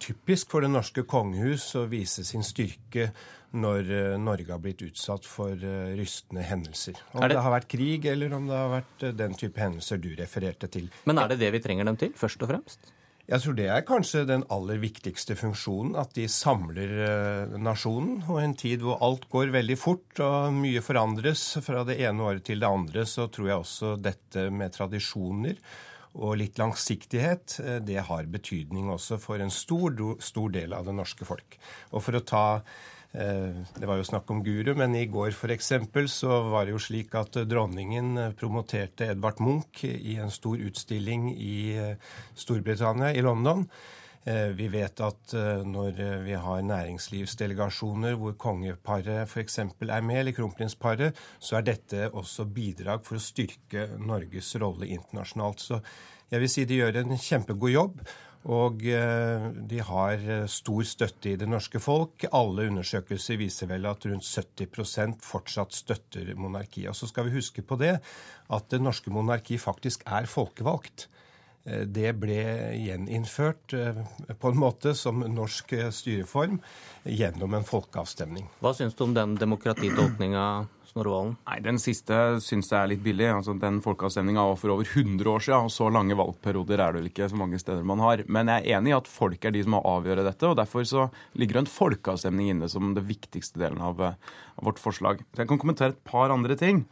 [0.00, 3.10] typisk for det norske kongehus å vise sin styrke
[3.52, 3.88] når
[4.20, 5.56] Norge har blitt utsatt for
[5.96, 7.00] rystende hendelser.
[7.12, 7.34] Om det...
[7.34, 7.42] det...
[7.44, 10.88] har vært krig, eller om det har vært den type hendelser du refererte til.
[11.08, 12.94] Men er det det vi trenger dem til, først og fremst?
[13.28, 15.98] Jeg tror det er kanskje den aller viktigste funksjonen.
[16.00, 18.22] At de samler eh, nasjonen.
[18.24, 22.24] Og i en tid hvor alt går veldig fort og mye forandres fra det ene
[22.24, 25.60] året til det andre, så tror jeg også dette med tradisjoner
[26.18, 29.92] og litt langsiktighet, eh, det har betydning også for en stor,
[30.24, 31.58] stor del av det norske folk.
[31.92, 32.46] Og for å ta
[33.12, 35.72] det var jo snakk om guru, men i går f.eks.
[36.12, 41.30] så var det jo slik at dronningen eh, promoterte Edvard Munch i en stor utstilling
[41.32, 43.66] i eh, Storbritannia, i London.
[44.28, 45.32] Vi vet at
[45.64, 49.56] når vi har næringslivsdelegasjoner hvor kongeparet f.eks.
[49.62, 55.64] er med, eller kronprinsparet, så er dette også bidrag for å styrke Norges rolle internasjonalt.
[55.64, 55.80] Så
[56.28, 58.02] jeg vil si de gjør en kjempegod jobb.
[58.48, 62.24] Og eh, de har eh, stor støtte i det norske folk.
[62.32, 66.88] Alle undersøkelser viser vel at rundt 70% fortsatt støtter monarkiet.
[66.88, 67.98] Og så skal vi huske på det
[68.48, 71.10] at det norske monarki faktisk er folkevalgt.
[71.68, 72.40] Eh, det ble
[72.80, 73.76] gjeninnført
[74.40, 76.56] på en måte som norsk styreform
[77.04, 78.48] gjennom en folkeavstemning.
[78.64, 80.48] Hva syns du om den demokratitolkninga
[80.98, 81.36] Snorre Valen?
[81.46, 83.28] Nei, Den siste syns jeg er litt billig.
[83.30, 87.02] Altså, den folkeavstemninga var for over 100 år siden, og så lange valgperioder er det
[87.02, 88.24] vel ikke så mange steder man har.
[88.26, 90.86] Men jeg er enig i at folk er de som må avgjøre dette, og derfor
[90.88, 91.08] så
[91.38, 95.22] ligger det en folkeavstemning inne som det viktigste delen av, av vårt forslag.
[95.30, 96.86] Så jeg kan kommentere et par andre ting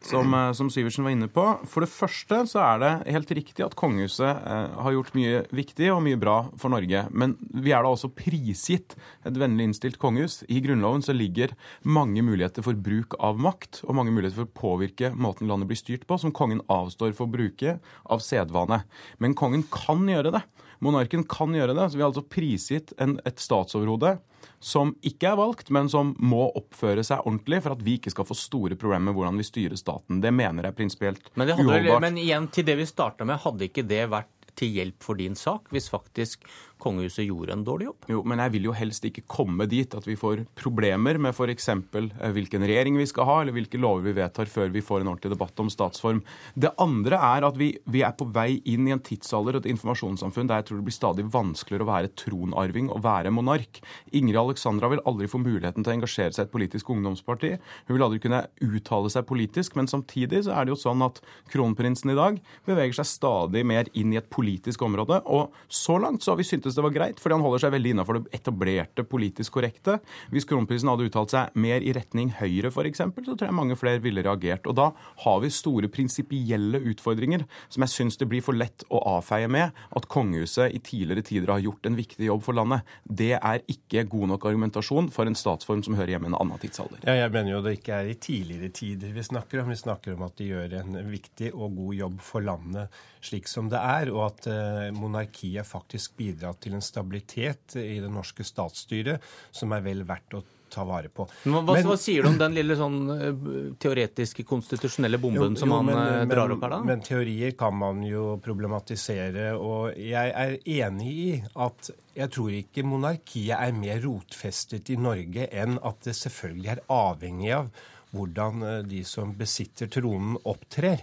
[0.00, 1.44] som, eh, som, Syversen var inne på.
[1.68, 5.90] For det første så er det helt riktig at kongehuset eh, har gjort mye viktig
[5.94, 7.06] og mye bra for Norge.
[7.10, 8.96] Men vi er da også prisgitt
[9.26, 10.42] et vennlig innstilt kongehus.
[10.48, 14.60] I Grunnloven så ligger mange muligheter for bruk av makt og mange muligheter for å
[14.62, 18.82] påvirke måten landet blir styrt på, som kongen avstår for å bruke av sedvane.
[19.22, 20.44] Men kongen kan gjøre det.
[20.84, 21.90] Monarken kan gjøre det.
[21.90, 24.16] Så vi har altså prisgitt en, et statsoverhode
[24.60, 28.28] som ikke er valgt, men som må oppføre seg ordentlig for at vi ikke skal
[28.28, 30.22] få store problemer med hvordan vi styrer staten.
[30.24, 32.00] Det mener jeg prinsipielt uholdbart.
[32.04, 35.36] Men igjen til det vi starta med, hadde ikke det vært til hjelp for din
[35.36, 36.46] sak, hvis faktisk
[36.82, 38.08] kongehuset gjorde en dårlig jobb.
[38.12, 41.68] Jo, men jeg vil jo helst ikke komme dit at vi får problemer med f.eks.
[41.72, 45.12] Eh, hvilken regjering vi skal ha, eller hvilke lover vi vedtar før vi får en
[45.12, 46.22] ordentlig debatt om statsform.
[46.54, 49.70] Det andre er at vi, vi er på vei inn i en tidsalder og et
[49.72, 53.80] informasjonssamfunn der jeg tror det blir stadig vanskeligere å være tronarving og være monark.
[54.12, 57.54] Ingrid Alexandra vil aldri få muligheten til å engasjere seg i et politisk ungdomsparti.
[57.88, 61.22] Hun vil aldri kunne uttale seg politisk, men samtidig så er det jo sånn at
[61.52, 65.22] kronprinsen i dag beveger seg stadig mer inn i et politisk område.
[65.24, 67.74] Og så langt så har vi syntes syntes det var greit, fordi han holder seg
[67.76, 69.98] veldig innafor det etablerte politisk korrekte.
[70.34, 74.02] Hvis kronprisen hadde uttalt seg mer i retning Høyre f.eks., så tror jeg mange flere
[74.02, 74.66] ville reagert.
[74.66, 74.90] Og da
[75.24, 79.76] har vi store prinsipielle utfordringer som jeg syns det blir for lett å avfeie med
[79.96, 82.86] at kongehuset i tidligere tider har gjort en viktig jobb for landet.
[83.04, 86.62] Det er ikke god nok argumentasjon for en statsform som hører hjemme i en annen
[86.62, 87.02] tidsalder.
[87.06, 89.72] Ja, jeg mener jo det ikke er i tidligere tider vi snakker om.
[89.72, 93.70] Vi snakker om at de gjør en viktig og god jobb for landet slik som
[93.72, 99.24] det er, og at eh, monarkiet faktisk bidrar til en stabilitet i det norske statsstyret
[99.54, 101.26] som er vel verdt å ta vare på.
[101.44, 103.42] Hva, men, hva, sier du om den lille sånn eh,
[103.82, 106.80] teoretiske konstitusjonelle bomben jo, som han men, eh, drar opp her, da?
[106.86, 111.28] Men teorier kan man jo problematisere, og jeg er enig i
[111.66, 116.82] at jeg tror ikke monarkiet er mer rotfestet i Norge enn at det selvfølgelig er
[116.92, 117.70] avhengig av
[118.16, 121.02] hvordan de som besitter tronen, opptrer.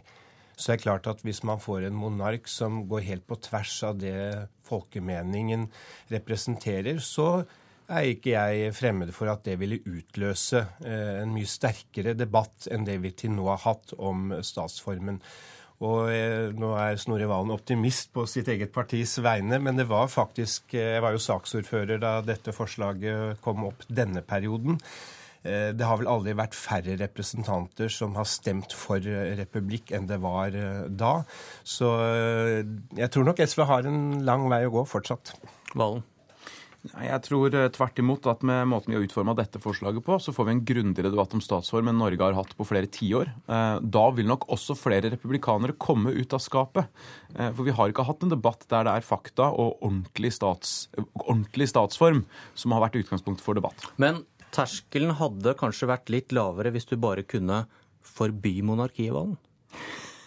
[0.55, 3.75] Så det er klart at hvis man får en monark som går helt på tvers
[3.87, 4.15] av det
[4.67, 5.67] folkemeningen
[6.13, 7.43] representerer, så
[7.91, 12.85] er ikke jeg fremmed for at det ville utløse eh, en mye sterkere debatt enn
[12.87, 15.19] det vi til nå har hatt om statsformen.
[15.83, 20.11] Og eh, nå er Snorre Valen optimist på sitt eget partis vegne, men det var
[20.11, 24.79] faktisk eh, Jeg var jo saksordfører da dette forslaget kom opp denne perioden.
[25.43, 30.07] Eh, det har vel aldri vært færre representanter som har stemt for eh, republikk enn
[30.07, 31.19] det var eh, da.
[31.67, 31.91] Så
[32.95, 35.35] jeg tror nok SV har en lang vei å gå fortsatt.
[35.75, 36.03] Valen?
[36.83, 40.47] Jeg tror tvert imot at med måten vi har utforma dette forslaget på, så får
[40.49, 43.31] vi en grundigere debatt om statsform enn Norge har hatt på flere tiår.
[43.47, 46.91] Eh, da vil nok også flere republikanere komme ut av skapet.
[47.37, 50.75] Eh, for vi har ikke hatt en debatt der det er fakta og ordentlig, stats,
[51.23, 53.87] ordentlig statsform som har vært utgangspunktet for debatt.
[53.95, 57.63] Men terskelen hadde kanskje vært litt lavere hvis du bare kunne
[58.03, 59.37] forby monarkiet, Valen?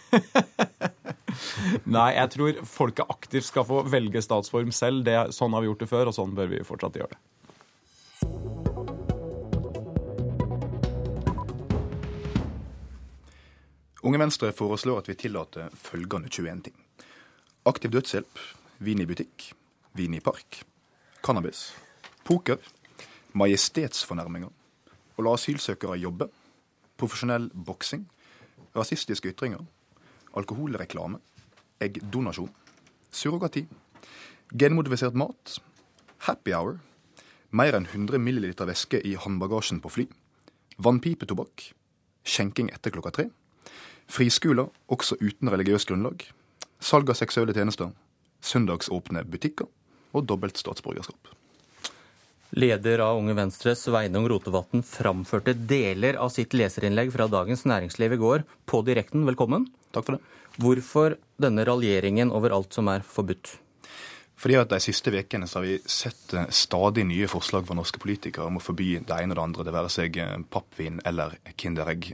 [1.95, 5.03] Nei, jeg tror folket aktivt skal få velge statsform selv.
[5.07, 7.21] Det, sånn har vi gjort det før, og sånn bør vi fortsatt gjøre det.
[14.07, 16.77] Unge Venstre foreslår at vi tillater følgende 21 ting.
[17.67, 18.39] Aktiv dødshjelp,
[18.79, 19.49] vin i butikk,
[19.99, 20.61] vin i park,
[21.25, 21.73] cannabis,
[22.27, 22.61] poker,
[23.37, 24.51] majestetsfornærminger,
[25.17, 26.29] å la asylsøkere jobbe,
[26.97, 28.05] profesjonell boksing,
[28.77, 29.63] rasistiske ytringer,
[30.37, 31.19] alkoholreklame,
[31.81, 32.51] eggdonasjon,
[33.11, 33.65] surrogati,
[34.53, 35.57] genmodifisert mat,
[36.27, 36.77] happy hour,
[37.51, 40.07] mer enn 100 ml væske i håndbagasjen på fly,
[40.83, 41.71] vannpipetobakk,
[42.27, 43.29] skjenking etter klokka tre,
[44.07, 46.27] friskoler også uten religiøst grunnlag,
[46.79, 47.91] salg av seksuelle tjenester,
[48.41, 49.67] søndagsåpne butikker
[50.13, 51.36] og dobbelt statsborgerskap.
[52.55, 58.19] Leder av Unge Venstre, Sveinung Rotevatn, framførte deler av sitt leserinnlegg fra Dagens Næringsliv i
[58.21, 59.27] går på direkten.
[59.27, 59.67] Velkommen.
[59.91, 60.43] Takk for det.
[60.57, 63.57] Hvorfor denne raljeringen over alt som er forbudt?
[64.37, 68.45] Fordi at De siste ukene har vi sett eh, stadig nye forslag fra norske politikere
[68.45, 72.11] om å forby det ene og det andre, det være seg eh, pappvin eller Kinderegg.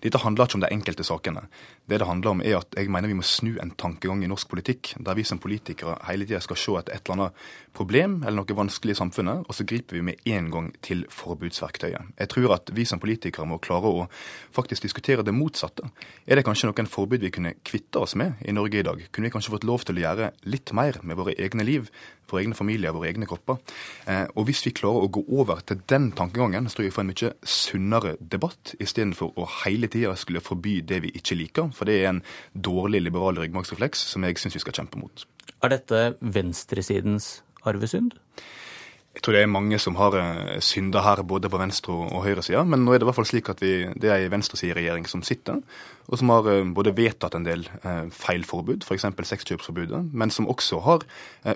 [0.00, 1.44] Dette handler ikke om de enkelte sakene.
[1.84, 4.48] Det det handler om er at jeg mener vi må snu en tankegang i norsk
[4.48, 8.40] politikk, der vi som politikere hele tida skal se etter et eller annet problem eller
[8.40, 12.14] noe vanskelig i samfunnet, og så griper vi med en gang til forbudsverktøyet.
[12.18, 14.06] Jeg tror at vi som politikere må klare å
[14.56, 15.90] faktisk diskutere det motsatte.
[16.26, 19.04] Er det kanskje noen forbud vi kunne kvitte oss med i Norge i dag?
[19.10, 21.90] Kunne vi kanskje fått lov til å gjøre litt mer med våre egne liv?
[22.30, 23.58] våre egne familier, våre egne kropper.
[24.06, 26.96] Eh, og Hvis vi klarer å gå over til den tankegangen, så tror jeg vi
[26.96, 31.70] får en mye sunnere debatt, istedenfor å hele tida skulle forby det vi ikke liker.
[31.76, 32.24] For det er en
[32.54, 35.26] dårlig liberal ryggmargsrefleks som jeg syns vi skal kjempe mot.
[35.60, 38.14] Er dette venstresidens arvesynd?
[39.10, 42.62] Jeg tror det er mange som har uh, synda her, både på venstre- og høyresida.
[42.62, 45.24] Men nå er det i hvert fall slik at vi, det er ei venstresideregjering som
[45.26, 45.58] sitter,
[46.06, 49.08] og som har uh, både vedtatt en del uh, feilforbud, f.eks.
[49.32, 51.02] sexkjøpsforbudet, men som også har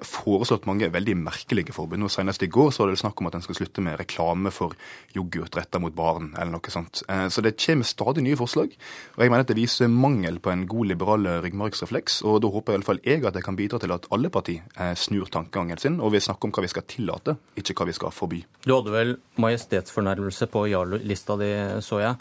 [0.03, 2.01] foreslått mange veldig merkelige forbud.
[2.03, 4.51] Nå Senest i går så var det snakk om at en skal slutte med reklame
[4.55, 4.75] for
[5.15, 7.05] yoghurt retta mot barn, eller noe sånt.
[7.05, 8.75] så det kommer stadig nye forslag,
[9.15, 12.75] og jeg mener at det viser mangel på en god liberal ryggmargsrefleks, og da håper
[12.75, 16.01] i hvert fall jeg at jeg kan bidra til at alle partier snur tankegangen sin
[16.01, 18.43] og vil snakke om hva vi skal tillate ikke hva vi skal forby.
[18.67, 21.51] Du hadde vel majestetsfornærmelse på ja-lista di,
[21.85, 22.19] så jeg.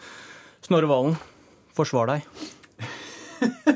[0.63, 1.17] Snorre Valen,
[1.75, 2.27] forsvar deg.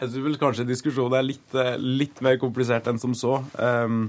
[0.00, 3.38] jeg syns vel kanskje diskusjonen er litt, eh, litt, mer komplisert enn som så.
[3.58, 4.08] Um,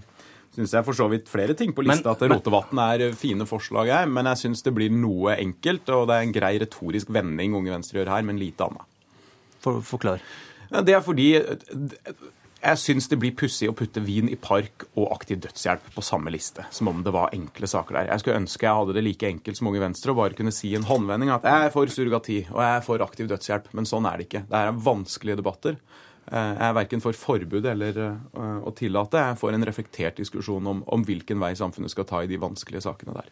[0.55, 3.91] syns jeg for så vidt flere ting på lista men, til Rotevatn er fine forslag
[3.91, 7.57] her, men jeg syns det blir noe enkelt, og det er en grei retorisk vending
[7.59, 8.85] Unge Venstre gjør her, men lite annet.
[9.63, 10.23] For, forklar.
[10.85, 11.29] Det er fordi
[12.65, 16.31] jeg syns det blir pussig å putte vin i park og aktiv dødshjelp på samme
[16.33, 18.09] liste, som om det var enkle saker der.
[18.09, 20.73] Jeg skulle ønske jeg hadde det like enkelt som Unge Venstre og bare kunne si
[20.77, 24.09] en håndvending at jeg er for surrogati og jeg er for aktiv dødshjelp, men sånn
[24.09, 24.43] er det ikke.
[24.49, 25.77] Det er vanskelige debatter.
[26.25, 29.21] Eh, jeg er verken for forbud eller eh, å tillate.
[29.29, 32.87] Jeg får en reflektert diskusjon om, om hvilken vei samfunnet skal ta i de vanskelige
[32.87, 33.29] sakene der.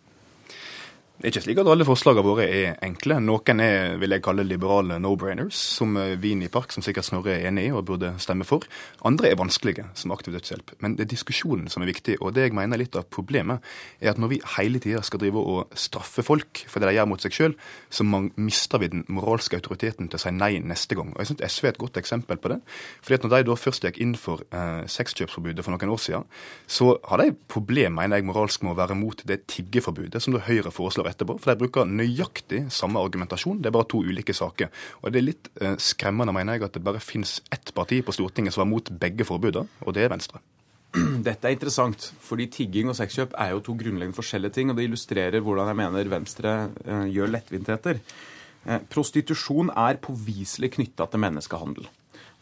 [1.13, 3.19] Det er ikke slik at alle forslagene våre er enkle.
[3.21, 7.51] Noen er vil jeg kalle liberale no-brainers, som Wien i Park, som sikkert Snorre er
[7.51, 8.65] enig i og burde stemme for.
[9.05, 10.73] Andre er vanskelige, som aktiv dødshjelp.
[10.81, 12.15] Men det er diskusjonen som er viktig.
[12.17, 13.61] Og det jeg mener litt av problemet,
[14.01, 17.11] er at når vi hele tida skal drive og straffe folk for det de gjør
[17.13, 17.55] mot seg sjøl,
[17.93, 21.13] så mister vi den moralske autoriteten til å si nei neste gang.
[21.13, 22.59] Og jeg syns SV er et godt eksempel på det.
[23.05, 26.27] Fordi at når de da først gikk inn for eh, sexkjøpsforbudet for noen år siden,
[26.65, 30.41] så har de problem, mener jeg, moralsk med å være mot det tiggeforbudet som da
[30.49, 31.37] Høyre foreslår år etterpå.
[31.41, 33.61] For de bruker nøyaktig samme argumentasjon.
[33.61, 34.71] Det er bare to ulike saker.
[35.01, 38.15] Og det er litt eh, skremmende, mener jeg, at det bare finnes ett parti på
[38.15, 40.43] Stortinget som var mot begge forbudene, og det er Venstre.
[41.27, 44.69] Dette er interessant, fordi tigging og sexkjøp er jo to grunnleggende forskjellige ting.
[44.69, 46.53] Og det illustrerer hvordan jeg mener Venstre
[46.85, 48.01] eh, gjør lettvintheter.
[48.63, 51.89] Eh, prostitusjon er påviselig knytta til menneskehandel.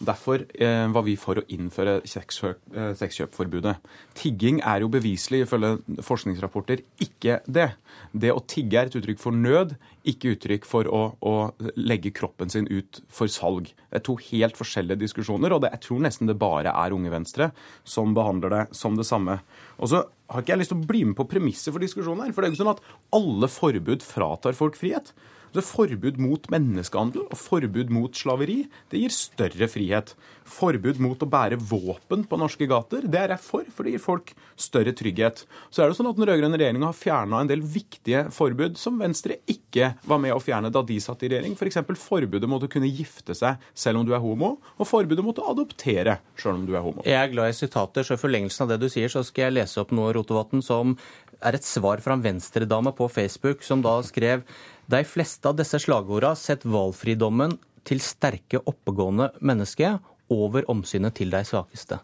[0.01, 3.75] Derfor eh, var vi for å innføre eh, sexkjøpforbudet.
[4.17, 5.75] Tigging er jo beviselig, ifølge
[6.05, 7.67] forskningsrapporter, ikke det.
[8.11, 9.75] Det å tigge er et uttrykk for nød,
[10.09, 11.33] ikke uttrykk for å, å
[11.77, 13.69] legge kroppen sin ut for salg.
[13.91, 17.13] Det er to helt forskjellige diskusjoner, og det, jeg tror nesten det bare er Unge
[17.13, 17.51] Venstre
[17.85, 19.37] som behandler det som det samme.
[19.77, 20.01] Og så
[20.31, 22.33] har ikke jeg lyst til å bli med på premisset for diskusjonen her.
[22.33, 22.83] For det er jo ikke sånn at
[23.19, 25.13] alle forbud fratar folk frihet.
[25.51, 28.61] Så Forbud mot menneskehandel og forbud mot slaveri
[28.91, 30.13] det gir større frihet.
[30.47, 34.03] Forbud mot å bære våpen på norske gater det er jeg for, for det gir
[34.03, 35.43] folk større trygghet.
[35.67, 38.99] Så er det sånn at Den rød-grønne regjeringa har fjerna en del viktige forbud som
[39.01, 41.57] Venstre ikke var med å fjerne da de satt i regjering.
[41.59, 41.81] F.eks.
[41.91, 45.39] For forbudet mot å kunne gifte seg selv om du er homo, og forbudet mot
[45.41, 47.03] å adoptere selv om du er homo.
[47.07, 49.59] Jeg er glad i sitater, så i forlengelsen av det du sier, så skal jeg
[49.59, 50.95] lese opp noe, Rotevatn, som
[51.41, 54.45] er et svar fra en venstredame på Facebook, som da skrev
[54.91, 57.55] de fleste av disse slagorda setter valgfridommen
[57.87, 59.99] til sterke, oppegående mennesker
[60.31, 61.99] over omsynet til de svakeste.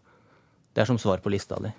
[0.74, 1.74] Det er som svar på lista di.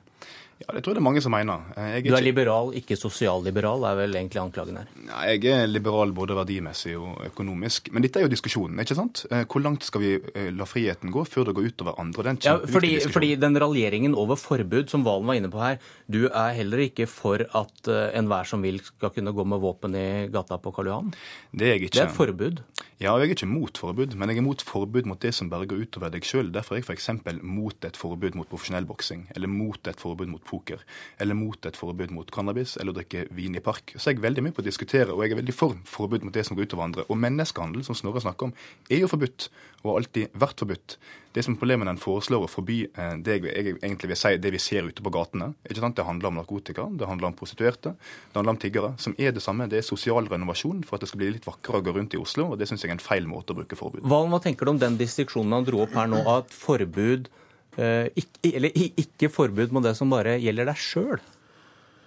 [0.59, 1.66] Ja, Det tror jeg det er mange som mener.
[1.78, 4.89] Er du er liberal, ikke sosialliberal, er vel egentlig anklagen her?
[5.06, 7.93] Ja, jeg er liberal både verdimessig og økonomisk.
[7.94, 9.22] Men dette er jo diskusjonen, ikke sant?
[9.30, 12.24] Eh, hvor langt skal vi eh, la friheten gå før det går utover andre?
[12.24, 15.62] Det er en ja, fordi, fordi den raljeringen over forbud som Valen var inne på
[15.62, 15.78] her,
[16.10, 20.09] du er heller ikke for at enhver som vil skal kunne gå med våpen i
[20.32, 21.14] gata på Karl Johan?
[21.55, 21.97] Det er jeg ikke.
[22.01, 22.62] Det er forbud.
[22.98, 25.46] Ja, og jeg er ikke mot forbud, men jeg er mot forbud mot det som
[25.46, 26.48] bare går utover deg sjøl.
[26.50, 27.06] Derfor er jeg f.eks.
[27.46, 30.82] mot et forbud mot profesjonell boksing, eller mot et forbud mot poker,
[31.22, 33.94] eller mot et forbud mot cannabis eller å drikke vin i park.
[33.94, 36.34] Så jeg er veldig mye på å diskutere, og jeg er veldig for forbud mot
[36.34, 37.06] det som går utover andre.
[37.06, 38.56] Og menneskehandel, som Snorre snakker om,
[38.90, 39.46] er jo forbudt,
[39.82, 40.96] og har alltid vært forbudt.
[41.34, 44.32] Det som er problemet når en foreslår å forby eh, det jeg egentlig vil si,
[44.42, 45.52] det vi ser ute på gatene.
[45.68, 45.96] Ikke sant?
[45.98, 49.44] Det handler om narkotika, det handler om prostituerte, det handler om tiggere, som er det
[49.44, 49.68] samme.
[49.70, 52.22] Det er sosial renovasjon for at det skal bli litt vakrere å gå rundt i
[52.22, 54.02] Oslo, og det syns jeg er en feil måte å bruke forbud.
[54.02, 57.30] Valen, hva tenker du om den distriksjonen han dro opp her nå, at forbud
[57.78, 61.20] Eh, ikke, eller ikke forbud mot det som bare gjelder deg sjøl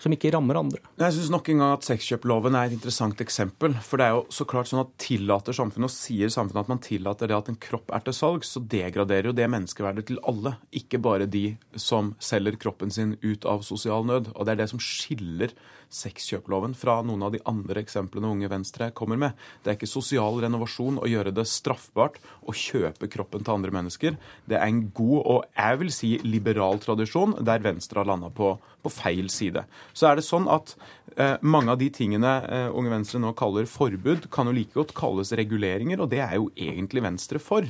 [0.02, 0.82] som ikke rammer andre.
[0.98, 3.76] Jeg syns nok en gang at sexkjøploven er et interessant eksempel.
[3.86, 6.82] For det er jo så klart sånn at tillater samfunnet, og sier samfunnet at man
[6.82, 10.56] tillater det at en kropp er til salg, så degraderer jo det menneskeverdet til alle.
[10.82, 11.46] Ikke bare de
[11.80, 14.34] som selger kroppen sin ut av sosial nød.
[14.34, 15.54] Og det er det som skiller
[15.96, 19.38] sexkjøploven fra noen av de andre eksemplene Unge Venstre kommer med.
[19.62, 24.18] Det er ikke sosial renovasjon å gjøre det straffbart å kjøpe kroppen til andre mennesker.
[24.50, 28.54] Det er en god og jeg vil si liberal tradisjon der Venstre har landa på,
[28.82, 29.66] på, feil side.
[29.94, 30.76] Så er det sånn at
[31.18, 34.96] eh, mange av de tingene eh, Unge Venstre nå kaller forbud, kan jo like godt
[34.98, 37.68] kalles reguleringer, og det er jo egentlig Venstre for.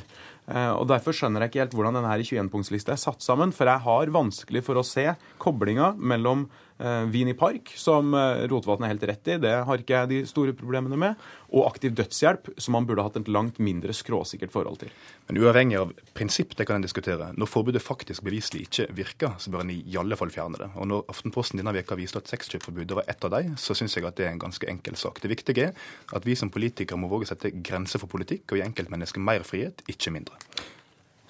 [0.52, 3.54] Eh, og Derfor skjønner jeg ikke helt hvordan denne 21-punktslista er satt sammen.
[3.56, 5.08] For jeg har vanskelig for å se
[5.42, 6.48] koblinga mellom
[6.82, 10.10] eh, Vin i park, som eh, Rotevatn er helt rett i, det har ikke jeg
[10.12, 11.22] de store problemene med,
[11.52, 14.92] og aktiv dødshjelp, som man burde hatt et langt mindre skråsikkert forhold til.
[15.30, 17.30] Men uavhengig av prinsipp, det kan en diskutere.
[17.38, 20.72] Når forbudet faktisk beviselig ikke virker, så bør en i alle fall fjerne det.
[20.76, 24.08] Og når Aftenposten denne veka viste at sexkjøpforbudet var ett av dem, så syns jeg
[24.08, 25.22] at det er en ganske enkel sak.
[25.24, 28.60] Det viktige er at vi som politikere må våge å sette grenser for politikk og
[28.60, 30.40] gi enkeltmennesket mer frihet, ikke mindre.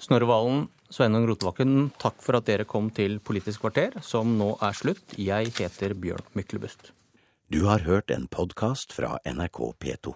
[0.02, 4.76] Snorre Valen, Sveinung Rotebakken, takk for at dere kom til Politisk kvarter, som nå er
[4.76, 5.14] slutt.
[5.16, 6.92] Jeg heter Bjørn Myklebust.
[7.48, 10.12] Du har hørt en podkast fra NRK P2.